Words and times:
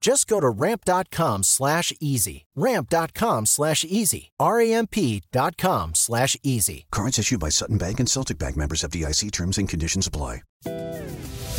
Just 0.00 0.26
go 0.28 0.40
to 0.40 0.48
ramp.com 0.48 1.42
slash 1.42 1.92
easy. 2.00 2.46
Ramp.com 2.56 3.46
slash 3.46 3.84
easy. 3.84 4.30
R-A-M-P.com 4.40 5.94
slash 5.94 6.36
easy. 6.42 6.86
Cards 6.90 7.18
issued 7.18 7.40
by 7.40 7.50
Sutton 7.50 7.78
Bank 7.78 8.00
and 8.00 8.08
Celtic 8.08 8.38
Bank 8.38 8.56
members 8.56 8.84
of 8.84 8.90
DIC 8.90 9.32
terms 9.32 9.58
and 9.58 9.68
conditions 9.68 10.06
apply. 10.06 10.42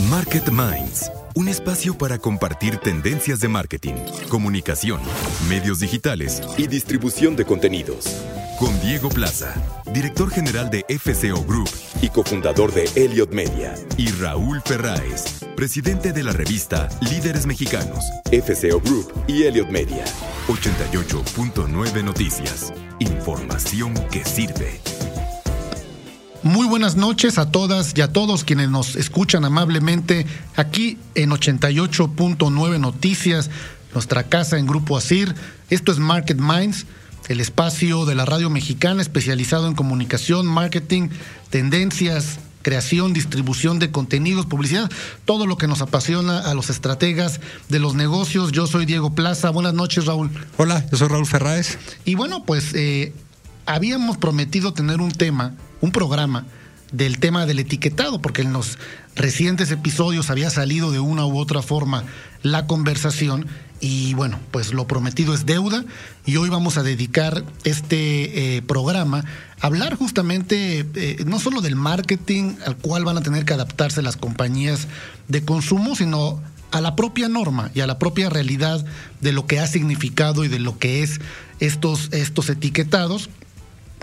Market 0.10 0.50
Minds, 0.50 1.12
un 1.36 1.50
espacio 1.50 1.98
para 1.98 2.18
compartir 2.18 2.78
tendencias 2.78 3.42
de 3.42 3.50
marketing, 3.50 3.96
comunicación, 4.30 5.02
medios 5.50 5.82
digitales 5.82 6.42
y 6.58 6.68
distribución 6.68 7.36
de 7.36 7.44
contenidos. 7.44 8.06
Con 8.60 8.78
Diego 8.82 9.08
Plaza, 9.08 9.56
director 9.94 10.30
general 10.30 10.70
de 10.70 10.86
FCO 10.90 11.46
Group 11.46 11.70
y 12.02 12.10
cofundador 12.10 12.74
de 12.74 12.90
Elliot 12.94 13.32
Media, 13.32 13.74
y 13.96 14.12
Raúl 14.12 14.62
Ferráez, 14.66 15.46
presidente 15.56 16.12
de 16.12 16.24
la 16.24 16.34
revista 16.34 16.90
Líderes 17.00 17.46
Mexicanos, 17.46 18.04
FCO 18.26 18.82
Group 18.82 19.14
y 19.28 19.44
Elliot 19.44 19.70
Media. 19.70 20.04
88.9 20.50 22.04
Noticias. 22.04 22.74
Información 23.00 23.94
que 24.12 24.26
sirve. 24.26 24.82
Muy 26.44 26.68
buenas 26.68 26.98
noches 26.98 27.38
a 27.38 27.52
todas 27.52 27.98
y 27.98 28.02
a 28.02 28.12
todos 28.12 28.44
quienes 28.44 28.70
nos 28.70 28.98
escuchan 28.98 29.46
amablemente 29.46 30.26
aquí 30.58 30.98
en 31.16 31.30
88.9 31.30 32.78
Noticias, 32.78 33.50
nuestra 33.94 34.24
casa 34.24 34.58
en 34.58 34.68
Grupo 34.68 34.98
Asir. 34.98 35.34
Esto 35.70 35.94
es 35.94 36.00
Market 36.00 36.40
Minds, 36.40 36.86
el 37.30 37.40
espacio 37.40 38.06
de 38.06 38.16
la 38.16 38.26
radio 38.26 38.50
mexicana 38.50 39.02
especializado 39.02 39.68
en 39.68 39.76
comunicación, 39.76 40.48
marketing, 40.48 41.10
tendencias, 41.52 42.40
creación, 42.64 43.14
distribución 43.14 43.78
de 43.80 43.92
contenidos, 43.92 44.48
publicidad, 44.48 44.92
todo 45.26 45.46
lo 45.46 45.56
que 45.56 45.68
nos 45.68 45.82
apasiona 45.82 46.40
a 46.40 46.54
los 46.56 46.72
estrategas 46.72 47.40
de 47.70 47.80
los 47.80 47.94
negocios. 47.94 48.52
Yo 48.52 48.66
soy 48.66 48.86
Diego 48.86 49.14
Plaza. 49.14 49.52
Buenas 49.52 49.76
noches, 49.76 50.08
Raúl. 50.08 50.32
Hola, 50.58 50.86
yo 50.92 50.98
soy 50.98 51.08
Raúl 51.08 51.28
Ferráez. 51.28 51.78
Y 52.04 52.16
bueno, 52.16 52.44
pues 52.46 52.74
eh, 52.74 53.14
habíamos 53.68 54.18
prometido 54.18 54.74
tener 54.74 55.00
un 55.00 55.12
tema, 55.12 55.54
un 55.82 55.92
programa 55.92 56.48
del 56.92 57.20
tema 57.20 57.46
del 57.46 57.60
etiquetado, 57.60 58.20
porque 58.22 58.42
en 58.42 58.54
los 58.54 58.80
recientes 59.16 59.70
episodios 59.70 60.32
había 60.32 60.50
salido 60.50 60.92
de 60.92 61.00
una 61.00 61.28
u 61.28 61.38
otra 61.38 61.62
forma 61.62 62.04
la 62.42 62.66
conversación 62.66 63.46
y 63.82 64.14
bueno, 64.14 64.40
pues 64.52 64.74
lo 64.74 64.88
prometido 64.88 65.34
es 65.34 65.46
deuda 65.46 65.86
y 66.26 66.36
hoy 66.38 66.50
vamos 66.50 66.78
a 66.78 66.84
dedicar 66.84 67.44
este 67.64 68.58
eh, 68.58 68.62
programa 68.62 69.24
a 69.62 69.68
hablar 69.68 69.96
justamente 69.96 70.86
eh, 70.96 71.24
no 71.26 71.40
solo 71.40 71.62
del 71.62 71.76
marketing 71.76 72.56
al 72.66 72.78
cual 72.78 73.06
van 73.06 73.18
a 73.18 73.22
tener 73.22 73.46
que 73.46 73.54
adaptarse 73.54 74.02
las 74.02 74.18
compañías 74.18 74.88
de 75.28 75.44
consumo, 75.44 75.96
sino 75.96 76.42
a 76.72 76.82
la 76.82 76.96
propia 76.96 77.30
norma 77.30 77.72
y 77.74 77.80
a 77.82 77.88
la 77.88 78.00
propia 78.00 78.30
realidad 78.30 78.86
de 79.22 79.32
lo 79.32 79.48
que 79.48 79.60
ha 79.60 79.68
significado 79.68 80.44
y 80.44 80.50
de 80.50 80.60
lo 80.60 80.78
que 80.78 81.02
es 81.04 81.20
estos, 81.60 82.10
estos 82.12 82.50
etiquetados. 82.50 83.30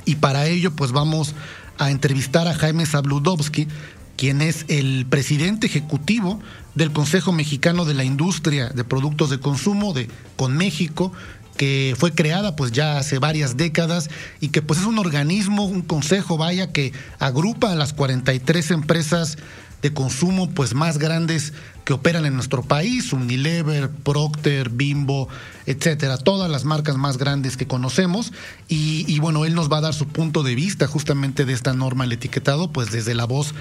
Y 0.05 0.17
para 0.17 0.47
ello, 0.47 0.73
pues 0.73 0.93
vamos 0.93 1.35
a 1.79 1.91
entrevistar 1.91 2.49
a 2.49 2.55
Jaime 2.55 2.87
Zabludovsky, 2.87 3.69
quien 4.17 4.43
es 4.43 4.65
el 4.69 5.07
presidente 5.09 5.67
ejecutivo 5.67 6.41
del 6.75 6.93
Consejo 6.93 7.33
Mexicano 7.33 7.85
de 7.85 7.95
la 7.95 8.05
Industria 8.05 8.69
de 8.69 8.85
Productos 8.85 9.31
de 9.31 9.41
Consumo 9.41 9.93
de 9.93 10.09
Con 10.37 10.57
México, 10.57 11.13
que 11.57 11.95
fue 11.99 12.13
creada 12.13 12.57
pues 12.57 12.73
ya 12.73 12.99
hace 12.99 13.19
varias 13.19 13.57
décadas 13.57 14.11
y 14.41 14.49
que 14.49 14.63
pues 14.63 14.81
es 14.81 14.87
un 14.87 14.99
organismo, 14.99 15.65
un 15.65 15.83
consejo, 15.83 16.37
vaya, 16.37 16.73
que 16.73 16.93
agrupa 17.19 17.73
a 17.73 17.77
las 17.77 17.93
43 17.93 18.71
empresas 18.73 19.39
de 19.83 19.93
consumo 19.93 20.51
pues 20.51 20.75
más 20.75 20.99
grandes 20.99 21.53
que 21.87 21.93
operan 21.93 22.27
en 22.27 22.35
nuestro 22.35 22.63
país, 22.63 23.13
Unilever, 23.13 23.89
Procter, 23.89 24.71
Bimbo, 24.71 25.29
etcétera, 25.67 26.19
todas 26.19 26.51
las 26.51 26.65
marcas 26.65 26.97
más 26.97 27.17
grandes 27.17 27.57
que 27.57 27.69
conocemos. 27.69 28.33
Y, 28.69 29.19
bueno, 29.21 29.45
él 29.45 29.55
nos 29.55 29.71
va 29.71 29.79
a 29.79 29.83
dar 29.83 29.95
su 29.95 30.09
punto 30.09 30.43
de 30.43 30.57
vista 30.57 30.89
justamente 30.89 31.45
de 31.45 31.53
esta 31.53 31.75
norma, 31.75 32.05
el 32.05 32.11
etiquetado, 32.11 32.73
pues 32.73 32.91
desde 32.91 33.15
la 33.15 33.25
voz 33.25 33.55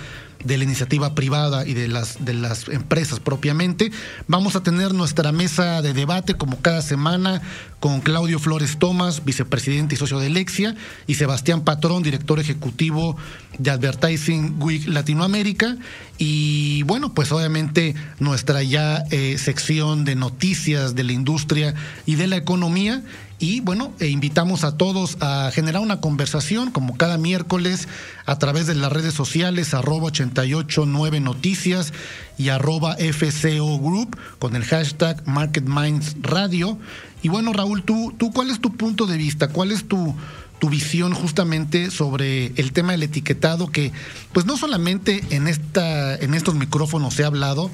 de 0.43 0.57
la 0.57 0.63
iniciativa 0.63 1.15
privada 1.15 1.65
y 1.67 1.73
de 1.73 1.87
las, 1.87 2.25
de 2.25 2.33
las 2.33 2.67
empresas 2.67 3.19
propiamente. 3.19 3.91
Vamos 4.27 4.55
a 4.55 4.63
tener 4.63 4.93
nuestra 4.93 5.31
mesa 5.31 5.81
de 5.83 5.93
debate 5.93 6.33
como 6.33 6.61
cada 6.61 6.81
semana 6.81 7.41
con 7.79 8.01
Claudio 8.01 8.39
Flores 8.39 8.77
Tomás, 8.77 9.23
vicepresidente 9.23 9.93
y 9.93 9.97
socio 9.97 10.19
de 10.19 10.29
Lexia, 10.29 10.75
y 11.05 11.15
Sebastián 11.15 11.61
Patrón, 11.61 12.01
director 12.01 12.39
ejecutivo 12.39 13.17
de 13.59 13.71
Advertising 13.71 14.55
Week 14.59 14.87
Latinoamérica. 14.87 15.77
Y 16.17 16.83
bueno, 16.83 17.13
pues 17.13 17.31
obviamente 17.31 17.95
nuestra 18.19 18.63
ya 18.63 19.03
eh, 19.11 19.37
sección 19.37 20.05
de 20.05 20.15
noticias 20.15 20.95
de 20.95 21.03
la 21.03 21.13
industria 21.13 21.75
y 22.05 22.15
de 22.15 22.27
la 22.27 22.37
economía. 22.37 23.03
Y 23.37 23.59
bueno, 23.59 23.91
e 23.99 24.07
invitamos 24.07 24.63
a 24.63 24.77
todos 24.77 25.17
a 25.19 25.51
generar 25.53 25.81
una 25.81 25.99
conversación 25.99 26.71
como 26.71 26.95
cada 26.95 27.17
miércoles 27.17 27.89
a 28.25 28.39
través 28.39 28.65
de 28.65 28.75
las 28.75 28.91
redes 28.91 29.13
sociales 29.13 29.73
arroba 29.73 30.05
889 30.05 31.19
noticias 31.19 31.91
y 32.37 32.47
arroba 32.49 32.95
FCO 32.95 33.77
Group 33.79 34.17
con 34.39 34.55
el 34.55 34.63
hashtag 34.63 35.27
Market 35.27 35.65
Minds 35.65 36.15
Radio. 36.21 36.77
Y 37.23 37.27
bueno, 37.27 37.51
Raúl, 37.51 37.83
¿tú, 37.83 38.13
tú 38.17 38.31
cuál 38.31 38.51
es 38.51 38.61
tu 38.61 38.71
punto 38.71 39.05
de 39.05 39.17
vista? 39.17 39.49
¿Cuál 39.49 39.73
es 39.73 39.85
tu, 39.85 40.15
tu 40.59 40.69
visión 40.69 41.13
justamente 41.13 41.91
sobre 41.91 42.53
el 42.55 42.71
tema 42.71 42.93
del 42.93 43.03
etiquetado 43.03 43.67
que 43.67 43.91
pues 44.31 44.45
no 44.45 44.57
solamente 44.57 45.23
en 45.31 45.47
esta 45.47 46.15
en 46.15 46.33
estos 46.33 46.55
micrófonos 46.55 47.13
se 47.13 47.23
ha 47.23 47.27
hablado 47.27 47.71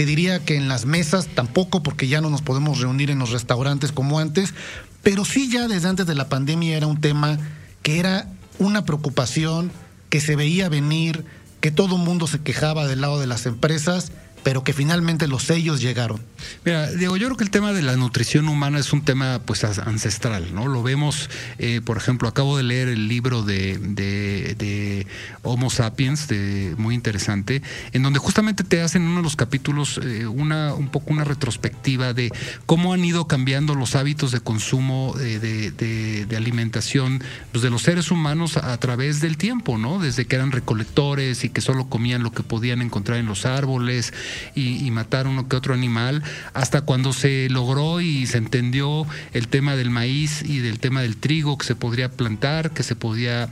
te 0.00 0.06
diría 0.06 0.42
que 0.42 0.56
en 0.56 0.66
las 0.66 0.86
mesas 0.86 1.26
tampoco 1.26 1.82
porque 1.82 2.08
ya 2.08 2.22
no 2.22 2.30
nos 2.30 2.40
podemos 2.40 2.80
reunir 2.80 3.10
en 3.10 3.18
los 3.18 3.32
restaurantes 3.32 3.92
como 3.92 4.18
antes 4.18 4.54
pero 5.02 5.26
sí 5.26 5.50
ya 5.52 5.68
desde 5.68 5.90
antes 5.90 6.06
de 6.06 6.14
la 6.14 6.30
pandemia 6.30 6.74
era 6.74 6.86
un 6.86 7.02
tema 7.02 7.38
que 7.82 7.98
era 7.98 8.26
una 8.58 8.86
preocupación 8.86 9.70
que 10.08 10.22
se 10.22 10.36
veía 10.36 10.70
venir 10.70 11.26
que 11.60 11.70
todo 11.70 11.98
mundo 11.98 12.26
se 12.26 12.40
quejaba 12.40 12.86
del 12.86 13.02
lado 13.02 13.20
de 13.20 13.26
las 13.26 13.44
empresas 13.44 14.10
pero 14.42 14.64
que 14.64 14.72
finalmente 14.72 15.28
los 15.28 15.44
sellos 15.44 15.80
llegaron. 15.80 16.20
Mira, 16.64 16.90
Diego, 16.90 17.16
yo 17.16 17.26
creo 17.26 17.36
que 17.36 17.44
el 17.44 17.50
tema 17.50 17.72
de 17.72 17.82
la 17.82 17.96
nutrición 17.96 18.48
humana 18.48 18.78
es 18.78 18.92
un 18.92 19.02
tema 19.02 19.40
pues 19.44 19.64
ancestral, 19.64 20.54
¿no? 20.54 20.66
Lo 20.66 20.82
vemos, 20.82 21.30
eh, 21.58 21.80
por 21.84 21.96
ejemplo, 21.96 22.28
acabo 22.28 22.56
de 22.56 22.62
leer 22.62 22.88
el 22.88 23.08
libro 23.08 23.42
de, 23.42 23.78
de, 23.78 25.06
Homo 25.42 25.70
Sapiens, 25.70 26.28
de, 26.28 26.74
muy 26.78 26.94
interesante, 26.94 27.62
en 27.92 28.02
donde 28.02 28.18
justamente 28.18 28.64
te 28.64 28.80
hacen 28.82 29.02
en 29.02 29.08
uno 29.08 29.18
de 29.18 29.24
los 29.24 29.36
capítulos 29.36 30.00
eh, 30.02 30.26
una, 30.26 30.74
un 30.74 30.88
poco 30.88 31.12
una 31.12 31.24
retrospectiva 31.24 32.12
de 32.12 32.30
cómo 32.66 32.92
han 32.92 33.04
ido 33.04 33.26
cambiando 33.26 33.74
los 33.74 33.94
hábitos 33.94 34.32
de 34.32 34.40
consumo 34.40 35.14
eh, 35.20 35.38
de, 35.40 36.36
alimentación 36.36 37.22
pues, 37.52 37.62
de 37.62 37.70
los 37.70 37.82
seres 37.82 38.10
humanos 38.10 38.56
a, 38.56 38.76
través 38.78 39.20
del 39.20 39.36
tiempo, 39.36 39.76
¿no? 39.78 39.98
Desde 39.98 40.26
que 40.26 40.36
eran 40.36 40.52
recolectores 40.52 41.44
y 41.44 41.50
que 41.50 41.60
solo 41.60 41.88
comían 41.88 42.22
lo 42.22 42.32
que 42.32 42.42
podían 42.42 42.80
encontrar 42.80 43.18
en 43.18 43.26
los 43.26 43.44
árboles, 43.44 44.12
y, 44.54 44.90
matar 44.90 45.28
uno 45.28 45.48
que 45.48 45.56
otro 45.56 45.72
animal, 45.72 46.22
hasta 46.52 46.80
cuando 46.80 47.12
se 47.12 47.48
logró 47.48 48.00
y 48.00 48.26
se 48.26 48.38
entendió 48.38 49.06
el 49.32 49.48
tema 49.48 49.76
del 49.76 49.90
maíz 49.90 50.42
y 50.42 50.58
del 50.58 50.80
tema 50.80 51.02
del 51.02 51.16
trigo 51.16 51.56
que 51.58 51.66
se 51.66 51.76
podría 51.76 52.10
plantar, 52.10 52.72
que 52.72 52.82
se 52.82 52.96
podía 52.96 53.48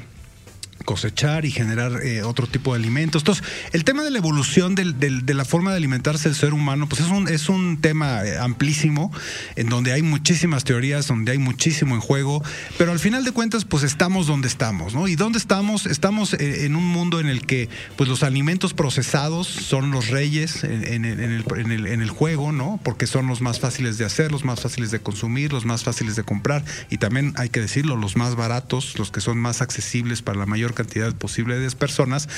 cosechar 0.88 1.44
y 1.44 1.50
generar 1.50 2.00
eh, 2.02 2.22
otro 2.22 2.46
tipo 2.46 2.72
de 2.72 2.80
alimentos. 2.80 3.20
Entonces, 3.20 3.44
el 3.72 3.84
tema 3.84 4.04
de 4.04 4.10
la 4.10 4.16
evolución 4.16 4.74
del, 4.74 4.98
del, 4.98 5.26
de 5.26 5.34
la 5.34 5.44
forma 5.44 5.70
de 5.70 5.76
alimentarse 5.76 6.30
del 6.30 6.34
ser 6.34 6.54
humano, 6.54 6.88
pues 6.88 7.02
es 7.02 7.08
un, 7.08 7.28
es 7.28 7.50
un 7.50 7.78
tema 7.82 8.24
eh, 8.24 8.38
amplísimo, 8.38 9.12
en 9.56 9.68
donde 9.68 9.92
hay 9.92 10.00
muchísimas 10.00 10.64
teorías, 10.64 11.06
donde 11.06 11.32
hay 11.32 11.36
muchísimo 11.36 11.94
en 11.94 12.00
juego, 12.00 12.42
pero 12.78 12.90
al 12.90 12.98
final 12.98 13.22
de 13.26 13.32
cuentas, 13.32 13.66
pues 13.66 13.82
estamos 13.82 14.26
donde 14.26 14.48
estamos, 14.48 14.94
¿no? 14.94 15.08
¿Y 15.08 15.14
dónde 15.14 15.38
estamos? 15.38 15.84
Estamos 15.84 16.32
eh, 16.32 16.64
en 16.64 16.74
un 16.74 16.86
mundo 16.86 17.20
en 17.20 17.26
el 17.26 17.44
que, 17.44 17.68
pues 17.96 18.08
los 18.08 18.22
alimentos 18.22 18.72
procesados 18.72 19.46
son 19.46 19.90
los 19.90 20.08
reyes 20.08 20.64
en, 20.64 20.86
en, 20.86 21.04
el, 21.04 21.44
en, 21.54 21.70
el, 21.70 21.86
en 21.86 22.00
el 22.00 22.08
juego, 22.08 22.50
¿no? 22.50 22.80
Porque 22.82 23.06
son 23.06 23.26
los 23.26 23.42
más 23.42 23.60
fáciles 23.60 23.98
de 23.98 24.06
hacer, 24.06 24.32
los 24.32 24.46
más 24.46 24.62
fáciles 24.62 24.90
de 24.90 25.00
consumir, 25.00 25.52
los 25.52 25.66
más 25.66 25.84
fáciles 25.84 26.16
de 26.16 26.22
comprar 26.22 26.64
y 26.88 26.96
también 26.96 27.34
hay 27.36 27.50
que 27.50 27.60
decirlo, 27.60 27.94
los 27.94 28.16
más 28.16 28.36
baratos, 28.36 28.98
los 28.98 29.10
que 29.10 29.20
son 29.20 29.36
más 29.36 29.60
accesibles 29.60 30.22
para 30.22 30.38
la 30.38 30.46
mayor 30.46 30.77
cantidad 30.78 31.12
posible 31.14 31.58
de 31.58 31.68
personas. 31.74 32.28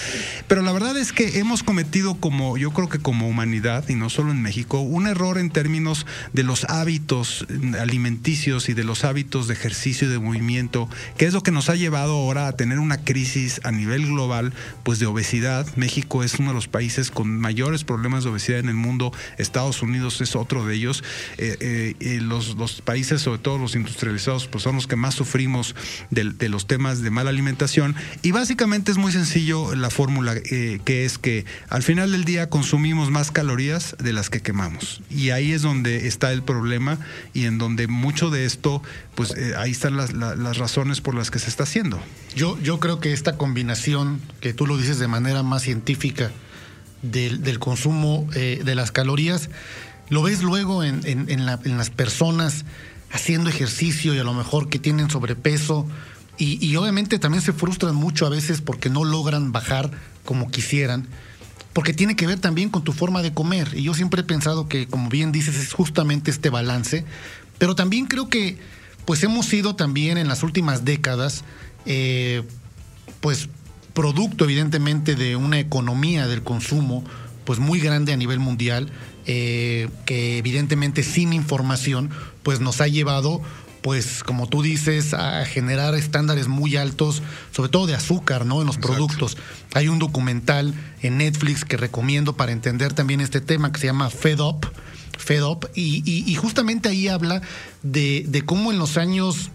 Pero 0.49 0.63
la 0.63 0.73
verdad 0.73 0.97
es 0.97 1.13
que 1.13 1.39
hemos 1.39 1.63
cometido 1.63 2.17
como, 2.17 2.57
yo 2.57 2.73
creo 2.73 2.89
que 2.89 2.99
como 2.99 3.29
humanidad, 3.29 3.89
y 3.89 3.95
no 3.95 4.09
solo 4.11 4.31
en 4.31 4.43
México, 4.43 4.81
un 4.81 5.07
error 5.07 5.39
en 5.39 5.51
términos 5.51 6.07
de 6.33 6.43
los 6.43 6.65
hábitos 6.65 7.47
alimenticios 7.79 8.69
y 8.69 8.75
de 8.75 8.85
los 8.85 9.05
hábitos 9.05 9.47
de 9.47 9.55
ejercicio 9.55 10.09
y 10.09 10.11
de 10.11 10.19
movimiento, 10.19 10.89
que 11.17 11.27
es 11.27 11.35
lo 11.35 11.43
que 11.43 11.51
nos 11.51 11.69
ha 11.69 11.75
llevado 11.75 12.15
ahora 12.15 12.49
a 12.49 12.57
tener 12.57 12.79
una 12.79 13.05
crisis 13.05 13.61
a 13.65 13.73
nivel 13.73 14.07
global, 14.07 14.53
pues 14.83 14.99
de 14.99 15.07
obesidad. 15.07 15.67
México 15.77 16.25
es 16.25 16.35
uno 16.39 16.49
de 16.51 16.55
los 16.55 16.69
países 16.69 17.11
con 17.11 17.39
mayores 17.39 17.85
problemas 17.85 18.25
de 18.25 18.31
obesidad 18.31 18.59
en 18.59 18.69
el 18.69 18.75
mundo, 18.75 19.13
Estados 19.39 19.83
Unidos 19.83 20.21
es 20.21 20.35
otro 20.35 20.65
de 20.65 20.75
ellos. 20.75 21.05
Eh, 21.39 21.95
eh, 22.01 22.19
los, 22.23 22.57
los 22.57 22.81
países, 22.81 23.21
sobre 23.21 23.39
todo 23.39 23.59
los 23.59 23.75
industrializados, 23.75 24.47
pues 24.47 24.65
son 24.65 24.77
los 24.77 24.87
que 24.87 24.97
más 24.97 25.15
sufrimos 25.15 25.75
de, 26.11 26.25
de 26.25 26.49
los 26.49 26.67
temas 26.67 27.03
de 27.03 27.11
mala 27.11 27.31
alimentación. 27.31 27.95
Y 28.23 28.30
básicamente 28.33 28.93
es 28.93 28.99
muy 28.99 29.13
sencillo 29.13 29.75
la 29.75 29.91
fórmula, 29.91 30.35
eh, 30.35 30.81
que 30.85 31.05
es 31.05 31.19
que 31.19 31.45
al 31.69 31.83
final 31.83 32.13
del 32.13 32.25
día 32.25 32.51
consumimos 32.51 33.11
más 33.11 33.31
calorías 33.31 33.97
de 33.99 34.13
las 34.13 34.31
que 34.31 34.43
quemamos. 34.43 35.03
Y 35.11 35.31
ahí 35.31 35.53
es 35.53 35.63
donde 35.63 36.07
está 36.07 36.33
el 36.33 36.43
problema 36.43 36.99
y 37.33 37.47
en 37.47 37.59
donde 37.59 37.87
mucho 37.87 38.31
de 38.31 38.45
esto, 38.45 38.83
pues 39.15 39.35
eh, 39.37 39.55
ahí 39.57 39.71
están 39.71 39.97
las, 39.97 40.13
las, 40.13 40.59
razones 40.59 41.01
por 41.01 41.15
las 41.15 41.31
que 41.31 41.39
se 41.39 41.49
está 41.49 41.63
haciendo. 41.63 42.01
Yo, 42.35 42.59
yo 42.61 42.81
creo 42.81 43.01
que 43.01 43.13
esta 43.13 43.37
combinación, 43.37 44.21
que 44.41 44.53
tú 44.53 44.67
lo 44.67 44.77
dices 44.77 44.99
de 44.99 45.09
manera 45.09 45.43
más 45.43 45.63
científica, 45.63 46.31
del, 47.03 47.43
del 47.43 47.59
consumo 47.59 48.29
eh, 48.35 48.61
de 48.65 48.75
las 48.75 48.93
calorías, 48.93 49.49
lo 50.11 50.23
ves 50.23 50.43
luego 50.43 50.85
en, 50.85 51.01
en 51.07 51.47
las 51.47 51.91
personas 51.91 52.65
haciendo 53.13 53.51
ejercicio 53.51 54.15
y 54.15 54.19
a 54.19 54.25
lo 54.25 54.35
mejor 54.35 54.69
que 54.69 54.79
tienen 54.79 55.11
sobrepeso. 55.11 55.87
Y, 56.41 56.59
y, 56.67 56.75
obviamente 56.77 57.19
también 57.19 57.43
se 57.43 57.53
frustran 57.53 57.95
mucho 57.95 58.25
a 58.25 58.31
veces 58.31 58.63
porque 58.63 58.89
no 58.89 59.05
logran 59.05 59.53
bajar 59.53 59.91
como 60.25 60.51
quisieran, 60.51 61.07
porque 61.75 61.93
tiene 61.93 62.17
que 62.17 62.27
ver 62.27 62.41
también 62.41 62.71
con 62.71 62.83
tu 62.83 62.93
forma 62.93 63.21
de 63.21 63.35
comer. 63.35 63.69
Y 63.75 63.83
yo 63.83 63.93
siempre 63.93 64.23
he 64.23 64.25
pensado 64.25 64.67
que, 64.67 64.87
como 64.87 65.11
bien 65.11 65.33
dices, 65.33 65.57
es 65.57 65.75
justamente 65.75 66.31
este 66.31 66.49
balance, 66.49 67.05
pero 67.59 67.75
también 67.75 68.07
creo 68.07 68.31
que 68.31 68.59
pues 69.05 69.23
hemos 69.23 69.47
sido 69.47 69.77
también 69.77 70.17
en 70.17 70.29
las 70.29 70.43
últimas 70.43 70.85
décadas, 70.85 71.45
eh, 71.85 72.43
pues 73.21 73.49
producto 73.93 74.45
evidentemente 74.45 75.17
de 75.17 75.37
una 75.37 75.59
economía 75.59 76.27
del 76.27 76.43
consumo 76.43 77.05
pues 77.45 77.59
muy 77.59 77.81
grande 77.81 78.13
a 78.13 78.17
nivel 78.17 78.39
mundial, 78.39 78.91
eh, 79.27 79.89
que 80.07 80.39
evidentemente 80.39 81.03
sin 81.03 81.33
información 81.33 82.11
pues 82.43 82.61
nos 82.61 82.81
ha 82.81 82.89
llevado 82.89 83.43
pues 83.83 84.23
como 84.23 84.49
tú 84.49 84.63
dices, 84.63 85.15
a 85.15 85.45
generar 85.45 85.95
estándares 85.95 86.49
muy 86.49 86.77
altos, 86.77 87.23
sobre 87.53 87.71
todo 87.71 87.87
de 87.87 87.95
azúcar, 87.95 88.47
¿no? 88.47 88.61
En 88.61 88.67
los 88.67 88.77
Exacto. 88.77 88.97
productos. 88.97 89.37
Hay 89.75 89.89
un 89.89 89.99
documental 89.99 90.75
en 91.03 91.19
Netflix 91.19 91.65
que 91.65 91.77
recomiendo 91.77 92.37
para 92.37 92.53
entender 92.53 92.93
también 92.93 93.21
este 93.21 93.41
tema 93.41 93.73
que 93.73 93.81
se 93.81 93.87
llama 93.87 94.11
Fed 94.11 94.41
Up, 94.41 94.67
Fed 95.19 95.43
Up, 95.45 95.71
y, 95.75 96.03
y, 96.05 96.31
y 96.31 96.35
justamente 96.35 96.89
ahí 96.89 97.09
habla 97.09 97.43
de, 97.83 98.25
de, 98.27 98.43
cómo 98.43 98.73
en 98.73 98.79
los 98.79 98.97
años 98.97 99.51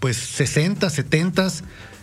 pues 0.00 0.16
60, 0.16 0.88
70 0.88 1.48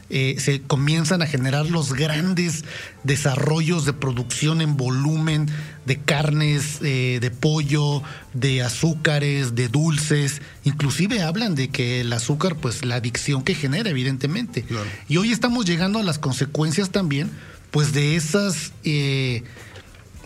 eh, 0.09 0.36
se 0.39 0.62
comienzan 0.62 1.21
a 1.21 1.27
generar 1.27 1.69
los 1.69 1.94
grandes 1.94 2.63
desarrollos 3.04 3.86
de 3.86 3.94
producción 3.94 4.62
en 4.62 4.77
volumen 4.77 5.48
de 5.86 5.98
carnes, 5.98 6.80
eh, 6.81 7.19
de 7.21 7.31
pollo, 7.31 8.04
de 8.33 8.62
azúcares, 8.62 9.56
de 9.56 9.68
dulces. 9.68 10.42
Inclusive 10.63 11.21
hablan 11.21 11.56
de 11.56 11.69
que 11.69 12.01
el 12.01 12.13
azúcar, 12.13 12.56
pues 12.56 12.86
la 12.86 12.95
adicción 12.95 13.44
que 13.44 13.56
genera, 13.56 13.89
evidentemente. 13.89 14.63
Claro. 14.63 14.88
Y 15.09 15.18
hoy 15.18 15.31
estamos 15.31 15.65
llegando 15.65 16.00
a 16.00 16.04
las 16.04 16.19
consecuencias 16.19 16.89
también, 16.89 17.30
pues 17.71 17.94
de 17.94 18.15
esas... 18.15 18.74
Eh, 18.83 19.44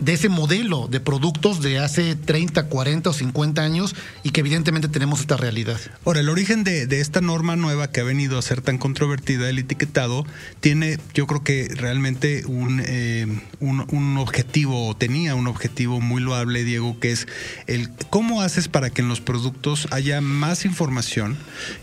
de 0.02 0.14
ese 0.14 0.28
modelo 0.28 0.88
de 0.88 0.98
productos 0.98 1.62
de 1.62 1.78
hace 1.78 2.16
30, 2.16 2.64
40 2.64 3.10
o 3.10 3.12
50 3.12 3.62
años 3.62 3.94
y 4.24 4.30
que 4.30 4.40
evidentemente 4.40 4.88
tenemos 4.88 5.20
esta 5.20 5.36
realidad. 5.36 5.80
Ahora, 6.04 6.20
el 6.20 6.28
origen 6.28 6.64
de, 6.64 6.86
de, 6.86 7.00
esta 7.00 7.20
norma 7.20 7.54
nueva 7.54 7.90
que 7.90 8.00
ha 8.00 8.04
venido 8.04 8.38
a 8.38 8.42
ser 8.42 8.62
tan 8.62 8.78
controvertida, 8.78 9.48
el 9.48 9.58
etiquetado, 9.58 10.26
tiene 10.60 10.98
yo 11.14 11.26
creo 11.26 11.44
que 11.44 11.68
realmente 11.74 12.44
un, 12.46 12.82
eh, 12.84 13.26
un, 13.60 13.86
un 13.92 14.16
objetivo, 14.18 14.96
tenía 14.96 15.36
un 15.36 15.46
objetivo 15.46 16.00
muy 16.00 16.20
loable, 16.20 16.64
Diego, 16.64 16.98
que 16.98 17.12
es 17.12 17.28
el 17.68 17.90
cómo 18.10 18.42
haces 18.42 18.66
para 18.68 18.90
que 18.90 19.02
en 19.02 19.08
los 19.08 19.20
productos 19.20 19.86
haya 19.92 20.20
más 20.20 20.64
información 20.64 21.36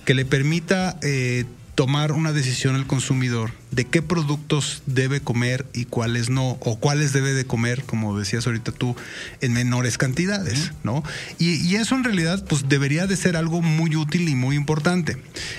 que 0.06 0.14
le 0.14 0.26
permita 0.26 0.98
eh, 1.02 1.46
tomar 1.80 2.12
una 2.12 2.34
decisión 2.34 2.76
el 2.76 2.86
consumidor 2.86 3.52
de 3.72 3.86
qué 3.86 4.02
productos 4.02 4.84
debe 4.86 5.22
comer 5.22 5.66
y 5.74 5.86
cuáles 5.86 6.30
no, 6.30 6.58
o 6.60 6.78
cuáles 6.78 7.14
debe 7.14 7.34
de 7.34 7.46
comer, 7.46 7.84
como 7.84 8.20
decías 8.20 8.46
ahorita 8.48 8.74
tú, 8.74 8.98
en 9.40 9.54
menores 9.54 9.98
cantidades, 9.98 10.74
¿no? 10.84 11.04
Y, 11.38 11.56
y, 11.66 11.76
eso 11.76 11.96
en 11.96 12.04
realidad 12.04 12.44
pues 12.50 12.68
debería 12.68 13.08
de 13.08 13.16
ser 13.16 13.38
algo 13.38 13.62
muy 13.62 13.96
útil 13.96 14.28
y 14.28 14.36
muy 14.36 14.58
importante. 14.58 15.16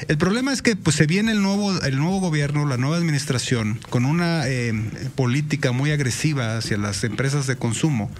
El 0.08 0.18
problema 0.18 0.52
es 0.52 0.60
que 0.60 0.76
pues 0.76 0.96
se 0.96 1.06
viene 1.06 1.32
el 1.32 1.40
nuevo, 1.40 1.80
el 1.80 1.96
nuevo 1.96 2.20
gobierno, 2.20 2.66
la 2.66 2.76
nueva 2.76 2.98
administración, 2.98 3.80
con 3.88 4.04
una 4.04 4.46
eh, 4.46 4.74
política 5.14 5.72
muy 5.72 5.90
agresiva 5.90 6.58
hacia 6.58 6.76
las 6.76 7.02
empresas 7.02 7.46
de 7.46 7.56
consumo. 7.56 8.10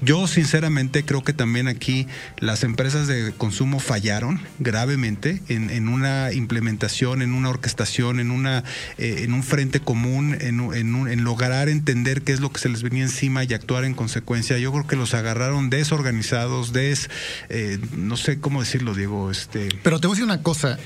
Yo 0.00 0.28
sinceramente 0.28 1.04
creo 1.04 1.24
que 1.24 1.32
también 1.32 1.66
aquí 1.66 2.06
las 2.38 2.62
empresas 2.62 3.08
de 3.08 3.32
consumo 3.32 3.80
fallaron 3.80 4.40
gravemente 4.60 5.42
en, 5.48 5.70
en 5.70 5.88
una 5.88 6.32
implementación, 6.32 7.22
en 7.22 7.32
una 7.32 7.47
orquestación, 7.48 8.20
en 8.20 8.30
una... 8.30 8.64
Eh, 8.98 9.24
en 9.24 9.32
un 9.32 9.42
frente 9.42 9.80
común, 9.80 10.36
en, 10.40 11.24
lograr 11.24 11.68
entender 11.68 12.22
qué 12.22 12.32
es 12.32 12.40
lo 12.40 12.50
que 12.50 12.60
se 12.60 12.68
les 12.68 12.82
venía 12.82 13.02
encima 13.02 13.44
y 13.44 13.52
actuar 13.52 13.84
en 13.84 13.94
consecuencia. 13.94 14.58
Yo 14.58 14.72
creo 14.72 14.86
que 14.86 14.96
los 14.96 15.14
agarraron 15.14 15.70
desorganizados, 15.70 16.72
des, 16.72 17.10
eh, 17.48 17.78
no 17.96 18.16
sé 18.16 18.40
cómo 18.40 18.60
decirlo, 18.60 18.94
Diego. 18.94 19.30
Este... 19.30 19.68
Pero 19.82 20.00
te 20.00 20.06
voy 20.06 20.14
a 20.14 20.16
decir 20.16 20.24
una 20.24 20.42
cosa. 20.42 20.78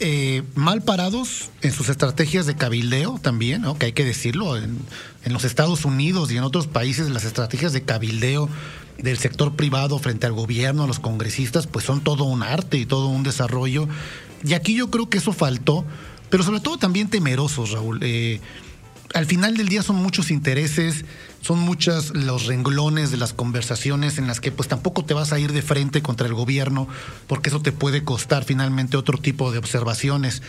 Eh, 0.00 0.44
mal 0.54 0.82
parados 0.82 1.50
en 1.60 1.72
sus 1.72 1.88
estrategias 1.88 2.46
de 2.46 2.54
cabildeo 2.54 3.18
también, 3.20 3.62
¿no? 3.62 3.76
que 3.76 3.86
hay 3.86 3.92
que 3.92 4.04
decirlo, 4.04 4.56
en, 4.56 4.78
en, 5.24 5.32
los 5.32 5.42
Estados 5.42 5.84
Unidos 5.84 6.30
y 6.30 6.36
en 6.36 6.44
otros 6.44 6.68
países 6.68 7.10
las 7.10 7.24
estrategias 7.24 7.72
de 7.72 7.82
cabildeo 7.82 8.48
del 8.98 9.18
sector 9.18 9.54
privado 9.54 9.98
frente 9.98 10.26
al 10.26 10.32
gobierno, 10.32 10.84
a 10.84 10.86
los 10.86 10.98
congresistas, 10.98 11.66
pues 11.66 11.84
son 11.84 12.00
todo 12.02 12.24
un 12.24 12.42
arte 12.42 12.78
y 12.78 12.86
todo 12.86 13.08
un 13.08 13.22
desarrollo. 13.22 13.88
Y 14.44 14.54
aquí 14.54 14.74
yo 14.74 14.90
creo 14.90 15.08
que 15.08 15.18
eso 15.18 15.32
faltó 15.32 15.84
pero 16.30 16.42
sobre 16.42 16.60
todo 16.60 16.78
también 16.78 17.08
temerosos, 17.08 17.70
Raúl. 17.70 18.00
Eh, 18.02 18.40
al 19.14 19.24
final 19.24 19.56
del 19.56 19.68
día 19.68 19.82
son 19.82 19.96
muchos 19.96 20.30
intereses, 20.30 21.06
son 21.40 21.58
muchos 21.58 22.14
los 22.14 22.44
renglones 22.44 23.10
de 23.10 23.16
las 23.16 23.32
conversaciones 23.32 24.18
en 24.18 24.26
las 24.26 24.38
que 24.40 24.52
pues 24.52 24.68
tampoco 24.68 25.04
te 25.04 25.14
vas 25.14 25.32
a 25.32 25.38
ir 25.38 25.52
de 25.52 25.62
frente 25.62 26.02
contra 26.02 26.26
el 26.26 26.34
gobierno, 26.34 26.88
porque 27.26 27.48
eso 27.48 27.60
te 27.60 27.72
puede 27.72 28.04
costar 28.04 28.44
finalmente 28.44 28.98
otro 28.98 29.16
tipo 29.16 29.50
de 29.50 29.58
observaciones 29.58 30.42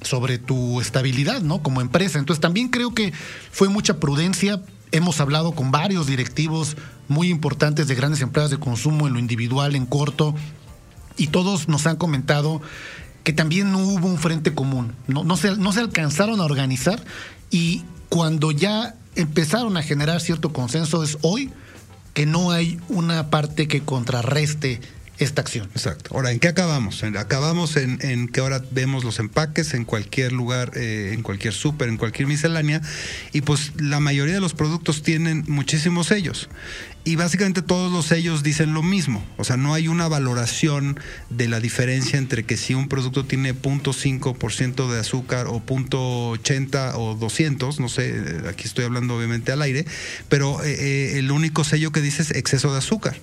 sobre 0.00 0.38
tu 0.38 0.80
estabilidad, 0.80 1.42
¿no? 1.42 1.62
Como 1.62 1.82
empresa. 1.82 2.18
Entonces 2.18 2.40
también 2.40 2.68
creo 2.68 2.94
que 2.94 3.12
fue 3.50 3.68
mucha 3.68 4.00
prudencia. 4.00 4.62
Hemos 4.96 5.20
hablado 5.20 5.52
con 5.52 5.70
varios 5.70 6.06
directivos 6.06 6.74
muy 7.06 7.28
importantes 7.28 7.86
de 7.86 7.94
grandes 7.94 8.22
empresas 8.22 8.50
de 8.50 8.58
consumo 8.58 9.06
en 9.06 9.12
lo 9.12 9.18
individual, 9.18 9.74
en 9.74 9.84
corto, 9.84 10.34
y 11.18 11.26
todos 11.26 11.68
nos 11.68 11.86
han 11.86 11.96
comentado 11.96 12.62
que 13.22 13.34
también 13.34 13.72
no 13.72 13.78
hubo 13.78 14.06
un 14.06 14.16
frente 14.16 14.54
común, 14.54 14.94
no, 15.06 15.36
se, 15.36 15.54
no 15.58 15.72
se 15.72 15.80
alcanzaron 15.80 16.40
a 16.40 16.44
organizar 16.44 17.04
y 17.50 17.84
cuando 18.08 18.52
ya 18.52 18.94
empezaron 19.16 19.76
a 19.76 19.82
generar 19.82 20.22
cierto 20.22 20.54
consenso 20.54 21.02
es 21.04 21.18
hoy 21.20 21.50
que 22.14 22.24
no 22.24 22.50
hay 22.50 22.80
una 22.88 23.28
parte 23.28 23.68
que 23.68 23.82
contrarreste 23.82 24.80
esta 25.18 25.40
acción. 25.40 25.68
Exacto. 25.74 26.14
Ahora, 26.14 26.30
¿en 26.30 26.38
qué 26.38 26.48
acabamos? 26.48 27.02
Acabamos 27.02 27.76
en, 27.76 28.28
que 28.28 28.40
ahora 28.40 28.62
vemos 28.70 29.04
los 29.04 29.18
empaques 29.18 29.74
en 29.74 29.84
cualquier 29.84 30.32
lugar, 30.32 30.72
eh, 30.74 31.12
en 31.14 31.22
cualquier 31.22 31.54
súper, 31.54 31.88
en 31.88 31.96
cualquier 31.96 32.28
miscelánea, 32.28 32.80
y 33.32 33.40
pues 33.40 33.72
la 33.78 34.00
mayoría 34.00 34.34
de 34.34 34.40
los 34.40 34.54
productos 34.54 35.02
tienen 35.02 35.44
muchísimos 35.48 36.08
sellos. 36.08 36.48
Y 37.04 37.14
básicamente 37.14 37.62
todos 37.62 37.92
los 37.92 38.06
sellos 38.06 38.42
dicen 38.42 38.74
lo 38.74 38.82
mismo. 38.82 39.24
O 39.36 39.44
sea, 39.44 39.56
no 39.56 39.74
hay 39.74 39.86
una 39.86 40.08
valoración 40.08 40.98
de 41.30 41.46
la 41.46 41.60
diferencia 41.60 42.18
entre 42.18 42.44
que 42.44 42.56
si 42.56 42.74
un 42.74 42.88
producto 42.88 43.24
tiene 43.24 43.54
0.5% 43.54 44.90
de 44.90 44.98
azúcar 44.98 45.46
o 45.46 45.64
0.80 45.64 46.94
o 46.96 47.14
200, 47.14 47.78
no 47.78 47.88
sé, 47.88 48.42
aquí 48.48 48.64
estoy 48.64 48.86
hablando 48.86 49.16
obviamente 49.16 49.52
al 49.52 49.62
aire, 49.62 49.86
pero 50.28 50.64
eh, 50.64 50.72
eh, 50.72 51.18
el 51.18 51.30
único 51.30 51.62
sello 51.62 51.92
que 51.92 52.00
dice 52.00 52.22
es 52.22 52.32
exceso 52.32 52.72
de 52.72 52.78
azúcar. 52.78 53.16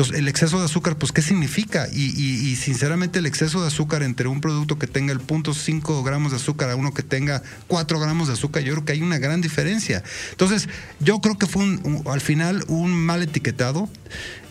Entonces, 0.00 0.18
el 0.18 0.28
exceso 0.28 0.58
de 0.58 0.64
azúcar, 0.64 0.96
pues, 0.96 1.12
¿qué 1.12 1.20
significa? 1.20 1.86
Y, 1.92 2.56
sinceramente, 2.56 3.18
el 3.18 3.26
exceso 3.26 3.60
de 3.60 3.66
azúcar 3.66 4.02
entre 4.02 4.28
un 4.28 4.40
producto 4.40 4.78
que 4.78 4.86
tenga 4.86 5.12
el 5.12 5.20
0.5 5.20 6.02
gramos 6.02 6.32
de 6.32 6.38
azúcar 6.38 6.70
a 6.70 6.76
uno 6.76 6.94
que 6.94 7.02
tenga 7.02 7.42
4 7.66 8.00
gramos 8.00 8.28
de 8.28 8.32
azúcar, 8.32 8.62
yo 8.62 8.72
creo 8.72 8.86
que 8.86 8.92
hay 8.92 9.02
una 9.02 9.18
gran 9.18 9.42
diferencia. 9.42 10.02
Entonces, 10.30 10.70
yo 11.00 11.20
creo 11.20 11.36
que 11.36 11.46
fue 11.46 11.78
al 12.06 12.22
final 12.22 12.64
un 12.68 12.94
mal 12.94 13.22
etiquetado. 13.22 13.90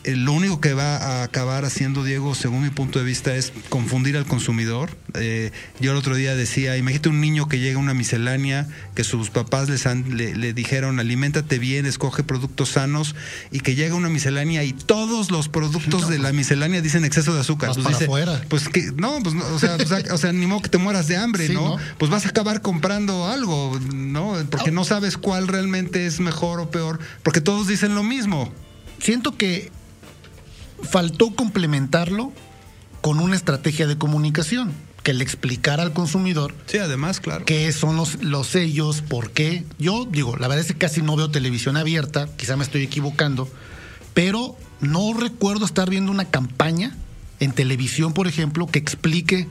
Eh, 0.03 0.15
lo 0.15 0.33
único 0.33 0.61
que 0.61 0.73
va 0.73 0.97
a 0.97 1.23
acabar 1.23 1.65
haciendo 1.65 2.03
Diego, 2.03 2.33
según 2.33 2.63
mi 2.63 2.69
punto 2.69 2.99
de 2.99 3.05
vista, 3.05 3.35
es 3.35 3.51
confundir 3.69 4.15
al 4.15 4.25
consumidor. 4.25 4.89
Eh, 5.15 5.51
yo 5.79 5.91
el 5.91 5.97
otro 5.97 6.15
día 6.15 6.35
decía, 6.35 6.77
imagínate 6.77 7.09
un 7.09 7.19
niño 7.19 7.49
que 7.49 7.59
llega 7.59 7.77
a 7.77 7.81
una 7.81 7.93
miscelánea, 7.93 8.67
que 8.95 9.03
sus 9.03 9.29
papás 9.29 9.69
les 9.69 9.85
le, 9.85 10.53
dijeron, 10.53 10.99
aliméntate 10.99 11.59
bien, 11.59 11.85
escoge 11.85 12.23
productos 12.23 12.69
sanos, 12.69 13.15
y 13.51 13.59
que 13.59 13.75
llega 13.75 13.93
a 13.93 13.97
una 13.97 14.09
miscelánea 14.09 14.63
y 14.63 14.73
todos 14.73 15.31
los 15.31 15.49
productos 15.49 16.07
de 16.07 16.19
la 16.19 16.31
miscelánea 16.31 16.81
dicen 16.81 17.03
exceso 17.03 17.33
de 17.33 17.41
azúcar. 17.41 17.71
Pues, 17.73 18.01
afuera. 18.01 18.41
pues 18.47 18.69
que, 18.69 18.91
no, 18.95 19.19
pues 19.21 19.35
o, 19.35 19.59
sea, 19.59 19.77
o, 20.11 20.17
sea, 20.17 20.31
ni 20.31 20.47
modo 20.47 20.61
que 20.61 20.69
te 20.69 20.77
mueras 20.77 21.07
de 21.07 21.17
hambre, 21.17 21.49
¿no? 21.49 21.77
Pues 21.97 22.09
vas 22.09 22.25
a 22.25 22.29
acabar 22.29 22.61
comprando 22.61 23.27
algo, 23.27 23.77
¿no? 23.93 24.35
Porque 24.49 24.71
no 24.71 24.85
sabes 24.85 25.17
cuál 25.17 25.47
realmente 25.47 26.05
es 26.05 26.19
mejor 26.19 26.59
o 26.59 26.71
peor, 26.71 26.99
porque 27.23 27.41
todos 27.41 27.67
dicen 27.67 27.95
lo 27.95 28.03
mismo. 28.03 28.51
Siento 28.99 29.37
que 29.37 29.71
faltó 30.83 31.35
complementarlo 31.35 32.31
con 33.01 33.19
una 33.19 33.35
estrategia 33.35 33.87
de 33.87 33.97
comunicación 33.97 34.73
que 35.03 35.13
le 35.13 35.23
explicara 35.23 35.83
al 35.83 35.93
consumidor. 35.93 36.53
Sí, 36.65 36.77
además, 36.77 37.19
claro. 37.19 37.45
Qué 37.45 37.71
son 37.71 37.95
los, 37.95 38.21
los 38.23 38.47
sellos, 38.47 39.01
por 39.01 39.31
qué. 39.31 39.63
Yo 39.77 40.05
digo, 40.05 40.35
la 40.37 40.47
verdad 40.47 40.65
es 40.65 40.71
que 40.73 40.77
casi 40.77 41.01
no 41.01 41.15
veo 41.15 41.31
televisión 41.31 41.77
abierta, 41.77 42.27
quizá 42.35 42.55
me 42.57 42.63
estoy 42.63 42.83
equivocando, 42.83 43.49
pero 44.13 44.57
no 44.81 45.13
recuerdo 45.13 45.65
estar 45.65 45.89
viendo 45.89 46.11
una 46.11 46.25
campaña 46.25 46.95
en 47.39 47.53
televisión, 47.53 48.13
por 48.13 48.27
ejemplo, 48.27 48.67
que 48.67 48.79
explique 48.79 49.47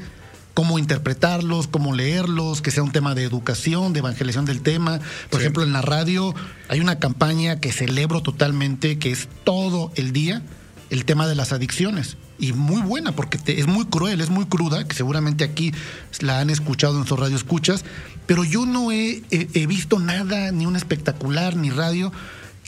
cómo 0.55 0.79
interpretarlos, 0.79 1.69
cómo 1.69 1.95
leerlos, 1.95 2.61
que 2.63 2.71
sea 2.71 2.83
un 2.83 2.91
tema 2.91 3.15
de 3.15 3.23
educación, 3.23 3.93
de 3.93 4.01
evangelización 4.01 4.45
del 4.45 4.61
tema. 4.61 5.01
Por 5.31 5.41
ejemplo, 5.41 5.63
en 5.63 5.73
la 5.73 5.83
radio 5.83 6.35
hay 6.69 6.81
una 6.81 6.99
campaña 6.99 7.61
que 7.61 7.73
celebro 7.73 8.23
totalmente, 8.23 8.99
que 8.99 9.13
es 9.13 9.29
todo 9.45 9.93
el 9.95 10.13
día 10.13 10.43
el 10.91 11.05
tema 11.05 11.27
de 11.27 11.35
las 11.35 11.53
adicciones. 11.53 12.17
Y 12.39 12.53
muy 12.53 12.83
buena, 12.83 13.13
porque 13.13 13.39
es 13.47 13.67
muy 13.67 13.87
cruel, 13.87 14.21
es 14.21 14.31
muy 14.31 14.47
cruda, 14.47 14.87
que 14.87 14.95
seguramente 14.95 15.45
aquí 15.45 15.73
la 16.21 16.41
han 16.41 16.51
escuchado 16.51 16.99
en 17.01 17.07
sus 17.07 17.19
radio 17.19 17.37
escuchas, 17.37 17.85
pero 18.27 18.45
yo 18.45 18.67
no 18.67 18.93
he, 18.93 19.23
he 19.31 19.67
visto 19.67 19.99
nada, 19.99 20.53
ni 20.53 20.67
un 20.67 20.77
espectacular, 20.77 21.57
ni 21.57 21.71
radio, 21.71 22.13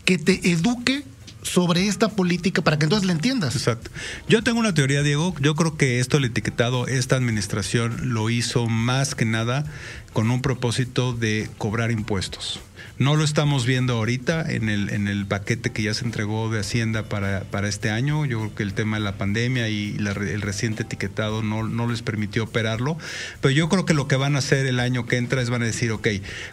que 0.04 0.18
te 0.18 0.50
eduque 0.50 1.04
sobre 1.42 1.86
esta 1.86 2.08
política 2.08 2.62
para 2.62 2.78
que 2.78 2.84
entonces 2.84 3.06
la 3.06 3.12
entiendas. 3.12 3.56
Exacto. 3.56 3.90
Yo 4.28 4.42
tengo 4.42 4.60
una 4.60 4.74
teoría, 4.74 5.02
Diego. 5.02 5.34
Yo 5.40 5.54
creo 5.54 5.76
que 5.76 6.00
esto, 6.00 6.18
el 6.18 6.24
etiquetado, 6.24 6.86
esta 6.86 7.16
administración 7.16 8.12
lo 8.12 8.30
hizo 8.30 8.66
más 8.66 9.14
que 9.14 9.24
nada 9.24 9.64
con 10.12 10.30
un 10.30 10.42
propósito 10.42 11.12
de 11.12 11.48
cobrar 11.58 11.90
impuestos. 11.90 12.60
No 13.00 13.16
lo 13.16 13.24
estamos 13.24 13.64
viendo 13.64 13.94
ahorita 13.94 14.44
en 14.52 14.68
el, 14.68 14.90
en 14.90 15.08
el 15.08 15.24
paquete 15.24 15.72
que 15.72 15.82
ya 15.82 15.94
se 15.94 16.04
entregó 16.04 16.50
de 16.50 16.60
Hacienda 16.60 17.04
para, 17.04 17.44
para 17.44 17.66
este 17.66 17.88
año. 17.88 18.26
Yo 18.26 18.40
creo 18.40 18.54
que 18.54 18.62
el 18.62 18.74
tema 18.74 18.98
de 18.98 19.02
la 19.02 19.14
pandemia 19.14 19.70
y 19.70 19.96
el 19.96 20.42
reciente 20.42 20.82
etiquetado 20.82 21.42
no, 21.42 21.62
no 21.62 21.86
les 21.86 22.02
permitió 22.02 22.44
operarlo. 22.44 22.98
Pero 23.40 23.52
yo 23.52 23.70
creo 23.70 23.86
que 23.86 23.94
lo 23.94 24.06
que 24.06 24.16
van 24.16 24.36
a 24.36 24.40
hacer 24.40 24.66
el 24.66 24.78
año 24.78 25.06
que 25.06 25.16
entra 25.16 25.40
es 25.40 25.48
van 25.48 25.62
a 25.62 25.64
decir, 25.64 25.92
ok, 25.92 26.08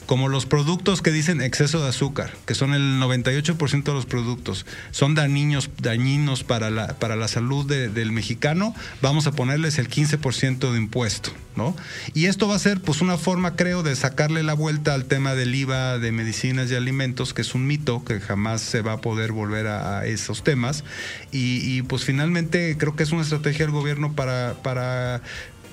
como 0.06 0.30
los 0.30 0.46
productos 0.46 1.01
que 1.01 1.12
dicen 1.12 1.42
exceso 1.42 1.84
de 1.84 1.89
azúcar, 1.89 2.32
que 2.46 2.56
son 2.56 2.74
el 2.74 3.01
98% 3.01 3.84
de 3.84 3.94
los 3.94 4.06
productos, 4.06 4.66
son 4.92 5.16
dañinos, 5.16 5.70
dañinos 5.82 6.46
para, 6.46 6.70
la, 6.70 6.98
para 6.98 7.18
la 7.18 7.27
salud 7.27 7.66
del 7.66 8.12
mexicano, 8.13 8.74
vamos 9.01 9.27
a 9.27 9.34
ponerles 9.34 9.80
el 9.80 9.89
15% 9.89 10.72
de 10.72 10.77
impuesto. 10.77 11.34
¿No? 11.58 11.76
Y 12.14 12.26
esto 12.26 12.48
va 12.48 12.56
a 12.56 12.60
ser 12.60 12.80
pues 12.80 13.02
una 13.02 13.18
forma, 13.18 13.56
creo, 13.56 13.84
de 13.84 13.96
sacarle 13.96 14.44
la 14.44 14.54
vuelta 14.54 14.94
al 14.94 15.06
tema 15.06 15.34
del 15.34 15.54
IVA 15.56 15.98
de 15.98 16.12
medicina 16.12 16.28
medicinas 16.28 16.70
y 16.70 16.76
alimentos, 16.76 17.34
que 17.34 17.42
es 17.42 17.56
un 17.56 17.66
mito, 17.66 18.04
que 18.04 18.20
jamás 18.20 18.60
se 18.60 18.82
va 18.82 18.94
a 18.94 18.98
poder 18.98 19.32
volver 19.32 19.68
a, 19.68 20.06
esos 20.06 20.44
temas. 20.44 20.84
Y, 21.32 21.82
pues 21.84 22.04
finalmente 22.04 22.76
creo 22.78 22.98
que 22.98 23.04
es 23.04 23.12
una 23.14 23.22
estrategia 23.22 23.66
del 23.66 23.74
gobierno 23.74 24.14
para, 24.14 24.56
para 24.62 25.22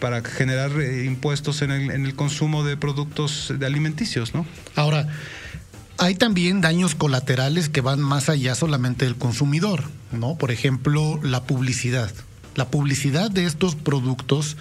para 0.00 0.23
generar 0.23 0.71
eh, 0.81 1.05
impuestos 1.07 1.62
en 1.62 1.71
el, 1.71 1.91
en 1.91 2.05
el 2.05 2.14
consumo 2.14 2.62
de 2.62 2.76
productos 2.76 3.55
de 3.59 3.64
alimenticios, 3.64 4.35
¿no? 4.35 4.45
Ahora, 4.75 5.09
hay 5.99 6.14
también 6.14 6.61
daños 6.61 6.95
colaterales 6.95 7.69
que 7.69 7.81
van 7.81 8.00
más 8.00 8.29
allá 8.29 8.55
solamente 8.55 9.07
del 9.07 9.17
consumidor, 9.17 9.85
¿no? 10.12 10.37
Por 10.37 10.50
ejemplo, 10.50 11.21
la 11.23 11.45
publicidad. 11.45 12.12
La 12.55 12.69
publicidad 12.69 13.31
de 13.31 13.47
estos 13.47 13.76
productos 13.76 14.57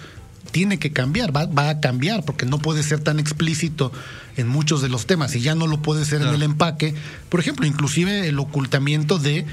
tiene 0.50 0.78
que 0.78 0.92
cambiar, 0.92 1.34
va, 1.34 1.46
va, 1.46 1.68
a 1.68 1.80
cambiar, 1.80 2.24
porque 2.24 2.46
no 2.46 2.58
puede 2.58 2.82
ser 2.82 3.00
tan 3.00 3.18
explícito 3.18 3.92
en 4.36 4.48
muchos 4.48 4.82
de 4.82 4.88
los 4.88 5.06
temas 5.06 5.34
y 5.34 5.40
ya 5.40 5.54
no 5.54 5.66
lo 5.66 5.82
puede 5.82 6.04
ser 6.04 6.22
en 6.22 6.28
el 6.28 6.42
empaque. 6.42 6.94
Por 7.28 7.40
ejemplo, 7.40 7.66
inclusive 7.66 8.28
el 8.28 8.38
ocultamiento 8.38 9.18
de 9.18 9.46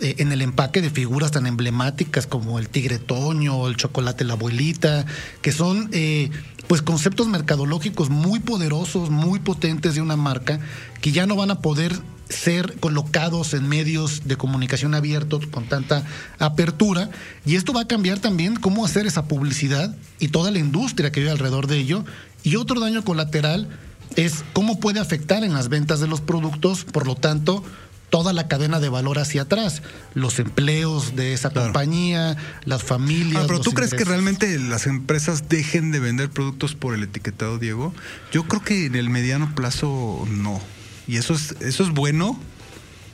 eh, 0.00 0.16
en 0.18 0.30
el 0.30 0.42
empaque 0.42 0.82
de 0.82 0.90
figuras 0.90 1.30
tan 1.30 1.46
emblemáticas 1.46 2.26
como 2.26 2.58
el 2.58 2.68
tigre 2.68 2.98
toño, 2.98 3.66
el 3.66 3.76
chocolate 3.76 4.24
la 4.24 4.34
abuelita, 4.34 5.06
que 5.40 5.52
son 5.52 5.88
eh, 5.92 6.30
pues 6.66 6.82
conceptos 6.82 7.28
mercadológicos 7.28 8.10
muy 8.10 8.40
poderosos, 8.40 9.08
muy 9.08 9.38
potentes 9.38 9.94
de 9.94 10.02
una 10.02 10.16
marca 10.16 10.60
que 11.00 11.12
ya 11.12 11.26
no 11.26 11.34
van 11.34 11.50
a 11.50 11.60
poder 11.60 11.94
ser 12.28 12.76
colocados 12.80 13.54
en 13.54 13.68
medios 13.68 14.22
de 14.24 14.36
comunicación 14.36 14.94
abiertos 14.94 15.46
con 15.46 15.68
tanta 15.68 16.04
apertura 16.38 17.10
y 17.44 17.54
esto 17.54 17.72
va 17.72 17.82
a 17.82 17.88
cambiar 17.88 18.18
también 18.18 18.56
cómo 18.56 18.84
hacer 18.84 19.06
esa 19.06 19.26
publicidad 19.26 19.94
y 20.18 20.28
toda 20.28 20.50
la 20.50 20.58
industria 20.58 21.12
que 21.12 21.20
vive 21.20 21.32
alrededor 21.32 21.66
de 21.66 21.78
ello 21.78 22.04
y 22.42 22.56
otro 22.56 22.80
daño 22.80 23.04
colateral 23.04 23.68
es 24.16 24.44
cómo 24.52 24.80
puede 24.80 25.00
afectar 25.00 25.44
en 25.44 25.52
las 25.52 25.68
ventas 25.68 26.00
de 26.00 26.06
los 26.06 26.20
productos, 26.20 26.84
por 26.84 27.06
lo 27.06 27.16
tanto 27.16 27.64
toda 28.10 28.32
la 28.32 28.48
cadena 28.48 28.80
de 28.80 28.88
valor 28.88 29.18
hacia 29.18 29.42
atrás, 29.42 29.82
los 30.14 30.38
empleos 30.38 31.16
de 31.16 31.32
esa 31.32 31.50
compañía, 31.50 32.36
las 32.64 32.82
familias. 32.82 33.42
Ah, 33.42 33.46
pero 33.46 33.60
¿tú 33.60 33.72
crees 33.72 33.94
que 33.94 34.04
realmente 34.04 34.58
las 34.58 34.86
empresas 34.86 35.48
dejen 35.48 35.90
de 35.90 36.00
vender 36.00 36.30
productos 36.30 36.74
por 36.74 36.94
el 36.94 37.02
etiquetado, 37.02 37.58
Diego? 37.58 37.92
Yo 38.32 38.44
creo 38.44 38.62
que 38.62 38.86
en 38.86 38.94
el 38.94 39.10
mediano 39.10 39.52
plazo 39.54 40.24
no. 40.30 40.60
Y 41.06 41.16
eso 41.16 41.34
es, 41.34 41.54
eso 41.60 41.84
es 41.84 41.90
bueno 41.90 42.38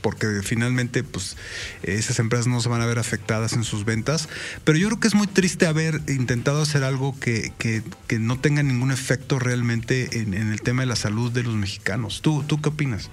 porque 0.03 0.41
finalmente 0.43 1.05
pues 1.05 1.37
esas 1.83 2.19
empresas 2.19 2.49
no 2.49 2.61
se 2.61 2.69
van 2.69 2.83
a 2.83 2.87
ver 2.87 2.99
afectadas 2.99 3.55
en 3.55 3.65
sus 3.65 3.85
ventas. 3.85 4.29
Pero 4.65 4.77
yo 4.77 4.89
creo 4.89 5.01
que 5.01 5.09
es 5.09 5.15
muy 5.15 5.29
triste 5.29 5.67
haber 5.67 6.03
intentado 6.09 6.61
hacer 6.61 6.85
algo 6.85 7.19
que, 7.19 7.53
que, 7.59 7.83
no 8.19 8.39
tenga 8.39 8.63
ningún 8.63 8.91
efecto 8.91 9.39
realmente 9.39 10.21
en, 10.21 10.35
el 10.35 10.61
tema 10.61 10.83
de 10.83 10.87
la 10.87 10.97
salud 10.97 11.31
de 11.33 11.45
los 11.45 11.55
mexicanos. 11.55 12.21
¿Tú, 12.21 12.45
¿Tú 12.47 12.61
qué 12.61 12.69
opinas? 12.69 13.09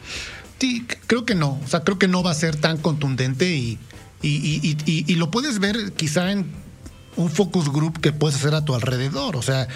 Sí, 0.60 0.86
creo 1.08 1.26
que 1.26 1.36
no. 1.36 1.60
O 1.64 1.68
sea, 1.68 1.82
creo 1.82 1.98
que 1.98 2.10
no 2.10 2.22
va 2.22 2.32
a 2.32 2.36
ser 2.36 2.58
tan 2.58 2.78
contundente 2.78 3.56
y, 3.56 3.80
y, 4.22 4.76
y 4.86 5.16
lo 5.16 5.32
puedes 5.32 5.60
ver 5.60 5.94
quizá 5.94 6.32
en 6.32 6.52
un 7.16 7.30
focus 7.30 7.70
group 7.72 8.02
que 8.02 8.12
puedes 8.12 8.38
hacer 8.38 8.56
a 8.56 8.66
tu 8.66 8.76
alrededor. 8.76 9.38
O 9.38 9.42
sea, 9.42 9.68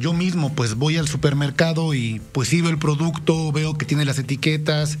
yo 0.00 0.12
mismo 0.12 0.52
pues 0.54 0.74
voy 0.74 0.96
al 0.96 1.06
supermercado 1.06 1.94
y 1.94 2.20
pues 2.32 2.48
sí 2.48 2.60
veo 2.62 2.70
el 2.70 2.78
producto, 2.78 3.52
veo 3.52 3.74
que 3.74 3.84
tiene 3.84 4.04
las 4.04 4.18
etiquetas, 4.18 4.98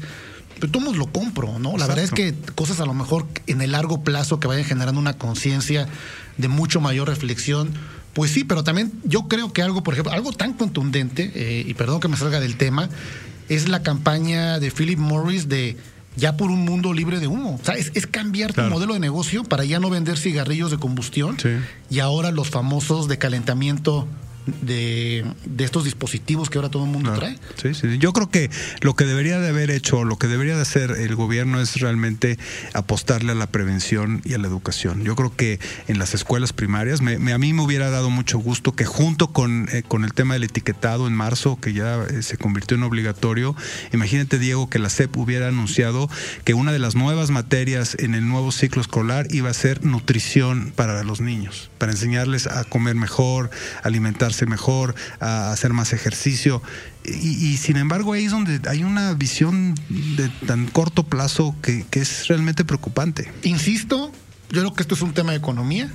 pero 0.60 0.70
todos 0.70 0.96
lo 0.96 1.06
compro, 1.06 1.58
¿no? 1.58 1.76
La 1.78 1.86
verdad 1.86 2.04
es 2.04 2.10
que 2.10 2.34
cosas 2.54 2.80
a 2.80 2.86
lo 2.86 2.92
mejor 2.92 3.26
en 3.46 3.62
el 3.62 3.72
largo 3.72 4.04
plazo 4.04 4.38
que 4.38 4.46
vayan 4.46 4.64
generando 4.64 5.00
una 5.00 5.14
conciencia 5.14 5.88
de 6.36 6.48
mucho 6.48 6.80
mayor 6.80 7.08
reflexión, 7.08 7.72
pues 8.12 8.30
sí, 8.30 8.44
pero 8.44 8.62
también 8.62 8.92
yo 9.04 9.26
creo 9.26 9.52
que 9.52 9.62
algo, 9.62 9.82
por 9.82 9.94
ejemplo, 9.94 10.12
algo 10.12 10.32
tan 10.32 10.52
contundente, 10.52 11.32
eh, 11.34 11.64
y 11.66 11.74
perdón 11.74 12.00
que 12.00 12.08
me 12.08 12.16
salga 12.16 12.38
del 12.38 12.56
tema, 12.56 12.90
es 13.48 13.68
la 13.68 13.82
campaña 13.82 14.58
de 14.58 14.70
Philip 14.70 14.98
Morris 14.98 15.48
de 15.48 15.76
ya 16.16 16.36
por 16.36 16.50
un 16.50 16.64
mundo 16.64 16.92
libre 16.92 17.20
de 17.20 17.26
humo. 17.26 17.58
O 17.60 17.64
sea, 17.64 17.74
es, 17.74 18.06
cambiar 18.06 18.52
tu 18.52 18.62
modelo 18.62 18.94
de 18.94 19.00
negocio 19.00 19.44
para 19.44 19.64
ya 19.64 19.80
no 19.80 19.88
vender 19.88 20.18
cigarrillos 20.18 20.70
de 20.70 20.78
combustión 20.78 21.36
y 21.88 22.00
ahora 22.00 22.30
los 22.30 22.50
famosos 22.50 23.08
de 23.08 23.16
calentamiento 23.16 24.06
de, 24.46 25.24
estos 25.58 25.84
dispositivos 25.84 26.50
que 26.50 26.58
ahora 26.58 26.70
todo 26.70 26.84
el 26.84 26.90
mundo 26.90 27.12
trae. 27.12 27.38
Sí, 27.60 27.74
sí. 27.74 27.98
Yo 27.98 28.12
creo 28.12 28.30
que 28.30 28.50
lo 28.80 28.94
que 28.94 29.04
debería 29.04 29.38
de 29.38 29.48
haber 29.48 29.70
hecho, 29.70 30.04
lo 30.04 30.18
que 30.18 30.26
debería 30.26 30.56
de 30.56 30.62
hacer 30.62 30.92
el 30.92 31.14
gobierno 31.14 31.60
es 31.60 31.80
realmente 31.80 32.38
apostarle 32.72 33.32
a 33.32 33.34
la 33.34 33.46
prevención 33.46 34.22
y 34.24 34.34
a 34.34 34.38
la 34.38 34.48
educación. 34.48 35.04
Yo 35.04 35.16
creo 35.16 35.34
que 35.34 35.60
en 35.88 35.98
las 35.98 36.14
escuelas 36.14 36.52
primarias, 36.52 37.00
me, 37.02 37.32
a 37.32 37.38
mí 37.38 37.52
me 37.52 37.62
hubiera 37.62 37.90
dado 37.90 38.10
mucho 38.10 38.38
gusto 38.38 38.72
que 38.72 38.84
junto 38.84 39.28
con, 39.28 39.68
eh, 39.72 39.82
con 39.86 40.04
el 40.04 40.12
tema 40.12 40.34
del 40.34 40.44
etiquetado 40.44 41.06
en 41.06 41.14
marzo, 41.14 41.58
que 41.60 41.72
ya 41.72 42.02
eh, 42.04 42.22
se 42.22 42.36
convirtió 42.36 42.76
en 42.76 42.82
obligatorio, 42.82 43.54
imagínate 43.92 44.38
Diego 44.38 44.68
que 44.68 44.78
la 44.78 44.90
SEP 44.90 45.16
hubiera 45.16 45.48
anunciado 45.48 46.08
que 46.44 46.54
una 46.54 46.72
de 46.72 46.78
las 46.78 46.94
nuevas 46.94 47.30
materias 47.30 47.96
en 47.98 48.14
el 48.14 48.28
nuevo 48.28 48.52
ciclo 48.52 48.80
escolar 48.80 49.26
iba 49.30 49.50
a 49.50 49.54
ser 49.54 49.84
nutrición 49.84 50.72
para 50.74 51.02
los 51.04 51.20
niños, 51.20 51.69
para 51.80 51.92
enseñarles 51.92 52.46
a 52.46 52.62
comer 52.64 52.94
mejor, 52.94 53.50
alimentar 53.82 54.30
mejor, 54.46 54.94
a 55.18 55.50
hacer 55.50 55.72
más 55.72 55.92
ejercicio. 55.92 56.62
Y, 57.04 57.56
sin 57.56 57.78
embargo 57.78 58.12
ahí 58.12 58.26
es 58.26 58.30
donde 58.30 58.60
hay 58.68 58.84
una 58.84 59.14
visión 59.14 59.74
de 59.88 60.28
tan 60.46 60.66
corto 60.66 61.04
plazo 61.04 61.56
que, 61.62 61.86
es 61.92 62.28
realmente 62.28 62.64
preocupante. 62.64 63.32
Insisto, 63.42 64.12
yo 64.50 64.60
creo 64.60 64.74
que 64.74 64.82
esto 64.82 64.94
es 64.94 65.00
un 65.00 65.14
tema 65.14 65.30
de 65.32 65.38
economía, 65.38 65.90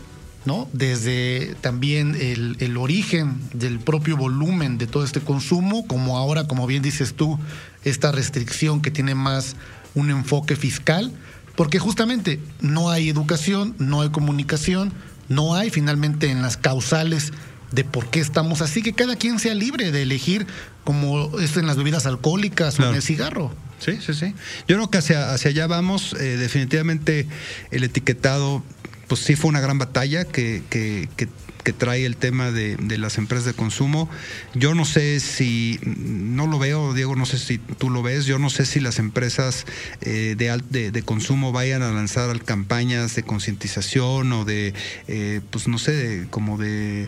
¿no? 0.45 0.67
Desde 0.73 1.55
también 1.61 2.15
el, 2.19 2.77
origen 2.77 3.39
del 3.53 3.79
propio 3.79 4.17
volumen 4.17 4.79
de 4.79 4.87
todo 4.87 5.03
este 5.03 5.21
consumo, 5.21 5.85
como 5.87 6.17
ahora, 6.17 6.47
como 6.47 6.65
bien 6.65 6.81
dices 6.81 7.13
tú, 7.13 7.39
esta 7.83 8.11
restricción 8.11 8.81
que 8.81 8.89
tiene 8.89 9.13
más 9.13 9.55
un 9.93 10.09
enfoque 10.09 10.55
fiscal, 10.55 11.13
porque 11.55 11.77
justamente 11.77 12.39
no 12.59 12.89
hay 12.89 13.09
educación, 13.09 13.75
no 13.77 14.01
hay 14.01 14.09
comunicación, 14.09 14.91
no 15.29 15.55
hay 15.55 15.70
finalmente 15.70 16.29
en 16.29 16.41
las 16.41 16.58
causales 16.58 17.32
de 17.72 17.84
por 17.84 18.10
qué 18.10 18.20
estamos 18.20 18.62
así, 18.62 18.82
que 18.82 18.94
cada 18.94 19.15
quien 19.15 19.39
sea 19.39 19.53
libre 19.53 19.91
de 19.91 20.03
elegir 20.03 20.48
como 20.84 21.39
es 21.39 21.58
en 21.58 21.67
las 21.67 21.77
bebidas 21.77 22.05
alcohólicas 22.05 22.79
o 22.79 22.89
en 22.89 22.96
el 22.96 23.01
cigarro. 23.01 23.53
Sí, 23.79 24.00
sí, 24.05 24.13
sí. 24.13 24.34
Yo 24.67 24.77
creo 24.77 24.89
que 24.89 25.00
hacia, 25.00 25.34
hacia 25.34 25.50
allá 25.50 25.67
vamos. 25.67 26.13
Eh, 26.13 26.38
definitivamente 26.38 27.27
el 27.72 27.84
etiquetado, 27.84 28.63
pues 29.08 29.22
sí 29.22 29.36
fue 29.36 29.50
una 29.50 29.60
gran 29.60 29.77
batalla 29.77 30.25
que, 30.25 30.63
que, 30.70 31.10
que, 31.17 31.27
trae 31.74 32.05
el 32.05 32.17
tema 32.17 32.51
de, 32.51 32.77
las 32.98 33.17
empresas 33.17 33.45
de 33.45 33.53
consumo. 33.53 34.10
Yo 34.53 34.75
no 34.75 34.86
sé 34.86 35.19
si, 35.19 35.79
no 35.84 36.48
lo 36.48 36.60
veo, 36.60 36.93
Diego, 36.93 37.15
no 37.15 37.25
sé 37.25 37.38
si 37.38 37.57
tú 37.57 37.89
lo 37.89 38.03
ves, 38.03 38.25
yo 38.25 38.39
no 38.39 38.50
sé 38.50 38.65
si 38.65 38.79
las 38.79 39.00
empresas 39.00 39.65
eh, 40.01 40.36
de, 40.38 40.91
de, 40.91 41.03
consumo 41.03 41.51
vayan 41.51 41.81
a 41.81 41.91
lanzar 41.91 42.41
campañas 42.43 43.15
de 43.15 43.24
concientización 43.24 44.31
o 44.34 44.45
de, 44.45 44.74
eh, 45.07 45.41
pues 45.51 45.67
no 45.67 45.77
sé, 45.77 46.27
como 46.29 46.57
de 46.57 47.07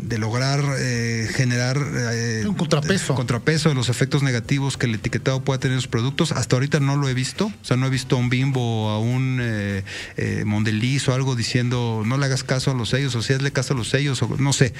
de 0.00 0.18
lograr 0.18 0.62
eh, 0.78 1.28
generar 1.34 1.78
eh, 1.78 2.44
un 2.46 2.54
contrapeso. 2.54 3.14
contrapeso 3.14 3.68
de 3.68 3.74
los 3.74 3.88
efectos 3.88 4.22
negativos 4.22 4.76
que 4.76 4.86
el 4.86 4.94
etiquetado 4.94 5.42
pueda 5.42 5.58
tener 5.58 5.76
en 5.76 5.80
sus 5.80 5.88
productos. 5.88 6.32
Hasta 6.32 6.56
ahorita 6.56 6.80
no 6.80 6.96
lo 6.96 7.08
he 7.08 7.14
visto, 7.14 7.46
o 7.46 7.64
sea, 7.64 7.76
no 7.76 7.86
he 7.86 7.90
visto 7.90 8.16
a 8.16 8.18
un 8.18 8.28
bimbo 8.28 8.86
o 8.86 8.88
a 8.90 8.98
un 8.98 9.38
eh, 9.40 9.84
eh 10.16 10.44
Mondeliz 10.46 11.08
o 11.08 11.14
algo 11.14 11.36
diciendo 11.36 12.02
no 12.04 12.16
le 12.18 12.26
hagas 12.26 12.44
caso 12.44 12.70
a 12.70 12.74
los 12.74 12.90
sellos 12.90 13.14
o 13.14 13.22
si 13.22 13.32
hazle 13.32 13.52
caso 13.52 13.74
a 13.74 13.76
los 13.76 13.88
sellos 13.88 14.22
o 14.22 14.36
no 14.38 14.52
sé. 14.52 14.72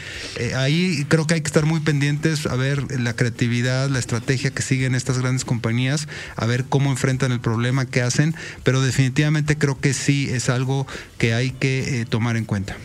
ahí 0.57 1.05
creo 1.09 1.27
que 1.27 1.35
hay 1.35 1.41
que 1.41 1.49
estar 1.49 1.67
muy 1.67 1.81
pendientes 1.81 2.47
a 2.47 2.57
ver 2.57 3.01
la 3.01 3.15
creatividad, 3.15 3.89
la 3.91 3.99
estrategia 3.99 4.51
que 4.51 4.63
siguen 4.63 4.95
estas 4.95 5.19
grandes 5.19 5.45
compañías, 5.45 6.09
a 6.37 6.47
ver 6.47 6.65
cómo 6.65 6.91
enfrentan 6.91 7.33
el 7.33 7.41
problema 7.41 7.87
que 7.87 8.03
hacen, 8.03 8.35
pero 8.63 8.81
definitivamente 8.81 9.57
creo 9.57 9.79
que 9.81 9.95
sí 9.95 10.29
es 10.31 10.49
algo 10.49 10.87
que 11.19 11.35
hay 11.35 11.51
que 11.51 12.07
tomar 12.09 12.37
en 12.37 12.45
cuenta. 12.45 12.77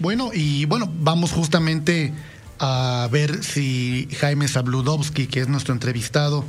Bueno, 0.00 0.30
y 0.32 0.64
bueno, 0.66 0.88
vamos 1.00 1.32
justamente 1.32 2.12
a 2.60 3.08
ver 3.10 3.42
si 3.42 4.08
Jaime 4.18 4.46
Zabludovsky, 4.46 5.26
que 5.26 5.40
es 5.40 5.48
nuestro 5.48 5.74
entrevistado 5.74 6.44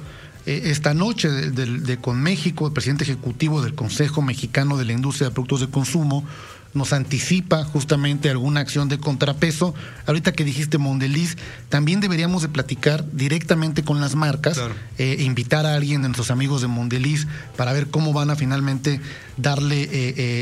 eh, 0.46 0.62
esta 0.66 0.94
noche 0.94 1.30
de, 1.30 1.66
de, 1.66 1.98
Con 1.98 2.22
México, 2.22 2.68
el 2.68 2.74
presidente 2.74 3.06
ejecutivo 3.06 3.62
del 3.62 3.74
Consejo 3.74 4.22
Mexicano 4.22 4.78
de 4.78 4.86
la 4.86 4.94
Industria 4.94 5.30
de 5.30 5.34
Productos 5.34 5.62
de 5.62 5.70
Consumo, 5.70 6.24
nos 6.74 6.94
anticipa 6.94 7.64
justamente 7.64 8.30
alguna 8.30 8.60
acción 8.60 8.90
de 8.90 9.00
contrapeso. 9.00 9.74
Ahorita 10.06 10.32
que 10.32 10.44
dijiste 10.44 10.78
Mondeliz, 10.78 11.38
también 11.70 12.00
deberíamos 12.00 12.42
de 12.42 12.50
platicar 12.50 13.06
directamente 13.12 13.84
con 13.84 14.02
las 14.02 14.16
marcas, 14.16 14.60
e 14.98 15.24
invitar 15.24 15.66
a 15.66 15.76
alguien 15.76 16.02
de 16.02 16.10
nuestros 16.10 16.32
amigos 16.32 16.62
de 16.62 16.68
Mondeliz 16.68 17.28
para 17.56 17.74
ver 17.74 17.88
cómo 17.88 18.14
van 18.14 18.30
a 18.30 18.36
finalmente 18.36 19.00
darle 19.38 19.84
eh, 19.84 19.90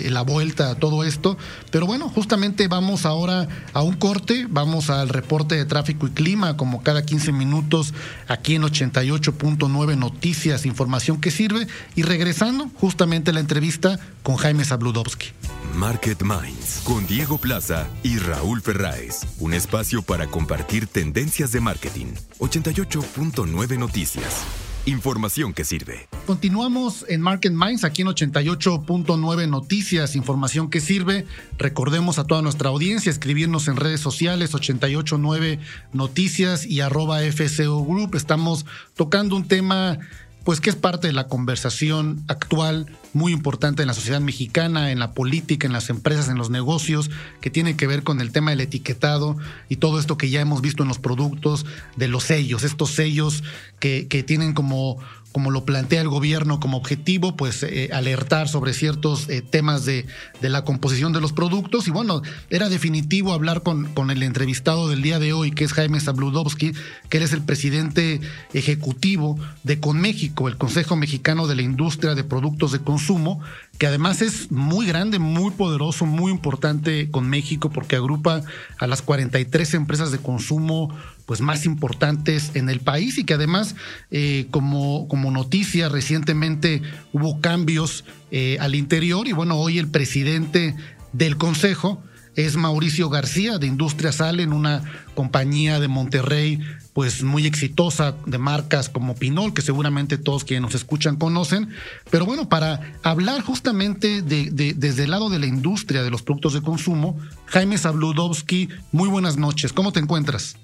eh, 0.05 0.09
la 0.09 0.21
vuelta 0.21 0.71
a 0.71 0.75
todo 0.75 1.03
esto. 1.03 1.37
Pero 1.71 1.85
bueno, 1.85 2.09
justamente 2.09 2.67
vamos 2.67 3.05
ahora 3.05 3.47
a 3.73 3.81
un 3.81 3.93
corte, 3.93 4.47
vamos 4.49 4.89
al 4.89 5.09
reporte 5.09 5.55
de 5.55 5.65
tráfico 5.65 6.07
y 6.07 6.11
clima, 6.11 6.57
como 6.57 6.83
cada 6.83 7.05
15 7.05 7.31
minutos 7.31 7.93
aquí 8.27 8.55
en 8.55 8.63
88.9 8.63 9.97
Noticias, 9.97 10.65
información 10.65 11.21
que 11.21 11.31
sirve, 11.31 11.67
y 11.95 12.03
regresando 12.03 12.69
justamente 12.75 13.31
a 13.31 13.33
la 13.33 13.39
entrevista 13.39 13.99
con 14.23 14.35
Jaime 14.35 14.65
Zabludovsky. 14.65 15.27
Market 15.75 16.23
Minds 16.23 16.81
con 16.83 17.05
Diego 17.07 17.37
Plaza 17.37 17.87
y 18.03 18.17
Raúl 18.17 18.61
Ferráez. 18.61 19.25
Un 19.39 19.53
espacio 19.53 20.01
para 20.01 20.27
compartir 20.27 20.87
tendencias 20.87 21.51
de 21.51 21.61
marketing. 21.61 22.07
88.9 22.39 23.77
Noticias. 23.77 24.45
Información 24.87 25.53
que 25.53 25.65
sirve. 25.65 26.07
Continuamos 26.25 27.03
en 27.09 27.19
Market 27.19 27.51
Minds, 27.51 27.83
aquí 27.83 28.03
en 28.03 28.07
88.9 28.07 29.49
Noticias, 29.49 30.15
información 30.15 30.69
que 30.69 30.79
sirve. 30.79 31.25
Recordemos 31.57 32.19
a 32.19 32.23
toda 32.23 32.41
nuestra 32.41 32.69
audiencia 32.69 33.09
escribirnos 33.09 33.67
en 33.67 33.75
redes 33.75 33.99
sociales 33.99 34.55
889 34.55 35.59
Noticias 35.91 36.65
y 36.65 36.79
arroba 36.79 37.19
FCO 37.19 37.83
Group. 37.83 38.15
Estamos 38.15 38.65
tocando 38.95 39.35
un 39.35 39.47
tema 39.47 39.99
pues 40.47 40.61
que 40.61 40.69
es 40.69 40.77
parte 40.77 41.07
de 41.07 41.13
la 41.13 41.27
conversación 41.27 42.23
actual 42.29 42.85
muy 43.11 43.33
importante 43.33 43.81
en 43.81 43.87
la 43.89 43.93
sociedad 43.93 44.21
mexicana, 44.21 44.93
en 44.93 44.99
la 44.99 45.11
política, 45.11 45.67
en 45.67 45.73
las 45.73 45.89
empresas, 45.89 46.29
en 46.29 46.37
los 46.37 46.49
negocios, 46.49 47.11
que 47.41 47.49
tiene 47.49 47.75
que 47.75 47.85
ver 47.85 48.03
con 48.03 48.21
el 48.21 48.31
tema 48.31 48.51
del 48.51 48.61
etiquetado 48.61 49.35
y 49.67 49.75
todo 49.75 49.99
esto 49.99 50.17
que 50.17 50.29
ya 50.29 50.39
hemos 50.39 50.61
visto 50.61 50.83
en 50.83 50.87
los 50.87 50.99
productos, 50.99 51.65
de 51.97 52.07
los 52.07 52.23
sellos, 52.23 52.63
estos 52.63 52.91
sellos 52.91 53.43
que, 53.79 54.07
que 54.07 54.23
tienen 54.23 54.53
como 54.53 54.99
como 55.31 55.51
lo 55.51 55.65
plantea 55.65 56.01
el 56.01 56.09
gobierno 56.09 56.59
como 56.59 56.77
objetivo, 56.77 57.35
pues 57.35 57.63
eh, 57.63 57.89
alertar 57.93 58.47
sobre 58.47 58.73
ciertos 58.73 59.29
eh, 59.29 59.41
temas 59.41 59.85
de, 59.85 60.05
de, 60.41 60.49
la 60.49 60.63
composición 60.63 61.13
de 61.13 61.21
los 61.21 61.33
productos. 61.33 61.87
Y 61.87 61.91
bueno, 61.91 62.21
era 62.49 62.69
definitivo 62.69 63.33
hablar 63.33 63.61
con, 63.61 63.93
con 63.93 64.09
el 64.09 64.23
entrevistado 64.23 64.89
del 64.89 65.01
día 65.01 65.19
de 65.19 65.33
hoy, 65.33 65.51
que 65.51 65.63
es 65.63 65.73
Jaime 65.73 65.99
Zabludovsky, 65.99 66.73
que 67.09 67.17
él 67.17 67.23
es 67.23 67.33
el 67.33 67.41
presidente 67.41 68.19
ejecutivo 68.53 69.37
de 69.63 69.79
Conméxico, 69.79 70.47
el 70.47 70.57
Consejo 70.57 70.95
Mexicano 70.95 71.47
de 71.47 71.55
la 71.55 71.61
Industria 71.61 72.15
de 72.15 72.23
Productos 72.23 72.71
de 72.71 72.79
Consumo, 72.79 73.41
que 73.77 73.87
además 73.87 74.21
es 74.21 74.51
muy 74.51 74.87
grande, 74.87 75.19
muy 75.19 75.51
poderoso, 75.51 76.05
muy 76.05 76.31
importante 76.31 77.11
con 77.11 77.29
México 77.29 77.69
porque 77.69 77.95
agrupa 77.95 78.41
a 78.79 78.87
las 78.87 79.01
43 79.01 79.73
empresas 79.75 80.11
de 80.11 80.17
consumo 80.17 80.95
pues 81.27 81.41
más 81.41 81.65
importantes 81.65 82.51
en 82.55 82.69
el 82.69 82.79
país 82.79 83.19
y 83.19 83.25
que 83.25 83.35
además 83.35 83.75
eh, 84.09 84.47
como, 84.49 85.07
como 85.09 85.29
noticia 85.29 85.89
recientemente 85.89 86.81
hubo 87.11 87.41
cambios 87.41 88.05
eh, 88.31 88.57
al 88.59 88.73
interior 88.73 89.27
y 89.27 89.33
bueno, 89.33 89.57
hoy 89.57 89.77
el 89.77 89.89
presidente 89.89 90.75
del 91.11 91.37
Consejo 91.37 92.01
es 92.35 92.55
Mauricio 92.55 93.09
García 93.09 93.57
de 93.57 93.67
Industrias 93.67 94.21
en 94.21 94.53
una 94.53 94.83
compañía 95.15 95.79
de 95.79 95.87
Monterrey 95.87 96.59
pues 96.93 97.23
muy 97.23 97.45
exitosa 97.45 98.15
de 98.25 98.37
marcas 98.37 98.89
como 98.89 99.13
Pinol, 99.13 99.53
que 99.53 99.61
seguramente 99.61 100.17
todos 100.17 100.43
quienes 100.43 100.63
nos 100.63 100.75
escuchan 100.75 101.17
conocen. 101.17 101.69
Pero 102.09 102.25
bueno, 102.25 102.49
para 102.49 102.93
hablar 103.03 103.41
justamente 103.41 104.23
de, 104.23 104.49
desde 104.75 105.03
el 105.03 105.11
lado 105.11 105.29
de 105.29 105.37
la 105.37 105.45
industria 105.45 106.01
de 106.01 106.09
los 106.09 106.23
productos 106.23 106.53
de 106.53 106.61
consumo, 106.61 107.19
Jaime 107.45 107.77
Zabludovsky, 107.77 108.69
muy 108.91 109.09
buenas 109.09 109.37
noches. 109.37 109.73
¿Cómo 109.73 109.91
te 109.91 109.99
encuentras? 109.99 110.57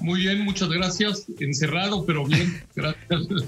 Muy 0.00 0.20
bien, 0.20 0.44
muchas 0.44 0.68
gracias. 0.68 1.26
Encerrado, 1.40 2.04
pero 2.06 2.24
bien. 2.24 2.62
Gracias. 2.74 3.44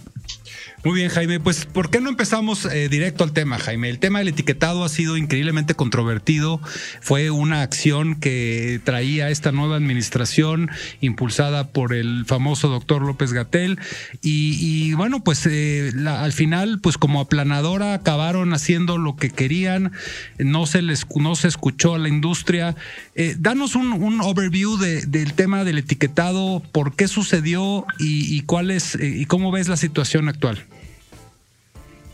Muy 0.83 0.95
bien, 0.95 1.11
Jaime. 1.11 1.41
Pues, 1.41 1.67
¿por 1.67 1.91
qué 1.91 2.01
no 2.01 2.09
empezamos 2.09 2.65
eh, 2.65 2.89
directo 2.89 3.23
al 3.23 3.33
tema, 3.33 3.59
Jaime? 3.59 3.91
El 3.91 3.99
tema 3.99 4.21
del 4.21 4.29
etiquetado 4.29 4.83
ha 4.83 4.89
sido 4.89 5.19
increíblemente 5.19 5.75
controvertido. 5.75 6.59
Fue 7.03 7.31
una 7.31 7.61
acción 7.61 8.19
que 8.19 8.81
traía 8.83 9.29
esta 9.29 9.53
nueva 9.53 9.77
administración 9.77 10.71
impulsada 11.03 11.69
por 11.69 11.93
el 11.93 12.25
famoso 12.25 12.69
doctor 12.69 13.03
López 13.03 13.35
Gatel. 13.35 13.79
Y, 14.23 14.95
bueno, 14.95 15.23
pues 15.23 15.47
eh, 15.47 15.93
al 16.07 16.33
final, 16.33 16.81
pues 16.81 16.97
como 16.97 17.21
aplanadora, 17.21 17.93
acabaron 17.93 18.55
haciendo 18.55 18.97
lo 18.97 19.17
que 19.17 19.29
querían. 19.29 19.93
No 20.39 20.65
se 20.65 20.81
les 20.81 21.07
no 21.15 21.35
se 21.35 21.49
escuchó 21.49 21.95
a 21.95 21.99
la 21.99 22.09
industria. 22.09 22.75
Eh, 23.17 23.37
danos 23.39 23.75
un, 23.75 24.21
overview 24.23 24.79
del 24.79 25.35
tema 25.35 25.65
del 25.65 25.77
etiquetado, 25.77 26.63
por 26.73 26.97
qué 26.97 27.07
sucedió 27.07 27.85
y, 27.99 28.35
y 28.35 28.45
es 28.71 28.97
y 29.01 29.27
cómo 29.27 29.51
ves 29.53 29.69
la 29.69 29.77
situación 29.77 30.29
actual. 30.29 30.40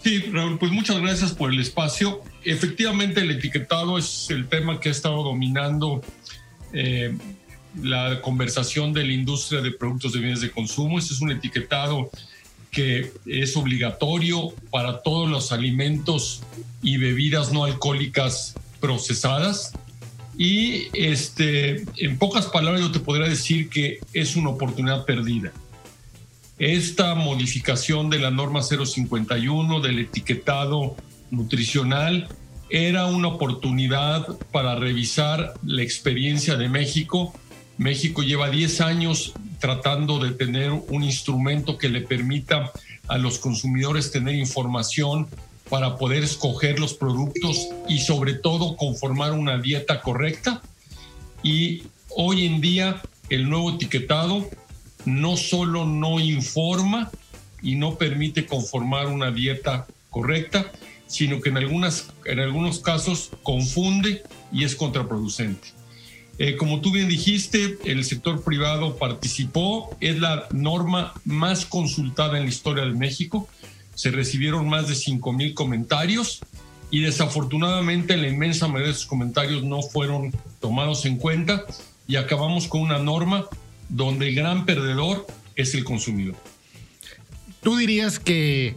Sí, 0.03 0.21
Raúl, 0.33 0.59
pues 0.59 0.71
muchas 0.71 1.01
gracias 1.01 1.33
por 1.33 1.53
el 1.53 1.59
espacio. 1.59 2.23
Efectivamente, 2.45 3.23
el 3.23 3.31
etiquetado 3.33 3.99
es 3.99 4.31
el 4.31 4.49
tema 4.49 4.79
que 4.79 4.89
ha 4.89 4.93
estado 4.93 5.25
dominando 5.25 6.01
eh, 6.73 7.17
la 7.83 8.21
conversación 8.23 8.93
de 8.93 9.05
la 9.05 9.13
industria 9.13 9.61
de 9.61 9.73
productos 9.73 10.13
de 10.13 10.21
bienes 10.21 10.41
de 10.41 10.51
consumo. 10.51 10.99
Este 10.99 11.15
es 11.15 11.21
un 11.21 11.33
etiquetado 11.33 12.11
que 12.71 13.13
es 13.27 13.57
obligatorio 13.57 14.51
para 14.71 15.01
todos 15.03 15.29
los 15.29 15.51
alimentos 15.51 16.43
y 16.83 16.99
bebidas 16.99 17.53
no 17.53 17.65
alcohólicas 17.65 18.55
procesadas. 18.81 19.73
Y 20.39 20.89
este, 20.93 21.85
en 21.97 22.19
pocas 22.19 22.47
palabras 22.47 22.83
yo 22.83 22.93
te 22.93 23.01
podría 23.01 23.29
decir 23.29 23.71
que 23.71 23.99
es 24.13 24.37
una 24.37 24.51
oportunidad 24.51 25.05
perdida. 25.05 25.53
Esta 26.59 27.15
modificación 27.15 28.09
de 28.09 28.19
la 28.19 28.31
norma 28.31 28.63
051 28.63 29.81
del 29.81 29.99
etiquetado 29.99 30.97
nutricional 31.31 32.29
era 32.71 33.05
una 33.07 33.29
oportunidad 33.29 34.27
para 34.53 34.75
revisar 34.75 35.53
la 35.63 35.83
experiencia 35.83 36.57
de 36.57 36.71
México. 36.71 37.35
México 37.77 38.23
lleva 38.23 38.49
10 38.49 38.81
años 38.81 39.35
tratando 39.61 40.19
de 40.19 40.31
tener 40.31 40.71
un 40.71 41.03
instrumento 41.03 41.77
que 41.77 41.91
le 41.91 42.01
permita 42.01 42.73
a 43.07 43.19
los 43.19 43.39
consumidores 43.39 44.11
tener 44.11 44.35
información 44.35 45.29
para 45.69 45.99
poder 45.99 46.25
escoger 46.25 46.81
los 46.81 46.95
productos 46.95 47.69
y 47.87 47.99
sobre 47.99 48.33
todo 48.33 48.77
conformar 48.77 49.33
una 49.33 49.59
dieta 49.59 50.01
correcta. 50.01 50.63
Y 51.43 51.83
hoy 52.17 52.47
en 52.47 52.63
día 52.63 53.03
el 53.29 53.51
nuevo 53.51 53.73
etiquetado 53.73 54.49
no 55.07 55.37
solo 55.37 55.87
no 55.87 56.21
informa 56.21 57.11
y 57.63 57.77
no 57.77 57.97
permite 57.97 58.47
conformar 58.47 59.07
una 59.07 59.31
dieta 59.31 59.87
correcta, 60.11 60.71
sino 61.07 61.41
que 61.41 61.49
en, 61.49 61.57
algunas, 61.57 62.13
en 62.25 62.41
algunos 62.41 62.81
casos 62.81 63.31
confunde 63.43 64.23
y 64.53 64.65
es 64.65 64.75
contraproducente. 64.75 65.69
Eh, 66.39 66.57
como 66.57 66.81
tú 66.81 66.93
bien 66.93 67.09
dijiste, 67.09 67.79
el 67.85 68.05
sector 68.05 68.45
privado 68.45 68.97
participó, 68.97 69.97
es 70.01 70.19
la 70.21 70.47
norma 70.53 71.15
más 71.25 71.65
consultada 71.65 72.37
en 72.37 72.45
la 72.45 72.51
historia 72.51 72.85
de 72.85 72.93
México, 72.93 73.49
se 73.95 74.11
recibieron 74.11 74.69
más 74.69 74.89
de 74.89 74.95
5 74.95 75.33
mil 75.33 75.55
comentarios 75.55 76.41
y 76.91 77.01
desafortunadamente 77.01 78.17
la 78.19 78.29
inmensa 78.29 78.67
mayoría 78.67 78.89
de 78.89 78.93
esos 78.93 79.07
comentarios 79.07 79.63
no 79.65 79.81
fueron 79.81 80.33
tomados 80.61 81.07
en 81.07 81.17
cuenta 81.17 81.65
y 82.07 82.17
acabamos 82.17 82.69
con 82.69 82.83
una 82.83 82.99
norma 82.99 83.47
donde 83.89 84.29
el 84.29 84.35
gran 84.35 84.67
perdedor 84.67 85.27
es 85.55 85.75
el 85.75 85.85
consumidor. 85.85 86.37
Tú 87.63 87.77
dirías 87.77 88.19
que, 88.19 88.75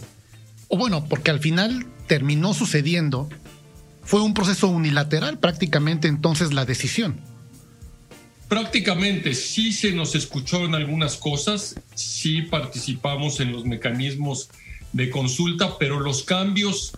o 0.67 0.77
bueno, 0.77 1.05
porque 1.05 1.31
al 1.31 1.39
final 1.39 1.85
terminó 2.07 2.53
sucediendo, 2.53 3.29
fue 4.03 4.21
un 4.21 4.33
proceso 4.33 4.67
unilateral 4.67 5.37
prácticamente 5.37 6.07
entonces 6.07 6.53
la 6.53 6.65
decisión. 6.65 7.19
Prácticamente 8.47 9.35
sí 9.35 9.71
se 9.71 9.91
nos 9.91 10.15
escuchó 10.15 10.65
en 10.65 10.73
algunas 10.73 11.17
cosas, 11.17 11.75
sí 11.93 12.41
participamos 12.41 13.39
en 13.39 13.51
los 13.51 13.65
mecanismos 13.65 14.49
de 14.91 15.11
consulta, 15.11 15.77
pero 15.77 15.99
los 15.99 16.23
cambios 16.23 16.93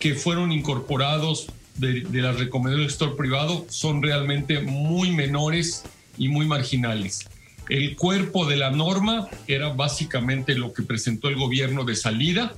que 0.00 0.14
fueron 0.14 0.50
incorporados 0.50 1.46
de, 1.76 2.02
las 2.10 2.38
recomendaciones 2.38 2.86
del 2.86 2.90
sector 2.90 3.16
privado 3.16 3.66
son 3.68 4.02
realmente 4.02 4.60
muy 4.60 5.12
menores 5.12 5.84
y 6.18 6.28
muy 6.28 6.46
marginales. 6.46 7.28
El 7.68 7.96
cuerpo 7.96 8.46
de 8.46 8.56
la 8.56 8.70
norma 8.70 9.28
era 9.48 9.70
básicamente 9.70 10.54
lo 10.54 10.72
que 10.72 10.82
presentó 10.82 11.28
el 11.28 11.36
gobierno 11.36 11.84
de 11.84 11.96
salida, 11.96 12.54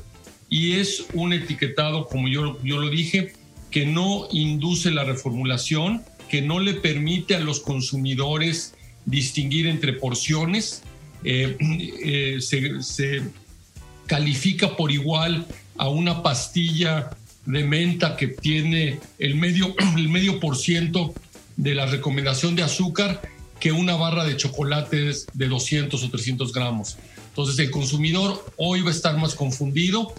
y 0.51 0.73
es 0.73 1.07
un 1.13 1.33
etiquetado, 1.33 2.07
como 2.07 2.29
yo, 2.29 2.59
yo 2.63 2.79
lo 2.79 2.89
dije, 2.89 3.33
que 3.71 3.87
no 3.87 4.29
induce 4.33 4.91
la 4.91 5.05
reformulación, 5.05 6.03
que 6.29 6.43
no 6.43 6.61
le 6.61 6.75
permite 6.75 7.35
a 7.35 7.41
los 7.41 7.61
consumidores 7.61 8.75
distinguir 9.05 9.67
entre 9.67 9.95
porciones, 9.95 10.83
eh, 11.25 11.57
eh, 11.61 12.39
se, 12.41 13.23
califica 14.07 14.77
por 14.77 14.91
igual 14.91 15.47
a 15.77 15.89
una 15.89 16.23
pastilla 16.23 17.11
de 17.45 17.65
menta 17.65 18.17
que 18.17 18.29
tiene 18.29 19.01
el 19.19 19.35
medio, 19.35 19.75
el 19.97 20.09
medio 20.09 20.41
por 20.41 20.57
ciento 20.57 21.15
de 21.57 21.75
la 21.75 21.87
recomendación 21.87 22.57
de 22.57 22.63
azúcar 22.63 23.21
que 23.61 23.73
una 23.73 23.97
barra 23.97 24.25
de 24.25 24.37
chocolates 24.37 25.27
de 25.33 25.49
200 25.49 26.03
o 26.03 26.11
300 26.11 26.53
gramos. 26.53 26.97
Entonces 27.29 27.59
el 27.59 27.71
consumidor 27.71 28.45
hoy 28.57 28.83
va 28.83 28.89
a 28.89 28.93
estar 28.93 29.17
más 29.17 29.35
confundido 29.35 30.15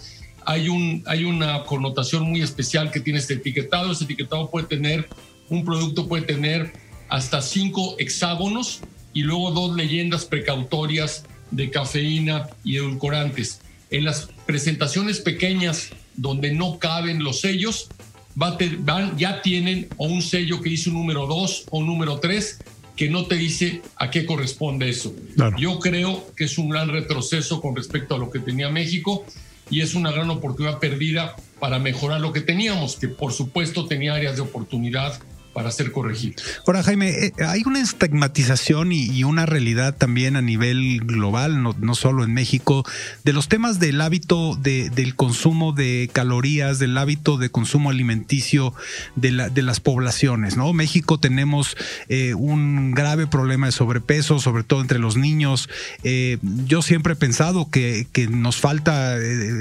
hay, 0.46 0.68
un, 0.68 1.02
hay 1.06 1.24
una 1.24 1.64
connotación 1.64 2.24
muy 2.24 2.42
especial 2.42 2.90
que 2.90 3.00
tiene 3.00 3.18
este 3.18 3.34
etiquetado. 3.34 3.92
Este 3.92 4.04
etiquetado 4.04 4.50
puede 4.50 4.66
tener, 4.66 5.08
un 5.48 5.64
producto 5.64 6.08
puede 6.08 6.22
tener 6.22 6.72
hasta 7.08 7.42
cinco 7.42 7.96
hexágonos 7.98 8.80
y 9.12 9.22
luego 9.22 9.50
dos 9.50 9.76
leyendas 9.76 10.24
precautorias 10.24 11.24
de 11.50 11.70
cafeína 11.70 12.48
y 12.64 12.76
edulcorantes. 12.76 13.60
En 13.90 14.04
las 14.04 14.28
presentaciones 14.46 15.20
pequeñas 15.20 15.90
donde 16.16 16.52
no 16.52 16.78
caben 16.78 17.22
los 17.22 17.40
sellos, 17.40 17.88
van, 18.34 19.18
ya 19.18 19.42
tienen 19.42 19.88
o 19.96 20.06
un 20.06 20.22
sello 20.22 20.60
que 20.60 20.70
dice 20.70 20.90
un 20.90 20.96
número 20.96 21.26
2 21.26 21.66
o 21.70 21.78
un 21.78 21.86
número 21.86 22.20
3 22.20 22.58
que 23.00 23.08
no 23.08 23.24
te 23.24 23.36
dice 23.36 23.80
a 23.96 24.10
qué 24.10 24.26
corresponde 24.26 24.90
eso. 24.90 25.14
Yo 25.56 25.78
creo 25.78 26.22
que 26.36 26.44
es 26.44 26.58
un 26.58 26.68
gran 26.68 26.90
retroceso 26.90 27.62
con 27.62 27.74
respecto 27.74 28.14
a 28.14 28.18
lo 28.18 28.30
que 28.30 28.40
tenía 28.40 28.68
México 28.68 29.24
y 29.70 29.80
es 29.80 29.94
una 29.94 30.12
gran 30.12 30.28
oportunidad 30.28 30.80
perdida 30.80 31.34
para 31.58 31.78
mejorar 31.78 32.20
lo 32.20 32.30
que 32.34 32.42
teníamos, 32.42 32.96
que 32.96 33.08
por 33.08 33.32
supuesto 33.32 33.86
tenía 33.86 34.16
áreas 34.16 34.36
de 34.36 34.42
oportunidad 34.42 35.18
para 35.52 35.70
ser 35.70 35.90
corregido. 35.92 36.42
Ahora, 36.66 36.82
Jaime, 36.82 37.10
eh, 37.10 37.32
hay 37.46 37.62
una 37.66 37.80
estigmatización 37.80 38.92
y, 38.92 39.20
una 39.24 39.46
realidad 39.46 39.94
también 39.96 40.36
a 40.36 40.42
nivel 40.42 41.00
global, 41.00 41.62
no, 41.62 41.94
solo 41.94 42.24
en 42.24 42.32
México, 42.32 42.84
de 43.22 43.32
los 43.32 43.48
temas 43.48 43.78
del 43.78 44.00
hábito 44.00 44.56
de, 44.56 44.90
del 44.90 45.14
consumo 45.14 45.72
de 45.72 46.08
calorías, 46.12 46.78
del 46.78 46.96
hábito 46.96 47.36
de 47.36 47.50
consumo 47.50 47.90
alimenticio 47.90 48.74
de, 49.14 49.32
la, 49.32 49.48
de 49.50 49.62
las 49.62 49.78
poblaciones. 49.80 50.56
¿no? 50.56 50.72
México 50.72 51.20
tenemos 51.20 51.76
eh, 52.08 52.34
un 52.34 52.92
grave 52.92 53.26
problema 53.26 53.66
de 53.66 53.72
sobrepeso, 53.72 54.38
sobre 54.40 54.64
todo 54.64 54.80
entre 54.80 54.98
los 54.98 55.16
niños. 55.16 55.68
Eh, 56.02 56.38
yo 56.66 56.82
siempre 56.82 57.12
he 57.12 57.16
pensado 57.16 57.70
que, 57.70 58.06
que 58.10 58.26
nos 58.26 58.56
falta 58.56 59.16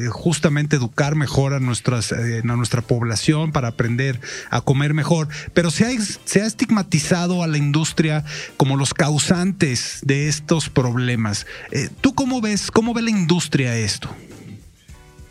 justamente 0.09 0.77
educar 0.77 1.15
mejor 1.15 1.53
a, 1.53 1.59
nuestras, 1.59 2.11
a 2.11 2.41
nuestra 2.43 2.81
población 2.81 3.51
para 3.51 3.69
aprender 3.69 4.19
a 4.49 4.61
comer 4.61 4.93
mejor, 4.93 5.27
pero 5.53 5.69
se 6.25 6.41
ha, 6.41 6.45
estigmatizado 6.45 7.41
a 7.41 7.47
la 7.47 7.57
industria 7.57 8.25
como 8.57 8.75
los 8.75 8.93
causantes 8.93 9.99
de 10.03 10.27
estos 10.27 10.69
problemas. 10.69 11.45
Eh, 11.71 11.89
¿Tú 12.01 12.13
cómo 12.13 12.41
ves, 12.41 12.69
cómo 12.69 12.93
ve 12.93 13.01
la 13.01 13.11
industria 13.11 13.77
esto? 13.77 14.09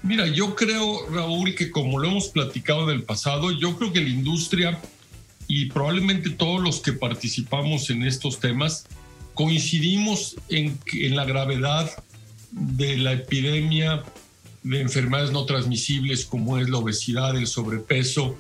Mira, 0.03 0.27
yo 0.27 0.55
creo, 0.55 1.11
Raúl, 1.11 1.55
que 1.55 1.71
como 1.71 1.99
lo 1.99 2.09
hemos 2.09 2.29
platicado 2.29 2.91
en 2.91 2.97
el 2.97 3.03
pasado, 3.03 3.51
yo 3.51 3.77
creo 3.77 3.93
que 3.93 4.01
la 4.01 4.09
industria 4.09 4.81
y 5.49 5.67
probablemente 5.67 6.31
todos 6.31 6.63
los 6.63 6.81
que 6.81 6.93
participamos 6.93 7.91
en 7.91 8.05
estos 8.05 8.41
temas 8.41 8.87
coincidimos 9.35 10.37
en, 10.49 10.79
en 10.93 11.17
la 11.17 11.25
gravedad 11.25 11.91
de 12.53 12.97
la 12.97 13.13
epidemia 13.13 14.03
de 14.63 14.81
enfermedades 14.81 15.31
no 15.31 15.45
transmisibles 15.45 16.25
como 16.25 16.59
es 16.59 16.69
la 16.69 16.79
obesidad, 16.79 17.37
el 17.37 17.47
sobrepeso, 17.47 18.37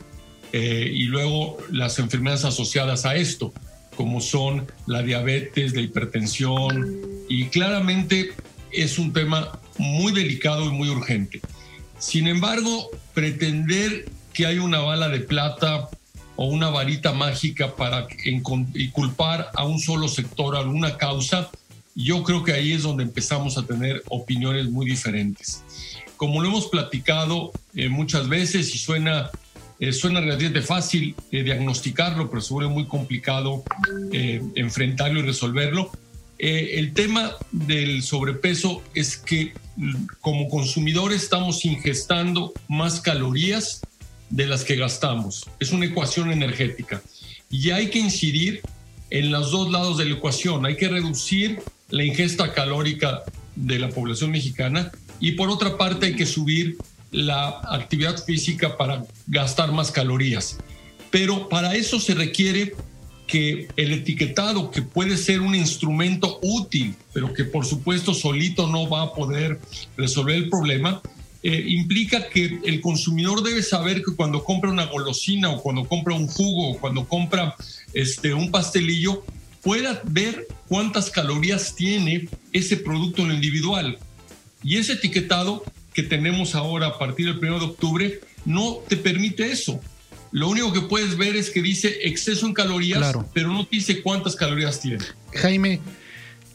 eh, 0.52 0.90
y 0.92 1.04
luego 1.04 1.58
las 1.70 1.98
enfermedades 1.98 2.44
asociadas 2.44 3.04
a 3.04 3.16
esto, 3.16 3.52
como 3.96 4.20
son 4.20 4.66
la 4.87 5.02
diabetes, 5.02 5.74
la 5.74 5.80
hipertensión, 5.80 7.00
y 7.28 7.46
claramente 7.46 8.32
es 8.72 8.98
un 8.98 9.12
tema 9.12 9.58
muy 9.76 10.12
delicado 10.12 10.64
y 10.66 10.70
muy 10.70 10.88
urgente. 10.88 11.40
Sin 11.98 12.28
embargo, 12.28 12.90
pretender 13.14 14.06
que 14.32 14.46
hay 14.46 14.58
una 14.58 14.78
bala 14.78 15.08
de 15.08 15.20
plata 15.20 15.88
o 16.37 16.46
una 16.46 16.70
varita 16.70 17.12
mágica 17.12 17.74
para 17.74 18.06
y 18.24 18.88
culpar 18.90 19.50
a 19.54 19.64
un 19.64 19.80
solo 19.80 20.06
sector, 20.06 20.54
a 20.54 20.61
alguna 20.61 20.96
causa, 20.96 21.50
yo 21.96 22.22
creo 22.22 22.44
que 22.44 22.52
ahí 22.52 22.72
es 22.72 22.84
donde 22.84 23.02
empezamos 23.02 23.58
a 23.58 23.66
tener 23.66 24.04
opiniones 24.08 24.70
muy 24.70 24.87
diferentes. 24.87 25.64
Como 26.16 26.40
lo 26.40 26.48
hemos 26.48 26.68
platicado 26.68 27.50
eh, 27.74 27.88
muchas 27.88 28.28
veces 28.28 28.72
y 28.72 28.78
suena 28.78 29.30
eh, 29.80 29.92
suena 29.92 30.20
relativamente 30.20 30.62
fácil 30.62 31.14
eh, 31.30 31.42
diagnosticarlo, 31.42 32.28
pero 32.28 32.42
se 32.42 32.52
vuelve 32.52 32.72
muy 32.72 32.86
complicado 32.86 33.62
eh, 34.12 34.42
enfrentarlo 34.56 35.20
y 35.20 35.22
resolverlo. 35.22 35.90
el 36.38 36.92
tema 36.94 37.32
del 37.50 38.02
sobrepeso 38.02 38.82
es 38.94 39.16
que 39.16 39.52
mm, 39.76 40.06
como 40.20 40.48
consumidores 40.48 41.22
estamos 41.22 41.64
ingestando 41.64 42.52
más 42.68 43.00
calorías 43.00 43.80
de 44.30 44.46
las 44.46 44.64
que 44.64 44.76
gastamos. 44.76 45.48
Es 45.60 45.72
una 45.72 45.86
ecuación 45.86 46.30
energética. 46.32 47.02
Y 47.50 47.70
hay 47.70 47.88
que 47.88 47.98
incidir 47.98 48.60
en 49.10 49.30
los 49.30 49.50
dos 49.50 49.70
lados 49.70 49.96
de 49.96 50.04
la 50.04 50.16
ecuación. 50.16 50.66
Hay 50.66 50.76
que 50.76 50.88
reducir 50.88 51.60
la 51.88 52.04
ingesta 52.04 52.52
calórica 52.52 53.22
de 53.56 53.78
la 53.78 53.88
población 53.88 54.30
mexicana 54.30 54.90
y 55.20 55.32
por 55.32 55.48
otra 55.50 55.76
parte 55.76 56.06
hay 56.06 56.16
que 56.16 56.26
subir 56.26 56.76
la 57.11 57.61
actividad 57.71 58.23
física 58.23 58.77
para 58.77 59.05
gastar 59.27 59.73
más 59.73 59.90
calorías. 59.90 60.59
Pero 61.11 61.49
para 61.49 61.75
eso 61.75 62.01
se 62.01 62.14
requiere 62.14 62.75
que 63.27 63.68
el 63.77 63.92
etiquetado, 63.92 64.71
que 64.71 64.83
puede 64.83 65.16
ser 65.16 65.40
un 65.40 65.55
instrumento 65.55 66.38
útil, 66.42 66.94
pero 67.12 67.33
que 67.33 67.44
por 67.44 67.66
supuesto 67.66 68.14
solito 68.14 68.66
no 68.66 68.88
va 68.88 69.03
a 69.03 69.12
poder 69.12 69.61
resolver 69.97 70.35
el 70.35 70.49
problema, 70.49 71.03
eh, 71.42 71.64
implica 71.68 72.29
que 72.29 72.59
el 72.64 72.81
consumidor 72.81 73.42
debe 73.42 73.62
saber 73.62 74.03
que 74.03 74.16
cuando 74.16 74.42
compra 74.42 74.71
una 74.71 74.87
golosina 74.87 75.51
o 75.51 75.62
cuando 75.62 75.85
compra 75.85 76.14
un 76.14 76.27
jugo 76.27 76.71
o 76.71 76.79
cuando 76.79 77.07
compra 77.07 77.55
este, 77.92 78.35
un 78.35 78.51
pastelillo, 78.51 79.25
pueda 79.62 80.01
ver 80.05 80.49
cuántas 80.66 81.11
calorías 81.11 81.75
tiene 81.77 82.29
ese 82.53 82.77
producto 82.77 83.23
en 83.23 83.29
lo 83.29 83.35
individual. 83.35 83.99
Y 84.64 84.79
ese 84.79 84.94
etiquetado 84.94 85.62
que 85.92 86.03
tenemos 86.03 86.55
ahora 86.55 86.88
a 86.88 86.98
partir 86.98 87.27
del 87.27 87.38
1 87.38 87.59
de 87.59 87.64
octubre 87.64 88.20
no 88.44 88.79
te 88.88 88.96
permite 88.96 89.51
eso. 89.51 89.81
Lo 90.31 90.48
único 90.48 90.72
que 90.72 90.83
puedes 90.83 91.16
ver 91.16 91.37
es 91.37 91.51
que 91.51 91.62
dice 91.62 92.01
exceso 92.05 92.46
en 92.46 92.55
calorías, 92.55 93.16
pero 93.33 93.48
no 93.48 93.66
dice 93.70 94.03
cuántas 94.03 94.37
calorías 94.37 94.81
tiene. 94.81 95.05
Jaime, 95.35 95.81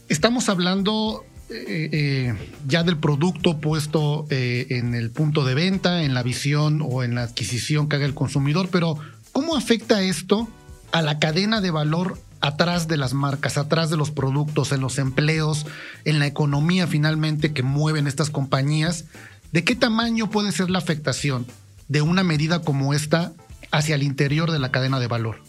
estamos 0.08 0.48
hablando 0.48 1.24
eh, 1.50 1.88
eh, 1.92 2.34
ya 2.66 2.84
del 2.84 2.96
producto 2.96 3.58
puesto 3.58 4.26
eh, 4.30 4.66
en 4.70 4.94
el 4.94 5.10
punto 5.10 5.44
de 5.44 5.54
venta, 5.54 6.04
en 6.04 6.14
la 6.14 6.22
visión 6.22 6.80
o 6.82 7.02
en 7.02 7.14
la 7.14 7.22
adquisición 7.22 7.88
que 7.88 7.96
haga 7.96 8.06
el 8.06 8.14
consumidor, 8.14 8.68
pero 8.70 8.98
¿cómo 9.32 9.56
afecta 9.56 10.02
esto 10.02 10.48
a 10.92 11.02
la 11.02 11.18
cadena 11.18 11.60
de 11.60 11.70
valor 11.70 12.18
atrás 12.44 12.88
de 12.88 12.98
las 12.98 13.14
marcas, 13.14 13.56
atrás 13.56 13.88
de 13.88 13.96
los 13.96 14.10
productos, 14.10 14.70
en 14.72 14.82
los 14.82 14.98
empleos, 14.98 15.64
en 16.04 16.18
la 16.18 16.26
economía 16.26 16.86
finalmente 16.86 17.54
que 17.54 17.62
mueven 17.62 18.06
estas 18.06 18.28
compañías. 18.28 19.06
¿De 19.50 19.64
qué 19.64 19.74
tamaño 19.74 20.28
puede 20.28 20.52
ser 20.52 20.68
la 20.68 20.78
afectación 20.78 21.46
de 21.88 22.02
una 22.02 22.22
medida 22.22 22.60
como 22.60 22.92
esta 22.92 23.32
hacia 23.70 23.94
el 23.94 24.02
interior 24.02 24.50
de 24.50 24.58
la 24.58 24.70
cadena 24.70 25.00
de 25.00 25.06
valor? 25.06 25.40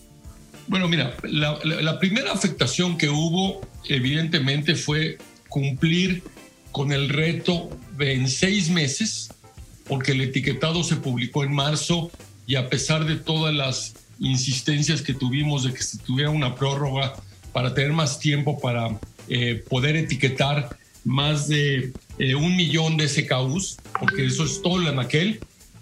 Bueno, 0.67 0.87
mira, 0.87 1.13
la, 1.23 1.99
primera 1.99 2.31
afectación 2.31 2.97
que 2.97 3.09
hubo 3.09 3.59
evidentemente 3.89 4.75
fue 4.75 5.17
cumplir 5.49 6.23
con 6.71 6.93
el 6.93 7.09
reto 7.09 7.77
de 7.97 8.13
en 8.13 8.29
seis 8.29 8.69
meses, 8.69 9.33
porque 9.85 10.13
el 10.13 10.21
etiquetado 10.21 10.81
se 10.85 10.95
publicó 10.95 11.43
en 11.43 11.53
marzo 11.53 12.09
y 12.47 12.55
a 12.55 12.69
pesar 12.69 13.03
de 13.03 13.17
todas 13.17 13.53
las 13.53 13.95
insistencias 14.19 15.01
que 15.01 15.13
tuvimos 15.13 15.63
de 15.63 15.73
que 15.73 15.83
se 15.83 15.97
tuviera 15.97 16.29
una 16.29 16.55
prórroga 16.55 17.13
para 17.53 17.73
tener 17.73 17.93
más 17.93 18.19
tiempo 18.19 18.59
para 18.59 18.99
eh, 19.27 19.63
poder 19.69 19.95
etiquetar 19.95 20.77
más 21.03 21.47
de 21.47 21.93
eh, 22.17 22.35
un 22.35 22.55
millón 22.55 22.97
de 22.97 23.07
SKUs, 23.07 23.77
porque 23.99 24.25
eso 24.25 24.43
es 24.43 24.61
todo 24.61 24.89
en 24.89 24.99
aquel. 24.99 25.39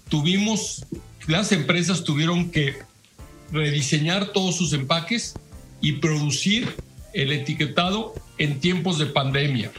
Tuvimos, 0.10 0.86
las 1.28 1.52
empresas 1.52 2.04
tuvieron 2.04 2.52
que 2.52 2.76
rediseñar 3.52 4.34
todos 4.34 4.58
sus 4.58 4.74
empaques 4.74 5.36
y 5.82 5.93
producir 5.93 6.76
el 7.13 7.32
etiquetado 7.32 8.13
en 8.38 8.60
tiempos 8.60 8.98
de 8.98 9.06
pandemia, 9.06 9.72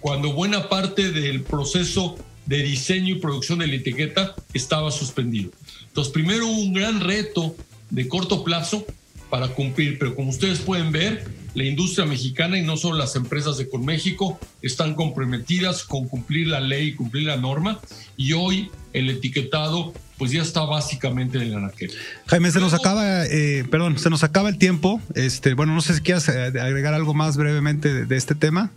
cuando 0.00 0.32
buena 0.32 0.68
parte 0.68 1.12
del 1.12 1.42
proceso 1.42 2.16
de 2.46 2.62
diseño 2.62 3.16
y 3.16 3.18
producción 3.18 3.58
de 3.58 3.66
la 3.66 3.74
etiqueta 3.74 4.34
estaba 4.54 4.90
suspendido. 4.90 5.50
Entonces, 5.86 6.12
primero 6.12 6.46
un 6.46 6.72
gran 6.72 7.00
reto 7.00 7.54
de 7.90 8.08
corto 8.08 8.44
plazo 8.44 8.84
para 9.30 9.48
cumplir, 9.48 9.98
pero 9.98 10.14
como 10.14 10.30
ustedes 10.30 10.60
pueden 10.60 10.90
ver, 10.90 11.26
la 11.54 11.64
industria 11.64 12.06
mexicana 12.06 12.58
y 12.58 12.62
no 12.62 12.76
solo 12.76 12.98
las 12.98 13.16
empresas 13.16 13.58
de 13.58 13.68
Conméxico 13.68 14.38
están 14.62 14.94
comprometidas 14.94 15.84
con 15.84 16.08
cumplir 16.08 16.46
la 16.48 16.60
ley, 16.60 16.94
cumplir 16.94 17.26
la 17.26 17.36
norma 17.36 17.80
y 18.16 18.32
hoy 18.32 18.70
el 18.92 19.10
etiquetado 19.10 19.92
pues 20.18 20.32
ya 20.32 20.42
está 20.42 20.64
básicamente 20.64 21.38
en 21.38 21.52
la 21.52 21.60
naquera. 21.60 21.92
Jaime, 22.26 22.50
se 22.50 22.58
nos 22.58 22.74
acaba, 22.74 23.24
eh, 23.26 23.64
perdón, 23.70 23.98
se 23.98 24.10
nos 24.10 24.24
acaba 24.24 24.48
el 24.48 24.58
tiempo. 24.58 25.00
Este, 25.14 25.54
bueno, 25.54 25.74
no 25.74 25.80
sé 25.80 25.94
si 25.94 26.00
quieras 26.00 26.28
eh, 26.28 26.52
agregar 26.60 26.92
algo 26.92 27.14
más 27.14 27.36
brevemente 27.36 28.04
de, 28.04 28.16
este 28.16 28.34
tema. 28.34 28.72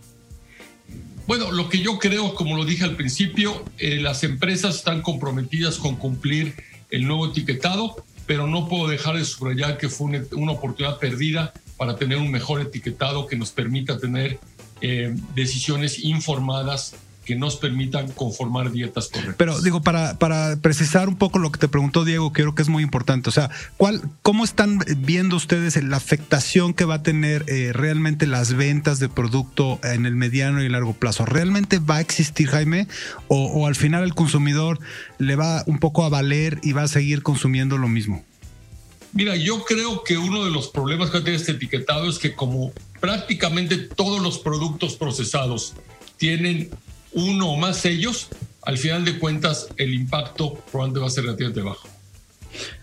Bueno, 1.26 1.50
lo 1.50 1.68
que 1.68 1.80
yo 1.80 1.98
creo, 1.98 2.34
como 2.34 2.56
lo 2.56 2.64
dije 2.64 2.84
al 2.84 2.94
principio, 2.94 3.64
eh, 3.78 4.00
las 4.00 4.22
empresas 4.22 4.76
están 4.76 5.02
comprometidas 5.02 5.78
con 5.78 5.96
cumplir 5.96 6.54
el 6.90 7.06
nuevo 7.06 7.28
etiquetado 7.28 8.04
pero 8.32 8.46
no 8.46 8.66
puedo 8.66 8.88
dejar 8.88 9.18
de 9.18 9.26
subrayar 9.26 9.76
que 9.76 9.90
fue 9.90 10.24
una, 10.30 10.52
oportunidad 10.52 10.98
perdida 10.98 11.52
para 11.76 11.96
tener 11.96 12.16
un 12.16 12.30
mejor 12.30 12.62
etiquetado 12.62 13.26
que 13.26 13.36
nos 13.36 13.50
permita 13.50 13.98
tener 13.98 14.38
eh, 14.80 15.14
decisiones 15.34 16.02
informadas 16.02 16.94
que 17.24 17.36
nos 17.36 17.56
permitan 17.56 18.10
conformar 18.12 18.72
dietas 18.72 19.08
correctas. 19.08 19.36
Pero 19.38 19.60
digo, 19.60 19.82
para, 19.82 20.18
para 20.18 20.56
precisar 20.56 21.08
un 21.08 21.16
poco 21.16 21.38
lo 21.38 21.52
que 21.52 21.58
te 21.58 21.68
preguntó 21.68 22.04
Diego, 22.04 22.32
creo 22.32 22.54
que 22.54 22.62
es 22.62 22.68
muy 22.68 22.82
importante. 22.82 23.28
O 23.28 23.32
sea, 23.32 23.50
¿cuál, 23.76 24.02
¿cómo 24.22 24.44
están 24.44 24.80
viendo 24.98 25.36
ustedes 25.36 25.82
la 25.82 25.96
afectación 25.96 26.74
que 26.74 26.84
va 26.84 26.96
a 26.96 27.02
tener 27.02 27.44
eh, 27.48 27.72
realmente 27.72 28.26
las 28.26 28.54
ventas 28.54 28.98
de 28.98 29.08
producto 29.08 29.78
en 29.82 30.06
el 30.06 30.16
mediano 30.16 30.62
y 30.62 30.68
largo 30.68 30.94
plazo? 30.94 31.24
¿Realmente 31.24 31.78
va 31.78 31.96
a 31.96 32.00
existir, 32.00 32.48
Jaime? 32.48 32.88
O, 33.28 33.46
¿O 33.46 33.66
al 33.66 33.74
final 33.74 34.02
el 34.02 34.14
consumidor 34.14 34.78
le 35.18 35.36
va 35.36 35.62
un 35.66 35.78
poco 35.78 36.04
a 36.04 36.08
valer 36.08 36.58
y 36.62 36.72
va 36.72 36.82
a 36.82 36.88
seguir 36.88 37.22
consumiendo 37.22 37.78
lo 37.78 37.88
mismo? 37.88 38.24
Mira, 39.12 39.36
yo 39.36 39.64
creo 39.64 40.04
que 40.04 40.16
uno 40.16 40.44
de 40.44 40.50
los 40.50 40.68
problemas 40.68 41.10
que 41.10 41.20
tiene 41.20 41.36
este 41.36 41.52
etiquetado 41.52 42.08
es 42.08 42.18
que 42.18 42.34
como 42.34 42.72
prácticamente 42.98 43.76
todos 43.76 44.22
los 44.22 44.38
productos 44.38 44.96
procesados 44.96 45.74
tienen 46.16 46.70
uno 47.12 47.50
o 47.50 47.56
más 47.56 47.78
sellos, 47.78 48.28
al 48.62 48.78
final 48.78 49.04
de 49.04 49.18
cuentas 49.18 49.68
el 49.76 49.94
impacto 49.94 50.54
probablemente 50.70 51.00
va 51.00 51.06
a 51.06 51.10
ser 51.10 51.24
relativamente 51.24 51.62
bajo. 51.62 51.88